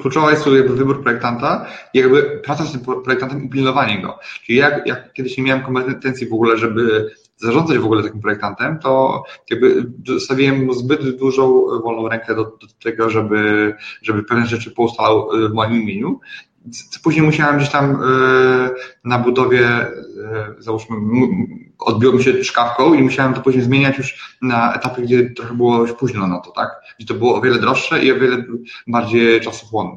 kluczowa 0.00 0.30
jest 0.30 0.44
tu 0.44 0.56
jakby 0.56 0.76
wybór 0.76 1.02
projektanta 1.02 1.66
i 1.94 1.98
jakby 1.98 2.22
praca 2.44 2.64
z 2.64 2.72
tym 2.72 2.80
projektantem 2.80 3.44
i 3.44 3.48
pilnowanie 3.48 4.02
go. 4.02 4.18
Czyli 4.44 4.58
jak, 4.58 4.86
jak 4.86 5.12
kiedyś 5.12 5.36
nie 5.36 5.44
miałem 5.44 5.64
kompetencji 5.64 6.28
w 6.28 6.32
ogóle, 6.32 6.56
żeby 6.56 7.10
zarządzać 7.36 7.78
w 7.78 7.84
ogóle 7.84 8.02
takim 8.02 8.20
projektantem, 8.20 8.78
to 8.78 9.22
jakby 9.50 9.86
zostawiłem 10.06 10.64
mu 10.64 10.72
zbyt 10.72 11.16
dużą 11.16 11.64
wolną 11.84 12.08
rękę 12.08 12.34
do, 12.34 12.44
do 12.44 12.66
tego, 12.82 13.10
żeby, 13.10 13.74
żeby 14.02 14.22
pewne 14.24 14.46
rzeczy 14.46 14.70
poustalał 14.70 15.30
w 15.50 15.52
moim 15.52 15.82
imieniu 15.82 16.20
Później 17.02 17.24
musiałem 17.24 17.56
gdzieś 17.56 17.70
tam 17.70 17.90
e, 17.90 17.96
na 19.04 19.18
budowie, 19.18 19.66
e, 19.68 19.90
załóżmy, 20.58 20.96
odbiło 21.78 22.12
mi 22.12 22.22
się 22.22 22.44
szkawką 22.44 22.94
i 22.94 23.02
musiałem 23.02 23.34
to 23.34 23.40
później 23.40 23.64
zmieniać 23.64 23.98
już 23.98 24.36
na 24.42 24.74
etapie, 24.74 25.02
gdzie 25.02 25.30
trochę 25.30 25.54
było 25.54 25.78
już 25.80 25.92
późno 25.92 26.26
na 26.26 26.38
to, 26.38 26.50
tak? 26.50 26.70
Gdzie 26.98 27.08
to 27.08 27.14
było 27.14 27.36
o 27.36 27.40
wiele 27.40 27.58
droższe 27.58 28.04
i 28.04 28.12
o 28.12 28.14
wiele 28.14 28.44
bardziej 28.86 29.40
czasochłonne. 29.40 29.96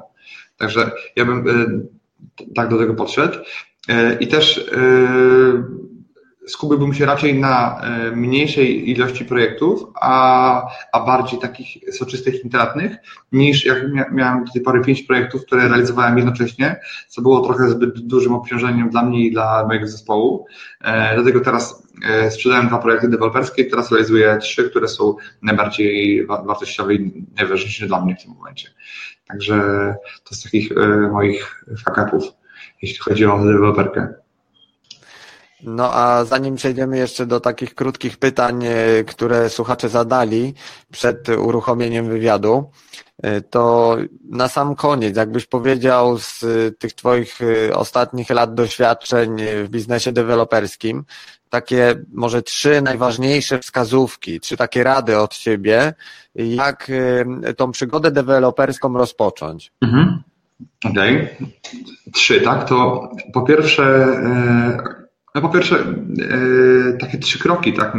Także 0.57 0.91
ja 1.15 1.26
bym 1.26 1.49
e, 1.49 1.65
tak 2.55 2.69
do 2.69 2.78
tego 2.78 2.93
podszedł. 2.93 3.38
I 4.19 4.28
też 4.28 4.69
skupiłbym 6.48 6.94
się 6.94 7.06
raczej 7.06 7.39
na 7.39 7.82
e, 7.82 8.12
mniejszej 8.12 8.89
ilości 8.89 9.26
projektów, 9.26 9.84
a, 10.02 10.68
a 10.94 11.00
bardziej 11.06 11.39
takich 11.39 11.94
soczystych, 11.94 12.44
intratnych, 12.44 12.96
niż 13.32 13.66
jak 13.66 13.78
miałem 14.12 14.44
do 14.46 14.52
tej 14.52 14.62
pory 14.62 14.82
pięć 14.82 15.04
projektów, 15.04 15.46
które 15.46 15.68
realizowałem 15.68 16.18
jednocześnie, 16.18 16.80
co 17.08 17.22
było 17.22 17.42
trochę 17.42 17.70
zbyt 17.70 18.00
dużym 18.00 18.34
obciążeniem 18.34 18.89
dla 18.89 19.04
mnie 19.04 19.26
i 19.26 19.32
dla 19.32 19.68
mojego 19.68 19.88
zespołu. 19.88 20.46
E, 20.82 21.16
dlatego 21.16 21.39
teraz 21.39 21.88
e, 22.10 22.32
sprzedałem 22.32 22.68
dwa 22.68 22.78
projekty 22.78 23.08
deweloperskie, 23.08 23.66
teraz 23.66 23.92
realizuję 23.92 24.38
trzy, 24.42 24.70
które 24.70 24.88
są 24.88 25.16
najbardziej 25.42 26.26
wartościowe 26.26 26.96
i 26.96 27.26
najważniejsze 27.38 27.88
dla 27.88 28.06
mnie 28.06 28.16
w 28.16 28.24
tym 28.24 28.34
momencie. 28.34 28.70
Także 29.28 29.56
to 30.24 30.36
z 30.36 30.44
takich 30.44 30.70
moich 31.12 31.66
fuck-upów, 31.86 32.24
jeśli 32.82 32.98
chodzi 32.98 33.26
o 33.26 33.38
deweloperkę. 33.38 34.20
No 35.64 35.93
a 35.93 36.26
zanim 36.26 36.55
przejdziemy 36.55 36.97
jeszcze 36.97 37.26
do 37.26 37.39
takich 37.39 37.76
krótkich 37.76 38.18
pytań, 38.18 38.66
e, 38.66 39.03
które 39.03 39.49
słuchacze 39.49 39.89
zadali 39.89 40.53
przed 40.91 41.30
uruchomieniem 41.30 42.09
wywiadu, 42.09 42.72
e, 43.24 43.41
to 43.41 43.97
na 44.30 44.47
sam 44.47 44.76
koniec, 44.76 45.18
jakbyś 45.18 45.45
powiedział 45.45 46.18
z 46.18 46.45
tych 46.80 46.93
Twoich 46.93 47.39
e, 47.41 47.76
ostatnich 47.76 48.30
lat 48.30 48.53
doświadczeń 48.53 49.38
w 49.64 49.70
biznesie 49.70 50.12
deweloperskim, 50.12 51.03
takie 51.49 51.95
może 52.14 52.41
trzy 52.41 52.82
najważniejsze 52.82 53.59
wskazówki, 53.59 54.39
czy 54.39 54.57
takie 54.57 54.84
rady 54.84 55.20
od 55.20 55.38
Ciebie, 55.38 55.93
jak 56.36 56.91
tą 57.57 57.72
przygodę 57.72 58.12
deweloperską 58.12 58.93
rozpocząć? 58.93 59.72
Mhm. 59.82 60.24
Okej. 60.86 61.16
Okay. 61.16 61.47
Trzy, 62.14 62.41
tak? 62.41 62.70
To 62.70 63.09
po 63.34 63.41
pierwsze 63.41 64.07
no 65.36 65.41
po 65.41 65.49
pierwsze, 65.49 65.75
e, 65.75 66.97
takie 66.97 67.17
trzy 67.17 67.39
kroki, 67.39 67.73
tak, 67.73 67.93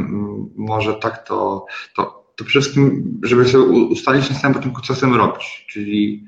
może 0.56 0.94
tak 0.94 1.26
to, 1.26 1.66
to, 1.96 2.24
to 2.36 2.44
przede 2.44 2.62
wszystkim, 2.62 3.20
żeby 3.22 3.48
sobie 3.48 3.64
ustalić 3.64 4.30
na 4.30 4.36
samym 4.36 4.54
początku, 4.54 4.82
co 4.82 4.94
chcemy 4.94 5.16
robić, 5.16 5.66
czyli 5.70 6.24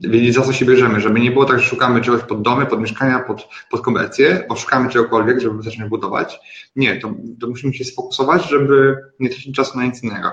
wiedzieć, 0.00 0.34
za 0.34 0.42
co 0.42 0.52
się 0.52 0.64
bierzemy, 0.64 1.00
żeby 1.00 1.20
nie 1.20 1.30
było 1.30 1.44
tak, 1.44 1.60
że 1.60 1.66
szukamy 1.66 2.00
czegoś 2.00 2.22
pod 2.22 2.42
domy, 2.42 2.66
pod 2.66 2.80
mieszkania, 2.80 3.18
pod, 3.18 3.48
pod 3.70 3.80
komercję, 3.80 4.44
bo 4.48 4.56
szukamy 4.56 4.88
czegokolwiek, 4.88 5.40
żeby 5.40 5.62
zacząć 5.62 5.90
budować. 5.90 6.38
Nie, 6.76 7.00
to, 7.00 7.14
to 7.40 7.48
musimy 7.48 7.74
się 7.74 7.84
sfokusować, 7.84 8.48
żeby 8.48 8.96
nie 9.20 9.28
tracić 9.28 9.56
czasu 9.56 9.78
na 9.78 9.84
nic 9.84 10.02
innego. 10.02 10.28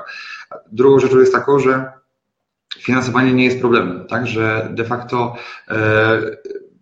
Drugą 0.71 0.99
rzeczą 0.99 1.19
jest 1.19 1.33
taką, 1.33 1.59
że 1.59 1.91
finansowanie 2.77 3.33
nie 3.33 3.45
jest 3.45 3.59
problemem, 3.59 4.07
tak, 4.07 4.27
że 4.27 4.69
de 4.73 4.85
facto 4.85 5.35
e, 5.67 6.21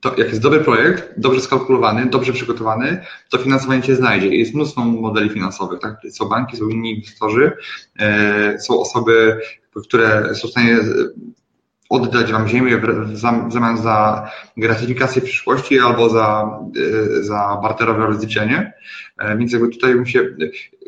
to 0.01 0.15
jak 0.17 0.29
jest 0.29 0.41
dobry 0.41 0.59
projekt, 0.59 1.13
dobrze 1.17 1.41
skalkulowany, 1.41 2.05
dobrze 2.05 2.33
przygotowany, 2.33 3.01
to 3.29 3.37
finansowanie 3.37 3.83
się 3.83 3.95
znajdzie. 3.95 4.27
Jest 4.27 4.53
mnóstwo 4.53 4.81
modeli 4.81 5.29
finansowych, 5.29 5.79
tak? 5.79 5.97
Są 6.11 6.25
banki, 6.25 6.57
są 6.57 6.67
inni 6.67 6.95
inwestorzy, 6.95 7.51
e, 7.99 8.59
są 8.59 8.79
osoby, 8.79 9.41
które 9.83 10.35
są 10.35 10.47
w 10.47 10.51
stanie 10.51 10.77
oddać 11.89 12.31
Wam 12.31 12.47
ziemię 12.47 12.77
w 12.77 13.51
zamian 13.51 13.77
za 13.77 14.29
gratyfikację 14.57 15.21
w 15.21 15.25
przyszłości 15.25 15.79
albo 15.79 16.09
za, 16.09 16.59
e, 17.19 17.23
za 17.23 17.59
barterowe 17.63 18.05
rozliczenie. 18.05 18.73
E, 19.17 19.37
więc 19.37 19.51
jakby 19.51 19.69
tutaj 19.69 19.95
bym 19.95 20.05
się 20.05 20.35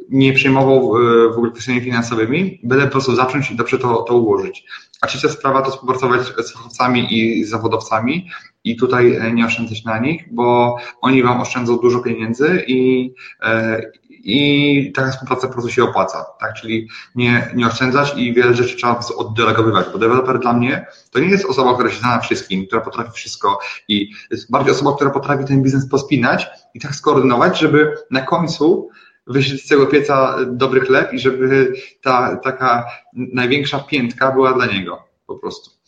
nie 0.09 0.33
przejmował 0.33 0.93
w 1.33 1.37
ogóle 1.37 1.51
kwestiami 1.51 1.81
finansowymi, 1.81 2.59
byle 2.63 2.83
po 2.83 2.91
prostu 2.91 3.15
zacząć 3.15 3.51
i 3.51 3.55
dobrze 3.55 3.79
to, 3.79 4.01
to 4.01 4.17
ułożyć. 4.17 4.65
A 5.01 5.07
trzecia 5.07 5.29
sprawa 5.29 5.61
to 5.61 5.71
współpracować 5.71 6.21
z 6.21 6.51
fachowcami 6.51 7.17
i 7.19 7.45
zawodowcami 7.45 8.29
i 8.69 8.75
tutaj 8.75 9.15
e, 9.15 9.31
nie 9.31 9.45
oszczędzać 9.45 9.83
na 9.83 9.99
nich, 9.99 10.33
bo 10.33 10.77
oni 11.01 11.23
Wam 11.23 11.41
oszczędzą 11.41 11.77
dużo 11.77 11.99
pieniędzy 11.99 12.63
i, 12.67 13.13
e, 13.41 13.81
i 14.09 14.91
taka 14.95 15.11
współpraca 15.11 15.47
po 15.47 15.53
prostu 15.53 15.71
się 15.71 15.83
opłaca, 15.83 16.25
tak? 16.39 16.53
Czyli 16.53 16.89
nie, 17.15 17.51
nie 17.55 17.67
oszczędzać 17.67 18.13
i 18.17 18.33
wiele 18.33 18.55
rzeczy 18.55 18.75
trzeba 18.75 18.99
oddelegowywać, 19.17 19.85
bo 19.93 19.99
deweloper 19.99 20.39
dla 20.39 20.53
mnie 20.53 20.85
to 21.11 21.19
nie 21.19 21.27
jest 21.27 21.45
osoba, 21.45 21.73
która 21.73 21.89
się 21.89 21.99
zna 21.99 22.15
na 22.15 22.19
wszystkim, 22.19 22.67
która 22.67 22.81
potrafi 22.81 23.11
wszystko 23.11 23.59
i 23.87 24.11
jest 24.31 24.51
bardziej 24.51 24.71
osoba, 24.73 24.95
która 24.95 25.09
potrafi 25.09 25.45
ten 25.45 25.63
biznes 25.63 25.89
pospinać 25.89 26.47
i 26.73 26.79
tak 26.79 26.95
skoordynować, 26.95 27.59
żeby 27.59 27.93
na 28.11 28.21
końcu 28.21 28.89
wyjść 29.27 29.65
z 29.65 29.67
tego 29.67 29.87
pieca 29.87 30.37
dobry 30.47 30.81
chleb 30.81 31.13
i 31.13 31.19
żeby 31.19 31.73
ta 32.01 32.35
taka 32.35 32.85
największa 33.13 33.79
piętka 33.79 34.31
była 34.31 34.53
dla 34.53 34.65
niego 34.65 35.03
po 35.27 35.35
prostu. 35.35 35.78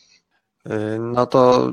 Y, 0.67 0.99
no 0.99 1.25
to 1.25 1.69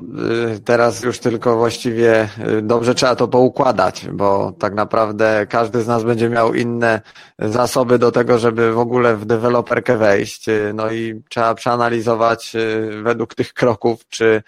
y, 0.54 0.60
teraz 0.60 1.02
już 1.02 1.18
tylko 1.18 1.56
właściwie 1.56 2.28
y, 2.58 2.62
dobrze 2.62 2.94
trzeba 2.94 3.16
to 3.16 3.28
poukładać, 3.28 4.06
bo 4.12 4.52
tak 4.58 4.74
naprawdę 4.74 5.46
każdy 5.50 5.82
z 5.82 5.86
nas 5.86 6.04
będzie 6.04 6.28
miał 6.28 6.54
inne 6.54 7.00
zasoby 7.38 7.98
do 7.98 8.12
tego, 8.12 8.38
żeby 8.38 8.72
w 8.72 8.78
ogóle 8.78 9.16
w 9.16 9.24
deweloperkę 9.24 9.96
wejść. 9.96 10.46
No 10.74 10.90
i 10.90 11.22
trzeba 11.28 11.54
przeanalizować 11.54 12.56
według 13.02 13.34
tych 13.34 13.52
kroków, 13.52 14.08
czy 14.08 14.28
Y, 14.28 14.42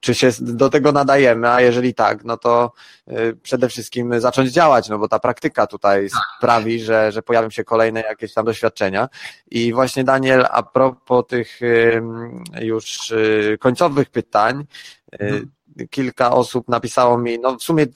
czy 0.00 0.14
się 0.14 0.30
do 0.40 0.70
tego 0.70 0.92
nadajemy, 0.92 1.50
a 1.50 1.60
jeżeli 1.60 1.94
tak, 1.94 2.24
no 2.24 2.36
to 2.36 2.72
y, 3.08 3.36
przede 3.42 3.68
wszystkim 3.68 4.20
zacząć 4.20 4.50
działać, 4.50 4.88
no 4.88 4.98
bo 4.98 5.08
ta 5.08 5.18
praktyka 5.18 5.66
tutaj 5.66 6.10
tak. 6.10 6.20
sprawi, 6.38 6.80
że, 6.80 7.12
że 7.12 7.22
pojawią 7.22 7.50
się 7.50 7.64
kolejne 7.64 8.00
jakieś 8.00 8.34
tam 8.34 8.44
doświadczenia. 8.44 9.08
I 9.50 9.72
właśnie 9.72 10.04
Daniel, 10.04 10.46
a 10.50 10.62
propos 10.62 11.24
tych 11.28 11.60
już 12.60 13.10
y, 13.10 13.56
końcowych 13.60 14.10
pytań, 14.10 14.64
mhm. 15.12 15.50
Kilka 15.90 16.32
osób 16.32 16.68
napisało 16.68 17.18
mi, 17.18 17.38
no 17.38 17.56
w 17.56 17.62
sumie 17.62 17.86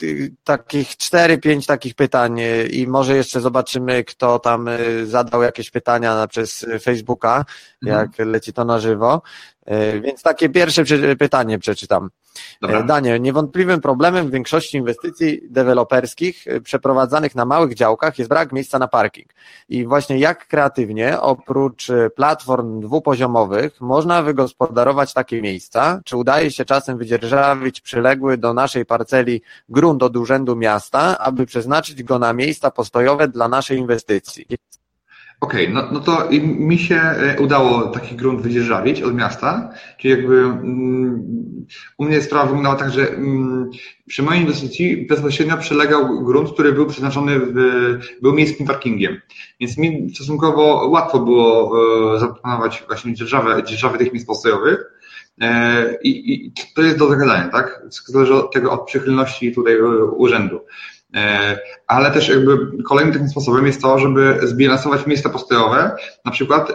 takich 0.45 0.97
cztery, 0.97 1.39
pięć 1.39 1.67
takich 1.67 1.95
pytań 1.95 2.41
i 2.71 2.87
może 2.87 3.17
jeszcze 3.17 3.41
zobaczymy, 3.41 4.05
kto 4.05 4.39
tam 4.39 4.69
zadał 5.05 5.43
jakieś 5.43 5.71
pytania 5.71 6.27
przez 6.27 6.67
Facebooka, 6.83 7.45
mhm. 7.83 8.01
jak 8.01 8.27
leci 8.27 8.53
to 8.53 8.65
na 8.65 8.79
żywo. 8.79 9.23
Więc 10.03 10.23
takie 10.23 10.49
pierwsze 10.49 10.85
pytanie 11.19 11.59
przeczytam. 11.59 12.11
Dobra. 12.61 12.79
E, 12.79 12.85
Daniel, 12.85 13.21
niewątpliwym 13.23 13.81
problemem 13.81 14.29
w 14.29 14.31
większości 14.31 14.77
inwestycji 14.77 15.41
deweloperskich 15.51 16.47
e, 16.47 16.61
przeprowadzanych 16.61 17.35
na 17.35 17.45
małych 17.45 17.75
działkach 17.75 18.19
jest 18.19 18.29
brak 18.29 18.53
miejsca 18.53 18.79
na 18.79 18.89
parking. 18.89 19.31
I 19.69 19.87
właśnie 19.87 20.19
jak 20.19 20.47
kreatywnie, 20.49 21.21
oprócz 21.21 21.89
platform 22.17 22.81
dwupoziomowych, 22.81 23.81
można 23.81 24.23
wygospodarować 24.23 25.13
takie 25.13 25.43
miejsca? 25.43 26.01
Czy 26.05 26.17
udaje 26.17 26.51
się 26.51 26.65
czasem 26.65 26.99
wydzierżawić 26.99 27.81
przyległy 27.81 28.39
do 28.39 28.55
naszej 28.55 28.87
parceli 28.87 29.43
grunt 29.69 30.03
od 30.03 30.17
Urzędu 30.17 30.57
Miasta, 30.57 31.19
aby 31.19 31.47
przeznaczyć 31.47 32.03
go 32.03 32.19
na 32.19 32.33
miejsca 32.33 32.71
postojowe 32.71 33.29
dla 33.29 33.49
naszej 33.49 33.79
inwestycji? 33.79 34.47
Okej, 35.43 35.63
okay, 35.63 35.75
no, 35.75 35.89
no 35.93 36.01
to 36.01 36.29
mi 36.43 36.79
się 36.79 36.97
e, 36.97 37.41
udało 37.41 37.83
taki 37.83 38.17
grunt 38.17 38.41
wydzierżawić 38.41 39.03
od 39.03 39.15
miasta, 39.15 39.71
czyli 39.99 40.15
jakby 40.15 40.41
mm, 40.41 41.67
u 41.99 42.05
mnie 42.05 42.23
sprawa 42.23 42.47
wyglądała 42.47 42.77
tak, 42.77 42.91
że 42.91 43.09
mm, 43.09 43.71
przy 44.07 44.23
mojej 44.23 44.41
inwestycji 44.41 45.07
bezpośrednio 45.07 45.57
przylegał 45.59 46.25
grunt, 46.25 46.53
który 46.53 46.73
był 46.73 46.87
przeznaczony, 46.87 47.39
w, 47.39 47.55
był 48.23 48.33
miejskim 48.33 48.67
parkingiem, 48.67 49.21
więc 49.61 49.79
mi 49.79 50.15
stosunkowo 50.15 50.89
łatwo 50.89 51.19
było 51.19 51.73
e, 52.17 52.21
zaplanować 52.21 52.85
właśnie 52.87 53.15
dzierżawę, 53.15 53.63
dzierżawę 53.65 53.99
tych 53.99 54.13
miejsc 54.13 54.27
postojowych 54.27 54.85
I, 56.03 56.35
i 56.35 56.53
to 56.75 56.83
jest 56.83 56.99
do 56.99 57.09
zagadania, 57.09 57.49
tak? 57.49 57.83
Zależy 58.07 58.35
od 58.35 58.53
tego, 58.53 58.73
od 58.73 58.87
przychylności 58.87 59.53
tutaj 59.53 59.77
urzędu. 60.17 60.61
Ale 61.87 62.11
też 62.11 62.29
jakby 62.29 62.83
kolejnym 62.83 63.13
takim 63.13 63.29
sposobem 63.29 63.67
jest 63.67 63.83
to, 63.83 63.99
żeby 63.99 64.41
zbilansować 64.43 65.07
miejsca 65.07 65.29
postojowe, 65.29 65.97
na 66.25 66.33
przykład 66.33 66.73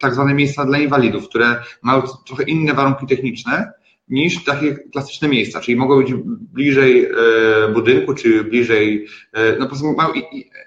tak 0.00 0.14
zwane 0.14 0.34
miejsca 0.34 0.64
dla 0.64 0.78
inwalidów, 0.78 1.28
które 1.28 1.62
mają 1.82 2.02
trochę 2.26 2.42
inne 2.42 2.74
warunki 2.74 3.06
techniczne, 3.06 3.72
niż 4.08 4.44
takie 4.44 4.74
klasyczne 4.74 5.28
miejsca, 5.28 5.60
czyli 5.60 5.76
mogą 5.76 6.02
być 6.02 6.14
bliżej 6.52 7.04
e, 7.04 7.68
budynku, 7.72 8.14
czy 8.14 8.44
bliżej, 8.44 9.06
e, 9.32 9.52
no 9.52 9.60
po 9.60 9.66
prostu 9.66 9.92
mają 9.92 10.10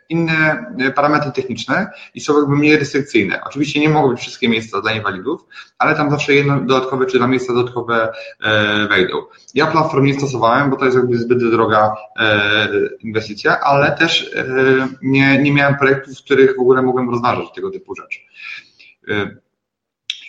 inne 0.10 0.66
parametry 0.96 1.32
techniczne 1.32 1.88
i 2.14 2.22
są 2.22 2.40
jakby 2.40 2.56
mniej 2.56 2.78
restrykcyjne. 2.78 3.42
Oczywiście 3.48 3.80
nie 3.80 3.90
mogą 3.90 4.10
być 4.10 4.20
wszystkie 4.20 4.50
miejsca 4.50 4.82
dla 4.82 4.94
inwalidów, 4.94 5.46
ale 5.78 5.96
tam 5.96 6.12
zawsze 6.12 6.34
jedno 6.34 6.60
dodatkowe, 6.60 7.06
czy 7.06 7.18
dwa 7.18 7.28
miejsca 7.28 7.54
dodatkowe 7.54 8.14
e, 8.44 8.88
wejdą. 8.88 9.18
Ja 9.54 9.68
platform 9.68 10.06
nie 10.06 10.14
stosowałem, 10.14 10.70
bo 10.70 10.76
to 10.76 10.86
jest 10.86 10.98
jakby 10.98 11.18
zbyt 11.18 11.50
droga 11.52 11.96
inwestycja, 13.00 13.60
ale 13.60 13.92
też 13.92 14.36
nie, 15.02 15.42
nie 15.42 15.54
miałem 15.54 15.76
projektów, 15.76 16.20
w 16.20 16.24
których 16.24 16.56
w 16.56 16.60
ogóle 16.60 16.82
mogłem 16.82 17.10
rozważać 17.10 17.46
tego 17.56 17.72
typu 17.72 17.96
rzeczy. 17.96 18.20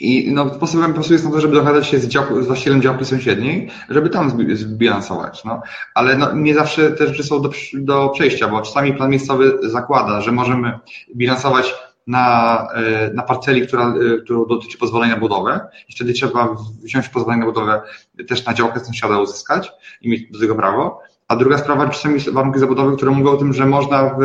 I 0.01 0.33
no, 0.33 0.55
sposobem 0.55 0.87
po 0.87 0.95
prostu 0.95 1.13
jest 1.13 1.25
na 1.25 1.31
to, 1.31 1.41
żeby 1.41 1.55
dogadać 1.55 1.87
się 1.87 1.99
z, 1.99 2.07
działku, 2.07 2.43
z 2.43 2.47
właścicielem 2.47 2.83
działki 2.83 3.05
sąsiedniej, 3.05 3.71
żeby 3.89 4.11
tam 4.11 4.47
zbilansować. 4.53 5.45
No. 5.45 5.63
Ale 5.95 6.17
no, 6.17 6.33
nie 6.33 6.55
zawsze 6.55 6.91
te 6.91 7.07
rzeczy 7.07 7.25
są 7.25 7.43
do, 7.43 7.51
do 7.75 8.09
przejścia, 8.09 8.49
bo 8.49 8.63
czasami 8.63 8.95
plan 8.95 9.11
miejscowy 9.11 9.59
zakłada, 9.63 10.21
że 10.21 10.33
możemy 10.33 10.79
bilansować 11.17 11.75
na, 12.07 12.69
e, 12.75 13.11
na 13.15 13.23
parceli, 13.23 13.67
która, 13.67 13.95
e, 13.95 14.19
którą 14.19 14.47
dotyczy 14.47 14.79
pozwolenia 14.79 15.17
budowy 15.17 15.61
i 15.89 15.93
wtedy 15.93 16.13
trzeba 16.13 16.57
wziąć 16.83 17.09
pozwolenie 17.09 17.41
na 17.41 17.47
budowę 17.47 17.83
też 18.29 18.47
na 18.47 18.55
działkę 18.55 18.81
sąsiada 18.81 19.19
uzyskać 19.19 19.73
i 20.01 20.09
mieć 20.09 20.31
do 20.31 20.39
tego 20.39 20.55
prawo. 20.55 21.01
A 21.29 21.37
druga 21.37 21.59
sprawa, 21.59 21.89
czasami 21.89 22.21
warunki 22.21 22.59
zabudowe, 22.59 22.97
które 22.97 23.11
mówią 23.11 23.31
o 23.31 23.37
tym, 23.37 23.53
że 23.53 23.67
można 23.67 24.05
w, 24.05 24.19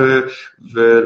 w 0.76 1.04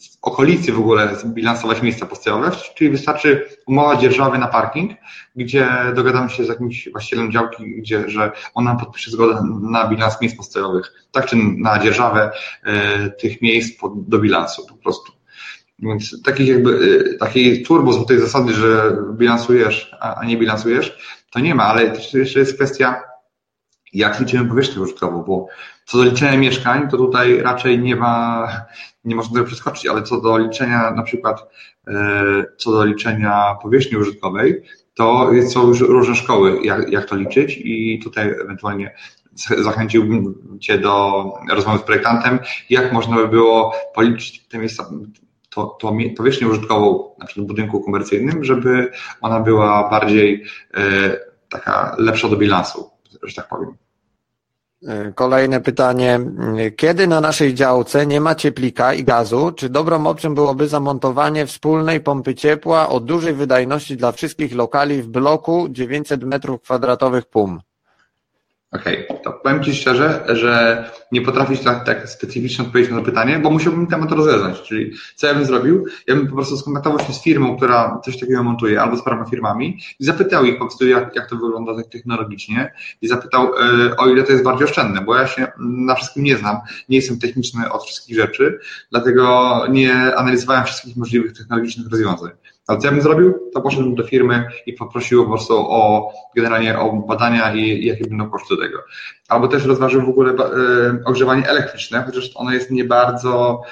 w 0.00 0.18
okolicy 0.22 0.72
w 0.72 0.78
ogóle 0.78 1.16
zbilansować 1.16 1.82
miejsca 1.82 2.06
postojowe, 2.06 2.50
czyli 2.74 2.90
wystarczy 2.90 3.48
umowa 3.66 3.96
dzierżawy 3.96 4.38
na 4.38 4.46
parking, 4.46 4.92
gdzie 5.36 5.68
dogadamy 5.94 6.30
się 6.30 6.44
z 6.44 6.48
jakimś 6.48 6.88
właścicielem 6.92 7.32
działki, 7.32 7.76
gdzie, 7.76 8.10
że 8.10 8.32
on 8.54 8.64
nam 8.64 8.78
podpisze 8.78 9.10
zgodę 9.10 9.42
na 9.62 9.88
bilans 9.88 10.20
miejsc 10.20 10.36
postojowych, 10.36 10.92
tak 11.12 11.26
czy 11.26 11.36
na 11.36 11.78
dzierżawę 11.78 12.30
e, 12.62 13.10
tych 13.10 13.42
miejsc 13.42 13.80
pod, 13.80 14.08
do 14.08 14.18
bilansu 14.18 14.66
po 14.66 14.74
prostu. 14.74 15.12
Więc 15.78 16.22
takich 16.22 16.48
jakby, 16.48 17.00
e, 17.14 17.18
takiej 17.18 17.62
turbo 17.62 17.92
złotej 17.92 18.20
zasady, 18.20 18.52
że 18.52 18.96
bilansujesz, 19.12 19.94
a, 20.00 20.14
a 20.14 20.24
nie 20.24 20.36
bilansujesz, 20.36 20.98
to 21.30 21.40
nie 21.40 21.54
ma, 21.54 21.64
ale 21.64 21.84
jeszcze 22.14 22.38
jest 22.38 22.54
kwestia, 22.54 23.02
jak 23.92 24.20
liczymy 24.20 24.48
powierzchnię 24.48 24.82
użytkową, 24.82 25.22
bo 25.22 25.46
co 25.86 25.98
do 25.98 26.04
liczenia 26.04 26.38
mieszkań, 26.38 26.88
to 26.88 26.96
tutaj 26.96 27.42
raczej 27.42 27.78
nie 27.78 27.96
ma, 27.96 28.48
nie 29.04 29.16
można 29.16 29.34
tego 29.34 29.46
przeskoczyć, 29.46 29.86
ale 29.86 30.02
co 30.02 30.20
do 30.20 30.38
liczenia 30.38 30.90
na 30.90 31.02
przykład, 31.02 31.48
e, 31.88 32.44
co 32.56 32.72
do 32.72 32.84
liczenia 32.84 33.56
powierzchni 33.62 33.98
użytkowej, 33.98 34.62
to 34.94 35.30
są 35.48 35.68
już 35.68 35.80
różne 35.80 36.14
szkoły, 36.14 36.58
jak, 36.64 36.92
jak 36.92 37.04
to 37.04 37.16
liczyć 37.16 37.60
i 37.64 38.00
tutaj 38.04 38.28
ewentualnie 38.28 38.94
zachęciłbym 39.58 40.34
Cię 40.60 40.78
do 40.78 41.24
rozmowy 41.50 41.78
z 41.78 41.82
projektantem, 41.82 42.38
jak 42.70 42.92
można 42.92 43.16
by 43.16 43.28
było 43.28 43.74
policzyć 43.94 44.48
te 44.48 44.58
miejsca, 44.58 44.90
to, 45.50 45.66
to 45.66 45.92
powierzchnię 46.16 46.48
użytkową, 46.48 47.14
na 47.18 47.26
przykład 47.26 47.46
w 47.46 47.48
budynku 47.48 47.80
komercyjnym, 47.80 48.44
żeby 48.44 48.90
ona 49.20 49.40
była 49.40 49.90
bardziej 49.90 50.44
e, 50.74 50.80
taka 51.48 51.96
lepsza 51.98 52.28
do 52.28 52.36
bilansu, 52.36 52.90
że 53.22 53.34
tak 53.34 53.48
powiem. 53.48 53.85
Kolejne 55.14 55.60
pytanie. 55.60 56.20
Kiedy 56.76 57.06
na 57.06 57.20
naszej 57.20 57.54
działce 57.54 58.06
nie 58.06 58.20
ma 58.20 58.34
cieplika 58.34 58.94
i 58.94 59.04
gazu, 59.04 59.52
czy 59.52 59.68
dobrą 59.68 60.06
opcją 60.06 60.34
byłoby 60.34 60.68
zamontowanie 60.68 61.46
wspólnej 61.46 62.00
pompy 62.00 62.34
ciepła 62.34 62.88
o 62.88 63.00
dużej 63.00 63.34
wydajności 63.34 63.96
dla 63.96 64.12
wszystkich 64.12 64.54
lokali 64.54 65.02
w 65.02 65.08
bloku 65.08 65.68
900 65.68 66.20
m2 66.20 67.22
PUM? 67.22 67.60
Okej, 68.80 69.08
okay. 69.08 69.22
to 69.24 69.32
powiem 69.32 69.64
Ci 69.64 69.74
szczerze, 69.74 70.24
że 70.28 70.84
nie 71.12 71.22
potrafię 71.22 71.56
tak, 71.56 71.84
tak 71.84 72.08
specyficznie 72.08 72.64
odpowiedzieć 72.64 72.92
na 72.92 72.98
to 72.98 73.04
pytanie, 73.04 73.38
bo 73.38 73.50
musiałbym 73.50 73.86
temat 73.86 74.12
rozeznać. 74.12 74.62
Czyli 74.62 74.92
co 75.16 75.26
ja 75.26 75.34
bym 75.34 75.44
zrobił? 75.44 75.84
Ja 76.06 76.14
bym 76.14 76.26
po 76.26 76.34
prostu 76.34 76.56
skontaktował 76.56 76.98
się 76.98 77.12
z 77.12 77.22
firmą, 77.22 77.56
która 77.56 78.00
coś 78.04 78.20
takiego 78.20 78.42
montuje, 78.42 78.82
albo 78.82 78.96
z 78.96 79.02
paroma 79.02 79.24
firmami 79.24 79.78
i 80.00 80.04
zapytał 80.04 80.44
ich 80.44 80.58
po 80.58 80.64
prostu, 80.64 80.86
jak, 80.86 81.16
jak 81.16 81.30
to 81.30 81.36
wygląda 81.36 81.76
tak 81.76 81.86
technologicznie 81.86 82.72
i 83.02 83.08
zapytał, 83.08 83.44
e, 83.44 83.96
o 83.96 84.06
ile 84.06 84.22
to 84.22 84.32
jest 84.32 84.44
bardziej 84.44 84.64
oszczędne, 84.64 85.00
bo 85.00 85.16
ja 85.16 85.26
się 85.26 85.46
na 85.58 85.94
wszystkim 85.94 86.24
nie 86.24 86.36
znam, 86.36 86.56
nie 86.88 86.96
jestem 86.96 87.18
techniczny 87.18 87.72
od 87.72 87.84
wszystkich 87.84 88.16
rzeczy, 88.16 88.58
dlatego 88.90 89.62
nie 89.70 90.16
analizowałem 90.16 90.64
wszystkich 90.64 90.96
możliwych 90.96 91.32
technologicznych 91.32 91.90
rozwiązań. 91.90 92.30
Ale 92.66 92.78
co 92.78 92.86
ja 92.86 92.92
bym 92.92 93.02
zrobił? 93.02 93.50
To 93.54 93.60
poszedłbym 93.60 93.94
do 93.94 94.02
firmy 94.02 94.48
i 94.66 94.72
poprosił 94.72 95.24
po 95.24 95.30
prostu 95.30 95.54
o 95.58 96.12
generalnie 96.36 96.78
o 96.78 96.92
badania 96.92 97.54
i 97.54 97.84
jakie 97.84 98.04
będą 98.04 98.30
koszty 98.30 98.56
tego. 98.56 98.78
Albo 99.28 99.48
też 99.48 99.64
rozważył 99.64 100.06
w 100.06 100.08
ogóle 100.08 100.32
e, 100.32 100.36
ogrzewanie 101.04 101.48
elektryczne, 101.48 102.02
chociaż 102.06 102.30
ono 102.34 102.52
jest 102.52 102.70
nie 102.70 102.84
bardzo 102.84 103.62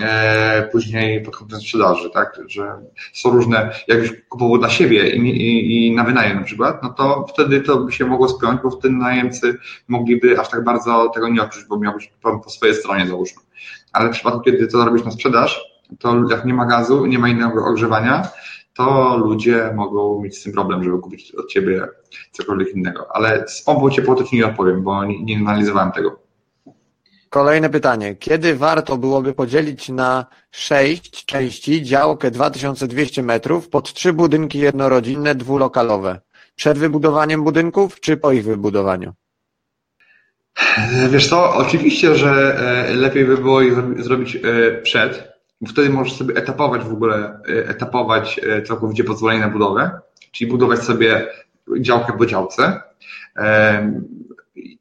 e, 0.00 0.68
później 0.72 1.22
pod 1.22 1.36
kątem 1.36 1.60
sprzedaży, 1.60 2.10
tak, 2.10 2.40
że 2.46 2.76
są 3.12 3.30
różne, 3.30 3.70
jakbyś 3.88 4.12
kupował 4.28 4.58
dla 4.58 4.70
siebie 4.70 5.10
i, 5.10 5.20
i, 5.20 5.86
i, 5.86 5.94
na 5.94 6.04
wynajem 6.04 6.36
na 6.36 6.44
przykład, 6.44 6.82
no 6.82 6.88
to 6.88 7.26
wtedy 7.28 7.60
to 7.60 7.76
by 7.76 7.92
się 7.92 8.06
mogło 8.06 8.28
spiąć, 8.28 8.60
bo 8.62 8.70
wtedy 8.70 8.94
najemcy 8.94 9.58
mogliby 9.88 10.40
aż 10.40 10.48
tak 10.48 10.64
bardzo 10.64 11.08
tego 11.14 11.28
nie 11.28 11.42
odczuć, 11.42 11.64
bo 11.64 11.78
miałbyś 11.78 12.12
po 12.44 12.50
swojej 12.50 12.74
stronie 12.74 13.06
załóżmy. 13.06 13.42
Ale 13.92 14.08
w 14.08 14.12
przypadku, 14.12 14.40
kiedy 14.40 14.66
to 14.66 14.84
robisz 14.84 15.04
na 15.04 15.10
sprzedaż, 15.10 15.67
to 15.98 16.30
jak 16.30 16.44
nie 16.44 16.54
ma 16.54 16.66
gazu, 16.66 17.06
nie 17.06 17.18
ma 17.18 17.28
innego 17.28 17.66
ogrzewania, 17.66 18.28
to 18.74 19.16
ludzie 19.16 19.72
mogą 19.74 20.22
mieć 20.22 20.38
z 20.38 20.42
tym 20.42 20.52
problem, 20.52 20.84
żeby 20.84 20.98
kupić 20.98 21.34
od 21.34 21.48
ciebie 21.48 21.88
cokolwiek 22.32 22.74
innego. 22.74 23.06
Ale 23.16 23.48
z 23.48 23.62
pompą 23.62 23.90
ciepło 23.90 24.14
to 24.14 24.24
ci 24.24 24.36
nie 24.36 24.46
odpowiem, 24.46 24.82
bo 24.82 25.04
nie, 25.04 25.24
nie 25.24 25.36
analizowałem 25.36 25.92
tego. 25.92 26.28
Kolejne 27.30 27.70
pytanie. 27.70 28.16
Kiedy 28.16 28.54
warto 28.54 28.96
byłoby 28.96 29.34
podzielić 29.34 29.88
na 29.88 30.26
sześć 30.50 31.24
części 31.24 31.82
działkę 31.82 32.30
2200 32.30 33.22
metrów 33.22 33.68
pod 33.68 33.92
trzy 33.92 34.12
budynki 34.12 34.58
jednorodzinne, 34.58 35.34
dwulokalowe? 35.34 36.20
Przed 36.56 36.78
wybudowaniem 36.78 37.44
budynków, 37.44 38.00
czy 38.00 38.16
po 38.16 38.32
ich 38.32 38.44
wybudowaniu? 38.44 39.12
Wiesz 41.10 41.28
co, 41.28 41.54
oczywiście, 41.54 42.14
że 42.14 42.58
e, 42.88 42.94
lepiej 42.94 43.24
by 43.24 43.36
było 43.36 43.60
je 43.60 43.74
zrobić 43.98 44.36
e, 44.36 44.40
wtedy 45.66 45.90
możesz 45.90 46.12
sobie 46.12 46.36
etapować 46.36 46.84
w 46.84 46.92
ogóle, 46.92 47.40
e, 47.48 47.68
etapować 47.68 48.40
e, 48.42 48.62
całkowicie 48.62 49.04
pozwolenie 49.04 49.40
na 49.40 49.48
budowę, 49.48 50.00
czyli 50.32 50.50
budować 50.50 50.80
sobie 50.80 51.26
działkę 51.80 52.12
po 52.18 52.26
działce. 52.26 52.82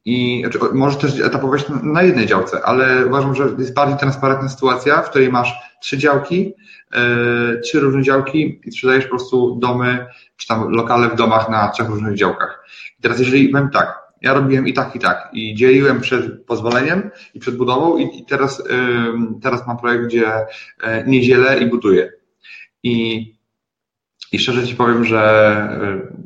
I 0.05 0.41
znaczy, 0.41 0.59
możesz 0.73 0.99
też 0.99 1.19
etapować 1.19 1.65
na 1.84 2.03
jednej 2.03 2.25
działce, 2.25 2.61
ale 2.65 3.05
uważam, 3.05 3.36
że 3.36 3.49
jest 3.57 3.73
bardziej 3.73 3.97
transparentna 3.97 4.49
sytuacja, 4.49 5.01
w 5.01 5.09
której 5.09 5.30
masz 5.30 5.53
trzy 5.82 5.97
działki, 5.97 6.53
e, 6.93 7.57
trzy 7.57 7.80
różne 7.80 8.03
działki 8.03 8.61
i 8.65 8.71
sprzedajesz 8.71 9.03
po 9.03 9.09
prostu 9.09 9.55
domy, 9.55 10.05
czy 10.38 10.47
tam 10.47 10.69
lokale 10.69 11.09
w 11.09 11.15
domach 11.15 11.49
na 11.49 11.69
trzech 11.69 11.89
różnych 11.89 12.15
działkach. 12.15 12.65
I 12.99 13.01
teraz 13.01 13.19
jeżeli 13.19 13.49
powiem 13.49 13.69
tak, 13.69 14.07
ja 14.22 14.34
robiłem 14.34 14.68
i 14.68 14.74
tak, 14.74 14.95
i 14.95 14.99
tak. 14.99 15.30
I 15.34 15.55
dzieliłem 15.55 16.01
przed 16.01 16.45
pozwoleniem 16.45 17.09
i 17.34 17.39
przed 17.39 17.57
budową 17.57 17.97
i, 17.97 18.20
i 18.20 18.26
teraz, 18.26 18.63
teraz 19.41 19.68
mam 19.68 19.78
projekt, 19.78 20.05
gdzie 20.05 20.32
e, 20.84 21.03
nie 21.07 21.22
dzielę 21.22 21.59
i 21.59 21.65
buduję. 21.65 22.11
I, 22.84 23.26
I 24.32 24.39
szczerze 24.39 24.68
Ci 24.68 24.76
powiem, 24.76 25.05
że 25.05 26.18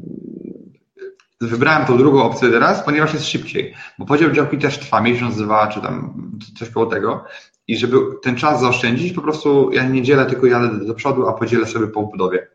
wybrałem 1.42 1.88
tą 1.88 1.98
drugą 1.98 2.24
opcję 2.24 2.50
teraz, 2.50 2.84
ponieważ 2.84 3.14
jest 3.14 3.26
szybciej. 3.26 3.74
Bo 4.00 4.06
podział 4.06 4.32
działki 4.32 4.58
też 4.58 4.80
trwa 4.80 5.02
miesiąc, 5.02 5.38
dwa, 5.38 5.68
czy 5.68 5.82
tam 5.82 6.14
coś 6.60 6.70
koło 6.70 6.86
tego. 6.86 7.26
I 7.68 7.78
żeby 7.78 7.98
ten 8.22 8.36
czas 8.36 8.62
zaoszczędzić, 8.62 9.14
po 9.14 9.22
prostu 9.22 9.72
ja 9.72 9.84
nie 9.84 10.02
dzielę, 10.02 10.26
tylko 10.26 10.46
jadę 10.46 10.86
do 10.86 10.94
przodu, 10.94 11.28
a 11.28 11.34
podzielę 11.34 11.68
sobie 11.68 11.88
po 11.88 12.04
budowie. 12.04 12.48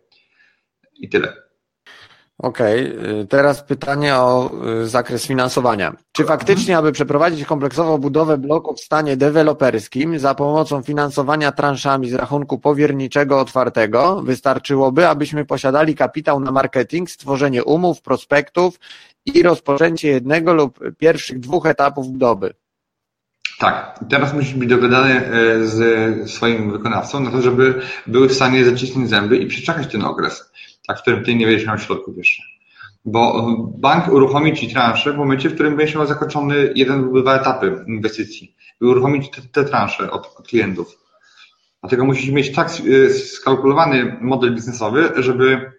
I 1.01 1.09
tyle. 1.09 1.46
Okej, 2.39 2.99
okay. 2.99 3.27
teraz 3.27 3.63
pytanie 3.63 4.15
o 4.15 4.51
y, 4.83 4.89
zakres 4.89 5.27
finansowania. 5.27 5.97
Czy 6.13 6.25
faktycznie, 6.25 6.79
aby 6.79 6.93
przeprowadzić 6.93 7.45
kompleksową 7.45 7.99
budowę 7.99 8.39
bloku 8.39 8.75
w 8.75 8.81
stanie 8.81 9.17
deweloperskim 9.17 10.19
za 10.19 10.35
pomocą 10.35 10.83
finansowania 10.83 11.53
transzami 11.53 12.11
z 12.11 12.15
rachunku 12.15 12.59
powierniczego 12.59 13.41
otwartego 13.41 14.23
wystarczyłoby, 14.23 15.09
abyśmy 15.09 15.45
posiadali 15.45 15.95
kapitał 15.95 16.41
na 16.41 16.51
marketing, 16.53 17.11
stworzenie 17.11 17.65
umów, 17.65 18.03
prospektów 18.03 18.81
i 19.27 19.43
rozpoczęcie 19.43 20.09
jednego 20.09 20.55
lub 20.55 20.79
pierwszych 20.99 21.41
dwóch 21.41 21.67
etapów 21.67 22.09
budowy? 22.09 22.55
Tak, 23.59 24.01
teraz 24.11 24.35
musisz 24.35 24.55
być 24.55 24.69
dogadany 24.69 25.15
e, 25.15 25.67
z 25.67 26.31
swoim 26.31 26.73
wykonawcą 26.73 27.21
na 27.21 27.31
to, 27.31 27.43
żeby 27.43 27.81
były 28.07 28.29
w 28.29 28.35
stanie 28.35 28.65
zacisnąć 28.65 29.09
zęby 29.11 29.37
i 29.37 29.47
przeczekać 29.47 29.93
ten 29.93 30.03
okres 30.03 30.51
w 30.95 31.03
którym 31.03 31.25
ty 31.25 31.35
nie 31.35 31.47
będziesz 31.47 31.67
miał 31.67 31.79
środków 31.79 32.17
jeszcze. 32.17 32.43
Bo 33.05 33.47
bank 33.79 34.09
uruchomi 34.09 34.57
Ci 34.57 34.73
transze 34.73 35.13
w 35.13 35.17
momencie, 35.17 35.49
w 35.49 35.55
którym 35.55 35.77
będziesz 35.77 35.97
miał 35.97 36.07
zakończony 36.07 36.73
jeden 36.75 37.03
lub 37.03 37.23
dwa 37.23 37.35
etapy 37.35 37.85
inwestycji. 37.89 38.57
I 38.81 38.85
uruchomić 38.85 39.31
te, 39.31 39.43
te 39.53 39.65
transze 39.65 40.11
od, 40.11 40.35
od 40.39 40.49
klientów. 40.49 40.99
Dlatego 41.81 42.05
musisz 42.05 42.31
mieć 42.31 42.55
tak 42.55 42.71
skalkulowany 43.35 44.17
model 44.21 44.55
biznesowy, 44.55 45.13
żeby 45.17 45.73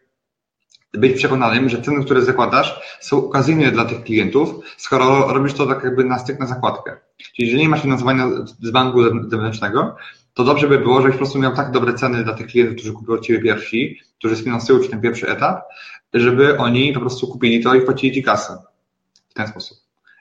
być 0.94 1.18
przekonanym, 1.18 1.70
że 1.70 1.82
ceny, 1.82 2.06
które 2.06 2.22
zakładasz, 2.22 2.98
są 3.00 3.18
okazyjne 3.18 3.72
dla 3.72 3.86
tych 3.86 4.04
klientów, 4.04 4.50
skoro 4.78 5.34
robisz 5.34 5.54
to 5.54 5.66
tak 5.66 5.84
jakby 5.84 6.04
na 6.04 6.20
styk 6.20 6.40
na 6.40 6.46
zakładkę. 6.46 6.98
Czyli 7.18 7.48
jeżeli 7.48 7.64
nie 7.64 7.70
masz 7.70 7.82
finansowania 7.82 8.28
z 8.62 8.72
banku 8.72 9.04
zewnętrznego, 9.30 9.96
to 10.38 10.44
dobrze 10.44 10.68
by 10.68 10.80
było, 10.80 11.02
żebyś 11.02 11.16
po 11.16 11.18
prostu 11.18 11.40
miał 11.40 11.56
tak 11.56 11.72
dobre 11.72 11.94
ceny 11.94 12.24
dla 12.24 12.34
tych 12.34 12.48
klientów, 12.48 12.76
którzy 12.76 12.94
kupią 12.94 13.14
od 13.14 13.22
Ciebie 13.22 13.42
pierwsi, 13.42 14.00
którzy 14.18 14.36
sfinansują 14.36 14.80
Ci 14.84 14.90
ten 14.90 15.02
pierwszy 15.02 15.30
etap, 15.30 15.64
żeby 16.14 16.58
oni 16.58 16.94
po 16.94 17.00
prostu 17.00 17.28
kupili 17.28 17.64
to 17.64 17.76
i 17.76 17.82
płacili 17.82 18.16
Ci 18.16 18.24
kasę. 18.24 18.58
W 19.30 19.34
ten 19.34 19.48
sposób. 19.48 19.78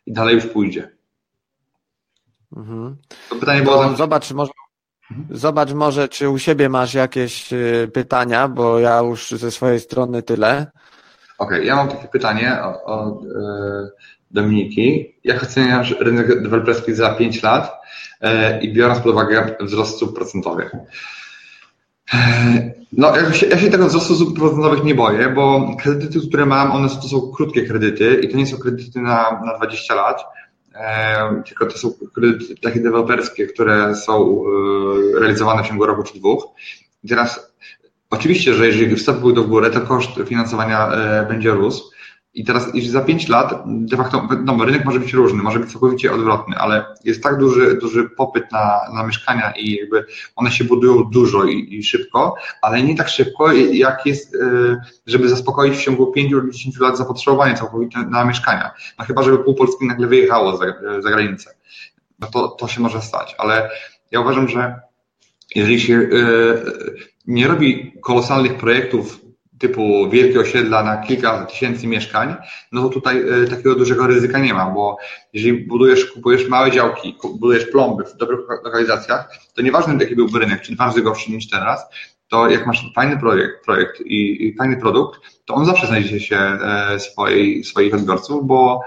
I 0.06 0.12
dalej 0.12 0.34
już 0.34 0.46
pójdzie. 0.46 0.90
Mhm. 2.56 2.96
To 3.28 3.36
pytanie 3.36 3.62
było... 3.62 3.84
To 3.84 3.96
zobacz, 3.96 4.32
może 4.32 4.50
Mhm. 5.10 5.38
Zobacz 5.38 5.72
może, 5.72 6.08
czy 6.08 6.28
u 6.28 6.38
siebie 6.38 6.68
masz 6.68 6.94
jakieś 6.94 7.52
y, 7.52 7.90
pytania, 7.94 8.48
bo 8.48 8.78
ja 8.78 8.98
już 8.98 9.30
ze 9.30 9.50
swojej 9.50 9.80
strony 9.80 10.22
tyle. 10.22 10.66
Okej, 11.38 11.58
okay, 11.58 11.64
ja 11.64 11.76
mam 11.76 11.88
takie 11.88 12.08
pytanie 12.08 12.58
od 12.84 13.24
e, 13.24 13.90
Dominiki. 14.30 15.14
Jak 15.24 15.42
oceniasz 15.42 15.96
rynek 16.00 16.42
deweloperski 16.42 16.94
za 16.94 17.14
5 17.14 17.42
lat 17.42 17.72
i 18.62 18.72
biorąc 18.72 19.00
pod 19.00 19.12
uwagę 19.12 19.56
wzrost 19.60 19.96
stóp 19.96 20.16
procentowych? 20.16 20.72
E, 22.14 22.74
no, 22.92 23.16
ja 23.16 23.32
się, 23.32 23.46
ja 23.46 23.58
się 23.58 23.70
tego 23.70 23.86
wzrostu 23.86 24.14
stóp 24.14 24.38
procentowych 24.38 24.84
nie 24.84 24.94
boję, 24.94 25.28
bo 25.28 25.76
kredyty, 25.80 26.20
które 26.28 26.46
mam, 26.46 26.72
one 26.72 26.88
to 26.88 27.08
są 27.08 27.32
krótkie 27.36 27.62
kredyty 27.62 28.20
i 28.22 28.28
to 28.28 28.36
nie 28.36 28.46
są 28.46 28.58
kredyty 28.58 29.00
na, 29.00 29.42
na 29.46 29.56
20 29.56 29.94
lat 29.94 30.24
tylko 31.46 31.66
to 31.66 31.78
są 31.78 31.92
kredyty 32.14 32.56
takie 32.56 32.80
deweloperskie, 32.80 33.46
które 33.46 33.94
są 33.94 34.42
e, 35.16 35.20
realizowane 35.20 35.62
w 35.62 35.68
ciągu 35.68 35.86
roku 35.86 36.02
czy 36.02 36.18
dwóch. 36.18 36.44
I 37.04 37.08
teraz 37.08 37.52
oczywiście, 38.10 38.54
że 38.54 38.66
jeżeli 38.66 38.96
wstęp 38.96 39.20
pójdą 39.20 39.42
w 39.42 39.46
górę, 39.46 39.70
to 39.70 39.80
koszt 39.80 40.10
finansowania 40.26 40.88
e, 40.88 41.26
będzie 41.28 41.50
rósł, 41.50 41.90
i 42.36 42.44
teraz, 42.44 42.74
jeśli 42.74 42.90
za 42.90 43.00
5 43.00 43.28
lat, 43.28 43.62
de 43.66 43.96
facto, 43.96 44.28
no, 44.44 44.64
rynek 44.64 44.84
może 44.84 45.00
być 45.00 45.12
różny, 45.12 45.42
może 45.42 45.58
być 45.58 45.72
całkowicie 45.72 46.12
odwrotny, 46.12 46.56
ale 46.56 46.84
jest 47.04 47.22
tak 47.22 47.38
duży, 47.38 47.78
duży 47.80 48.08
popyt 48.08 48.52
na, 48.52 48.80
na 48.94 49.06
mieszkania 49.06 49.52
i 49.56 49.74
jakby 49.74 50.06
one 50.36 50.50
się 50.50 50.64
budują 50.64 51.04
dużo 51.04 51.44
i, 51.44 51.74
i 51.74 51.84
szybko, 51.84 52.34
ale 52.62 52.82
nie 52.82 52.96
tak 52.96 53.08
szybko, 53.08 53.52
jak 53.52 54.06
jest, 54.06 54.34
y, 54.34 54.76
żeby 55.06 55.28
zaspokoić 55.28 55.76
w 55.76 55.82
ciągu 55.82 56.12
5 56.12 56.32
lub 56.32 56.50
10 56.50 56.78
lat 56.78 56.98
zapotrzebowanie 56.98 57.54
całkowite 57.54 58.02
na 58.02 58.24
mieszkania. 58.24 58.70
No 58.98 59.04
chyba, 59.04 59.22
żeby 59.22 59.38
pół 59.38 59.54
Polski 59.54 59.86
nagle 59.86 60.06
wyjechało 60.06 60.56
za, 60.56 60.64
za 61.00 61.10
granicę. 61.10 61.54
No 62.18 62.26
to, 62.26 62.48
to 62.48 62.68
się 62.68 62.80
może 62.80 63.00
stać, 63.00 63.34
ale 63.38 63.70
ja 64.10 64.20
uważam, 64.20 64.48
że 64.48 64.80
jeżeli 65.54 65.80
się 65.80 65.94
y, 65.94 66.62
nie 67.26 67.48
robi 67.48 67.92
kolosalnych 68.02 68.56
projektów 68.56 69.25
typu 69.58 70.10
wielkie 70.10 70.40
osiedla 70.40 70.82
na 70.82 70.96
kilka 70.96 71.44
tysięcy 71.44 71.86
mieszkań, 71.86 72.36
no 72.72 72.82
to 72.82 72.88
tutaj 72.88 73.22
e, 73.44 73.46
takiego 73.46 73.74
dużego 73.74 74.06
ryzyka 74.06 74.38
nie 74.38 74.54
ma, 74.54 74.70
bo 74.70 74.98
jeżeli 75.32 75.66
budujesz, 75.66 76.04
kupujesz 76.04 76.48
małe 76.48 76.70
działki, 76.70 77.16
budujesz 77.38 77.66
plomby 77.66 78.04
w 78.04 78.16
dobrych 78.16 78.40
lokalizacjach, 78.64 79.28
to 79.54 79.62
nieważne 79.62 79.96
jaki 80.00 80.16
byłby 80.16 80.38
rynek, 80.38 80.60
czy 80.60 80.76
bardzo 80.76 81.02
gorszy 81.02 81.32
niż 81.32 81.48
teraz, 81.48 81.86
to 82.28 82.48
jak 82.50 82.66
masz 82.66 82.92
fajny 82.94 83.18
projekt, 83.18 83.64
projekt 83.64 84.00
i, 84.00 84.46
i 84.46 84.56
fajny 84.56 84.76
produkt, 84.76 85.20
to 85.44 85.54
on 85.54 85.66
zawsze 85.66 85.86
znajdzie 85.86 86.20
się 86.20 86.36
e, 86.36 87.00
swojej, 87.00 87.64
swoich 87.64 87.94
odbiorców, 87.94 88.46
bo 88.46 88.80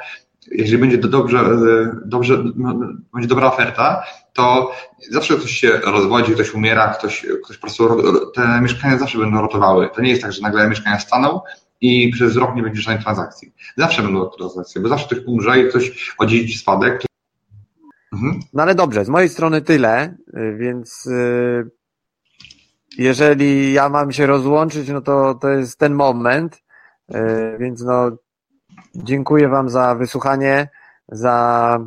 jeżeli 0.48 0.78
będzie 0.78 0.98
to 0.98 1.08
dobrze, 1.08 1.40
e, 1.40 2.00
dobrze 2.06 2.44
no, 2.56 2.76
będzie 3.14 3.28
dobra 3.28 3.48
oferta, 3.48 4.04
to 4.34 4.72
zawsze 5.12 5.36
ktoś 5.36 5.52
się 5.52 5.70
rozwodzi, 5.70 6.34
ktoś 6.34 6.54
umiera, 6.54 6.88
ktoś, 6.88 7.26
ktoś 7.44 7.58
po 7.58 7.62
prostu, 7.62 8.02
te 8.32 8.62
mieszkania 8.62 8.98
zawsze 8.98 9.18
będą 9.18 9.42
rotowały. 9.42 9.90
To 9.96 10.02
nie 10.02 10.10
jest 10.10 10.22
tak, 10.22 10.34
że 10.34 10.42
nagle 10.42 10.70
mieszkania 10.70 11.00
staną 11.00 11.42
i 11.82 12.10
przez 12.10 12.36
rok 12.36 12.56
nie 12.56 12.64
będzie 12.64 12.82
żadnej 12.82 13.04
transakcji. 13.04 13.54
Zawsze 13.78 14.02
będą 14.02 14.30
transakcje, 14.30 14.82
bo 14.82 14.90
zawsze 14.90 15.06
ktoś 15.06 15.20
umrze 15.26 15.60
i 15.60 15.70
ktoś 15.70 16.16
odziedziczy 16.18 16.60
spadek. 16.60 17.02
Mhm. 18.14 18.40
No 18.54 18.64
ale 18.64 18.76
dobrze, 18.76 19.06
z 19.06 19.10
mojej 19.10 19.30
strony 19.30 19.62
tyle, 19.62 20.18
więc 20.58 21.06
y, 21.06 21.70
jeżeli 22.98 23.74
ja 23.74 23.90
mam 23.90 24.12
się 24.12 24.26
rozłączyć, 24.26 24.90
no 24.90 25.02
to 25.02 25.34
to 25.34 25.50
jest 25.50 25.80
ten 25.80 25.94
moment, 25.94 26.64
y, 27.12 27.58
więc 27.60 27.82
no 27.82 28.12
dziękuję 28.96 29.48
Wam 29.48 29.70
za 29.70 29.96
wysłuchanie, 29.96 30.70
za 31.08 31.80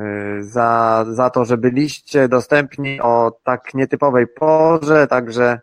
Y, 0.00 0.44
za, 0.44 1.04
za 1.10 1.30
to, 1.30 1.44
że 1.44 1.56
byliście 1.56 2.28
dostępni 2.28 3.00
o 3.00 3.38
tak 3.44 3.74
nietypowej 3.74 4.26
porze, 4.26 5.06
także 5.06 5.60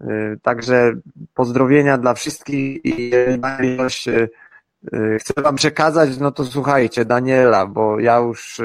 y, 0.00 0.38
Także 0.42 0.92
pozdrowienia 1.34 1.98
dla 1.98 2.14
wszystkich 2.14 2.80
i 2.84 3.12
coś 3.76 4.08
y, 4.08 4.28
chcę 5.18 5.42
Wam 5.42 5.56
przekazać, 5.56 6.18
no 6.18 6.30
to 6.30 6.44
słuchajcie, 6.44 7.04
Daniela, 7.04 7.66
bo 7.66 8.00
ja 8.00 8.16
już 8.18 8.60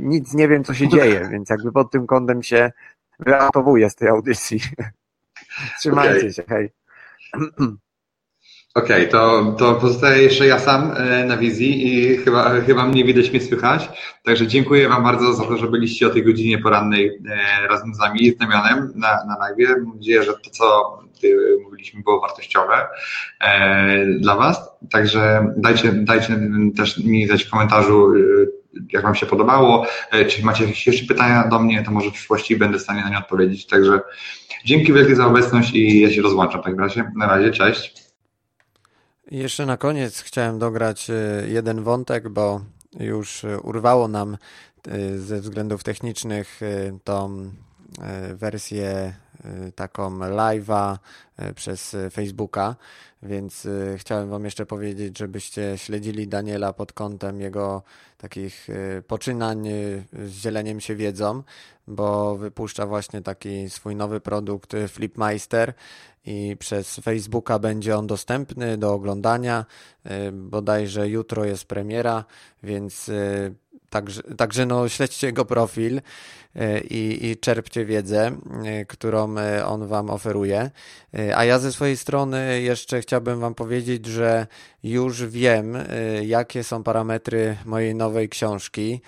nic 0.00 0.34
nie 0.34 0.48
wiem, 0.48 0.64
co 0.64 0.74
się 0.74 0.88
dzieje, 0.88 1.28
więc 1.32 1.50
jakby 1.50 1.72
pod 1.72 1.90
tym 1.90 2.06
kątem 2.06 2.42
się 2.42 2.72
wyratowuję 3.18 3.90
z 3.90 3.94
tej 3.94 4.08
audycji. 4.08 4.60
Trzymajcie 5.80 6.16
okay. 6.16 6.32
się, 6.32 6.42
hej. 6.48 6.72
Okej, 8.76 8.96
okay, 8.96 9.06
to, 9.06 9.54
to 9.58 9.74
pozostaje 9.74 10.22
jeszcze 10.22 10.46
ja 10.46 10.58
sam 10.58 10.92
e, 10.96 11.24
na 11.24 11.36
wizji 11.36 11.86
i 11.88 12.16
chyba, 12.16 12.60
chyba 12.60 12.86
mnie 12.86 13.04
widać, 13.04 13.30
mnie 13.30 13.40
słychać. 13.40 13.88
Także 14.24 14.46
dziękuję 14.46 14.88
Wam 14.88 15.04
bardzo 15.04 15.34
za 15.34 15.44
to, 15.44 15.56
że 15.56 15.66
byliście 15.66 16.06
o 16.06 16.10
tej 16.10 16.24
godzinie 16.24 16.58
porannej 16.58 17.20
e, 17.28 17.68
razem 17.68 17.94
z 17.94 17.98
nami, 17.98 18.30
z 18.30 18.36
Damianem 18.36 18.92
na, 18.94 19.08
na 19.24 19.38
live. 19.38 19.68
Mam 19.84 19.96
nadzieję, 19.96 20.22
że 20.22 20.32
to, 20.32 20.50
co 20.50 20.98
mówiliśmy, 21.64 22.02
było 22.02 22.20
wartościowe 22.20 22.86
e, 23.40 24.06
dla 24.06 24.36
Was. 24.36 24.70
Także 24.90 25.52
dajcie, 25.56 25.92
dajcie 25.92 26.38
też 26.76 27.04
mi 27.04 27.26
znać 27.26 27.44
w 27.44 27.50
komentarzu, 27.50 28.12
jak 28.92 29.02
Wam 29.02 29.14
się 29.14 29.26
podobało. 29.26 29.86
Czy 30.28 30.44
macie 30.44 30.64
jakieś 30.64 30.86
jeszcze 30.86 31.06
pytania 31.06 31.48
do 31.48 31.58
mnie, 31.58 31.82
to 31.84 31.90
może 31.90 32.10
w 32.10 32.14
przyszłości 32.14 32.56
będę 32.56 32.78
w 32.78 32.82
stanie 32.82 33.02
na 33.02 33.10
nie 33.10 33.18
odpowiedzieć. 33.18 33.66
Także 33.66 34.00
dzięki 34.64 34.92
wielkie 34.92 35.16
za 35.16 35.26
obecność 35.26 35.74
i 35.74 36.00
ja 36.00 36.10
się 36.10 36.22
rozłączam 36.22 36.60
w 36.60 36.64
takim 36.64 36.80
razie. 36.80 37.12
Na 37.16 37.26
razie, 37.26 37.50
cześć. 37.50 38.05
Jeszcze 39.30 39.66
na 39.66 39.76
koniec 39.76 40.20
chciałem 40.20 40.58
dograć 40.58 41.10
e, 41.10 41.14
jeden 41.48 41.82
wątek, 41.82 42.28
bo 42.28 42.60
już 43.00 43.44
e, 43.44 43.60
urwało 43.60 44.08
nam 44.08 44.36
e, 44.88 45.18
ze 45.18 45.40
względów 45.40 45.84
technicznych 45.84 46.60
tą 47.04 47.50
wersję 48.34 49.14
taką 49.74 50.18
live'a 50.18 50.98
przez 51.54 51.96
Facebooka, 52.10 52.76
więc 53.22 53.68
chciałem 53.96 54.30
Wam 54.30 54.44
jeszcze 54.44 54.66
powiedzieć, 54.66 55.18
żebyście 55.18 55.78
śledzili 55.78 56.28
Daniela 56.28 56.72
pod 56.72 56.92
kątem 56.92 57.40
jego 57.40 57.82
takich 58.18 58.68
poczynań 59.06 59.68
z 60.12 60.32
dzieleniem 60.32 60.80
się 60.80 60.94
wiedzą, 60.96 61.42
bo 61.86 62.36
wypuszcza 62.36 62.86
właśnie 62.86 63.22
taki 63.22 63.70
swój 63.70 63.96
nowy 63.96 64.20
produkt 64.20 64.72
Flipmeister 64.88 65.74
i 66.26 66.56
przez 66.58 66.96
Facebooka 66.96 67.58
będzie 67.58 67.98
on 67.98 68.06
dostępny 68.06 68.78
do 68.78 68.92
oglądania. 68.92 69.64
Y, 70.06 70.32
bodajże 70.32 71.08
jutro 71.08 71.44
jest 71.44 71.64
premiera, 71.64 72.24
więc 72.62 73.08
y, 73.08 73.54
także, 73.96 74.22
także 74.22 74.66
no, 74.66 74.88
śledźcie 74.88 75.26
jego 75.26 75.44
profil 75.44 75.96
y, 75.96 76.80
i, 76.80 77.26
i 77.26 77.36
czerpcie 77.36 77.84
wiedzę, 77.84 78.36
którą 78.88 79.34
on 79.66 79.86
Wam 79.86 80.10
oferuje. 80.10 80.70
A 81.34 81.44
ja 81.44 81.58
ze 81.58 81.72
swojej 81.72 81.96
strony 81.96 82.62
jeszcze 82.62 83.00
chciałbym 83.00 83.40
Wam 83.40 83.54
powiedzieć, 83.54 84.06
że 84.06 84.46
już 84.82 85.26
wiem, 85.26 85.78
jakie 86.22 86.64
są 86.64 86.82
parametry 86.82 87.56
mojej 87.64 87.94
nowej 87.94 88.28
książki 88.28 89.00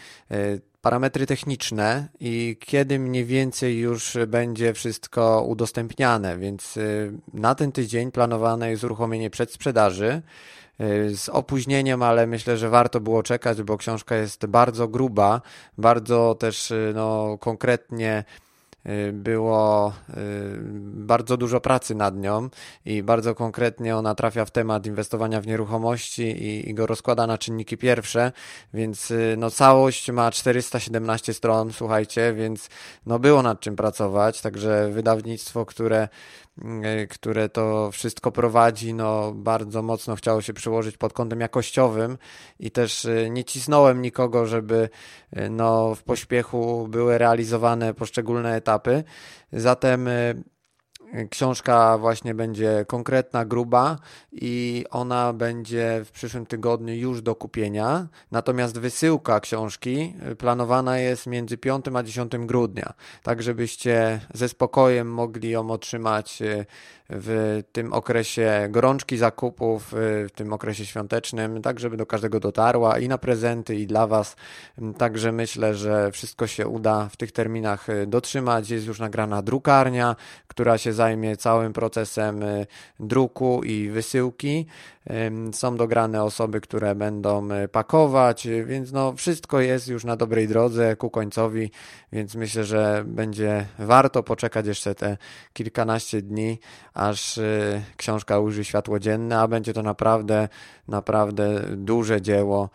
parametry 0.82 1.26
techniczne 1.26 2.09
i 2.20 2.57
kiedy 2.61 2.99
mniej 2.99 3.24
więcej 3.24 3.78
już 3.78 4.16
będzie 4.26 4.74
wszystko 4.74 5.43
udostępniane, 5.43 6.39
więc 6.39 6.78
na 7.34 7.55
ten 7.55 7.72
tydzień 7.72 8.12
planowane 8.12 8.70
jest 8.70 8.84
uruchomienie 8.84 9.30
przedsprzedaży 9.30 10.07
y, 10.07 10.57
z 11.14 11.28
opóźnieniem, 11.28 12.02
ale 12.02 12.26
myślę, 12.26 12.56
że 12.56 12.68
warto 12.68 13.00
było 13.00 13.22
czekać, 13.22 13.62
bo 13.62 13.76
książka 13.76 14.16
jest 14.16 14.46
bardzo 14.46 14.88
gruba, 14.88 15.40
bardzo 15.78 16.34
też 16.34 16.70
y, 16.70 16.92
no, 16.94 17.38
konkretnie 17.40 18.24
Y, 18.88 19.12
było 19.12 19.92
y, 20.10 20.12
bardzo 20.82 21.36
dużo 21.36 21.60
pracy 21.60 21.94
nad 21.94 22.16
nią 22.16 22.48
i 22.84 23.02
bardzo 23.02 23.34
konkretnie 23.34 23.96
ona 23.96 24.14
trafia 24.14 24.44
w 24.44 24.50
temat 24.50 24.86
inwestowania 24.86 25.40
w 25.40 25.46
nieruchomości 25.46 26.22
i, 26.22 26.70
i 26.70 26.74
go 26.74 26.86
rozkłada 26.86 27.26
na 27.26 27.38
czynniki 27.38 27.76
pierwsze, 27.76 28.32
więc 28.74 29.10
y, 29.10 29.34
no 29.38 29.50
całość 29.50 30.10
ma 30.10 30.30
417 30.30 31.34
stron, 31.34 31.72
słuchajcie, 31.72 32.34
więc 32.34 32.68
no 33.06 33.18
było 33.18 33.42
nad 33.42 33.60
czym 33.60 33.76
pracować, 33.76 34.40
także 34.40 34.88
wydawnictwo, 34.90 35.66
które 35.66 36.08
które 37.11 37.48
to 37.48 37.90
wszystko 37.92 38.32
prowadzi, 38.32 38.94
no 38.94 39.32
bardzo 39.34 39.82
mocno 39.82 40.16
chciało 40.16 40.42
się 40.42 40.52
przyłożyć 40.52 40.96
pod 40.96 41.12
kątem 41.12 41.40
jakościowym 41.40 42.18
i 42.61 42.70
też 42.70 43.09
nie 43.30 43.44
cisnąłem 43.44 44.02
nikogo, 44.02 44.46
żeby 44.46 44.88
no 45.50 45.94
w 45.94 46.02
pośpiechu 46.02 46.88
były 46.88 47.18
realizowane 47.18 47.94
poszczególne 47.94 48.56
etapy. 48.56 49.04
Zatem 49.52 50.09
Książka 51.30 51.98
właśnie 51.98 52.34
będzie 52.34 52.84
konkretna, 52.88 53.44
gruba 53.44 53.98
i 54.32 54.84
ona 54.90 55.32
będzie 55.32 56.00
w 56.04 56.11
przyszłym 56.11 56.46
tygodniu 56.46 56.94
już 56.94 57.22
do 57.22 57.34
kupienia. 57.34 58.09
Natomiast 58.30 58.78
wysyłka 58.78 59.40
książki 59.40 60.14
y, 60.30 60.36
planowana 60.36 60.98
jest 60.98 61.26
między 61.26 61.59
5 61.59 61.84
a 61.94 62.02
10 62.02 62.32
grudnia, 62.38 62.92
tak 63.22 63.42
żebyście 63.42 64.20
ze 64.34 64.48
spokojem 64.48 65.12
mogli 65.12 65.50
ją 65.50 65.70
otrzymać 65.70 66.42
y, 66.42 66.66
w 67.11 67.62
tym 67.72 67.92
okresie 67.92 68.68
gorączki 68.70 69.16
zakupów, 69.16 69.94
y, 69.94 70.28
w 70.28 70.32
tym 70.34 70.52
okresie 70.52 70.86
świątecznym, 70.86 71.62
tak 71.62 71.80
żeby 71.80 71.96
do 71.96 72.06
każdego 72.06 72.40
dotarła 72.40 72.98
i 72.98 73.09
na 73.09 73.18
prezenty, 73.18 73.76
i 73.76 73.86
dla 73.86 74.06
Was. 74.06 74.36
Także 74.98 75.32
myślę, 75.32 75.74
że 75.74 76.12
wszystko 76.12 76.46
się 76.46 76.68
uda 76.68 77.09
w 77.09 77.16
tych 77.16 77.32
terminach 77.32 77.88
y, 77.88 78.06
dotrzymać. 78.06 78.70
Jest 78.70 78.86
już 78.86 79.00
nagrana 79.00 79.42
drukarnia, 79.42 80.16
która 80.46 80.78
się 80.78 80.92
zajmie 80.92 81.36
całym 81.36 81.72
procesem 81.72 82.42
y, 82.42 82.66
druku 83.00 83.62
i 83.64 83.88
wysyłki. 83.88 84.66
Są 85.52 85.76
dograne 85.76 86.24
osoby, 86.24 86.61
które 86.61 86.94
będą 86.94 87.48
pakować, 87.72 88.48
więc 88.64 88.92
no 88.92 89.12
wszystko 89.12 89.61
jest 89.61 89.88
już 89.88 90.04
na 90.04 90.16
dobrej 90.16 90.48
drodze 90.48 90.96
ku 90.96 91.11
końcowi, 91.11 91.70
więc 92.12 92.34
myślę, 92.34 92.64
że 92.64 93.04
będzie 93.06 93.66
warto 93.78 94.22
poczekać 94.22 94.66
jeszcze 94.66 94.94
te 94.94 95.16
kilkanaście 95.52 96.22
dni, 96.22 96.59
aż 96.99 97.38
e, 97.38 97.82
książka 97.96 98.38
ujrzy 98.38 98.64
światło 98.64 98.99
dzienne, 98.99 99.40
a 99.40 99.49
będzie 99.49 99.72
to 99.72 99.82
naprawdę, 99.82 100.49
naprawdę 100.88 101.61
duże 101.76 102.22
dzieło 102.22 102.68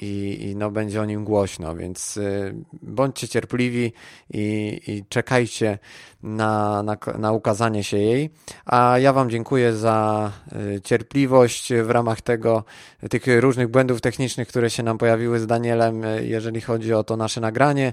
i, 0.00 0.38
i 0.40 0.56
no 0.56 0.70
będzie 0.70 1.00
o 1.00 1.04
nim 1.04 1.24
głośno, 1.24 1.76
więc 1.76 2.16
y, 2.16 2.54
bądźcie 2.82 3.28
cierpliwi 3.28 3.92
i, 4.30 4.80
i 4.86 5.04
czekajcie 5.08 5.78
na, 6.22 6.82
na, 6.82 6.96
na, 7.18 7.32
ukazanie 7.32 7.84
się 7.84 7.96
jej. 7.96 8.30
A 8.66 8.98
ja 8.98 9.12
Wam 9.12 9.30
dziękuję 9.30 9.72
za 9.72 10.30
y, 10.76 10.80
cierpliwość 10.80 11.72
w 11.72 11.90
ramach 11.90 12.20
tego, 12.20 12.64
tych 13.10 13.24
różnych 13.40 13.68
błędów 13.68 14.00
technicznych, 14.00 14.48
które 14.48 14.70
się 14.70 14.82
nam 14.82 14.98
pojawiły 14.98 15.40
z 15.40 15.46
Danielem, 15.46 16.02
jeżeli 16.20 16.60
chodzi 16.60 16.94
o 16.94 17.04
to 17.04 17.16
nasze 17.16 17.40
nagranie, 17.40 17.92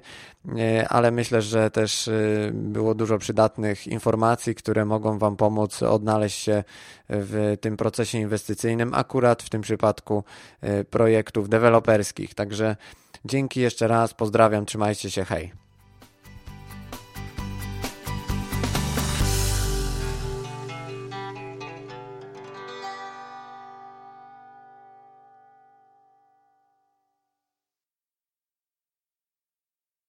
ale 0.90 1.12
myślę, 1.12 1.42
że 1.42 1.72
też 1.72 2.10
było 2.54 2.96
dużo 2.96 3.18
przydatnych 3.18 3.88
informacji, 3.88 4.56
które 4.56 4.86
mogą 4.86 5.18
Wam 5.18 5.36
pomóc 5.36 5.84
odnaleźć 5.84 6.40
się 6.40 6.64
w 7.12 7.58
tym 7.62 7.78
procesie 7.78 8.18
inwestycyjnym, 8.18 8.94
akurat 8.94 9.44
w 9.44 9.50
tym 9.50 9.62
przypadku 9.62 10.24
projektów 10.90 11.50
deweloperskich. 11.50 12.34
Także 12.34 12.76
dzięki 13.26 13.60
jeszcze 13.60 13.88
raz, 13.88 14.14
pozdrawiam, 14.14 14.66
trzymajcie 14.66 15.12
się, 15.12 15.26
hej. 15.26 15.61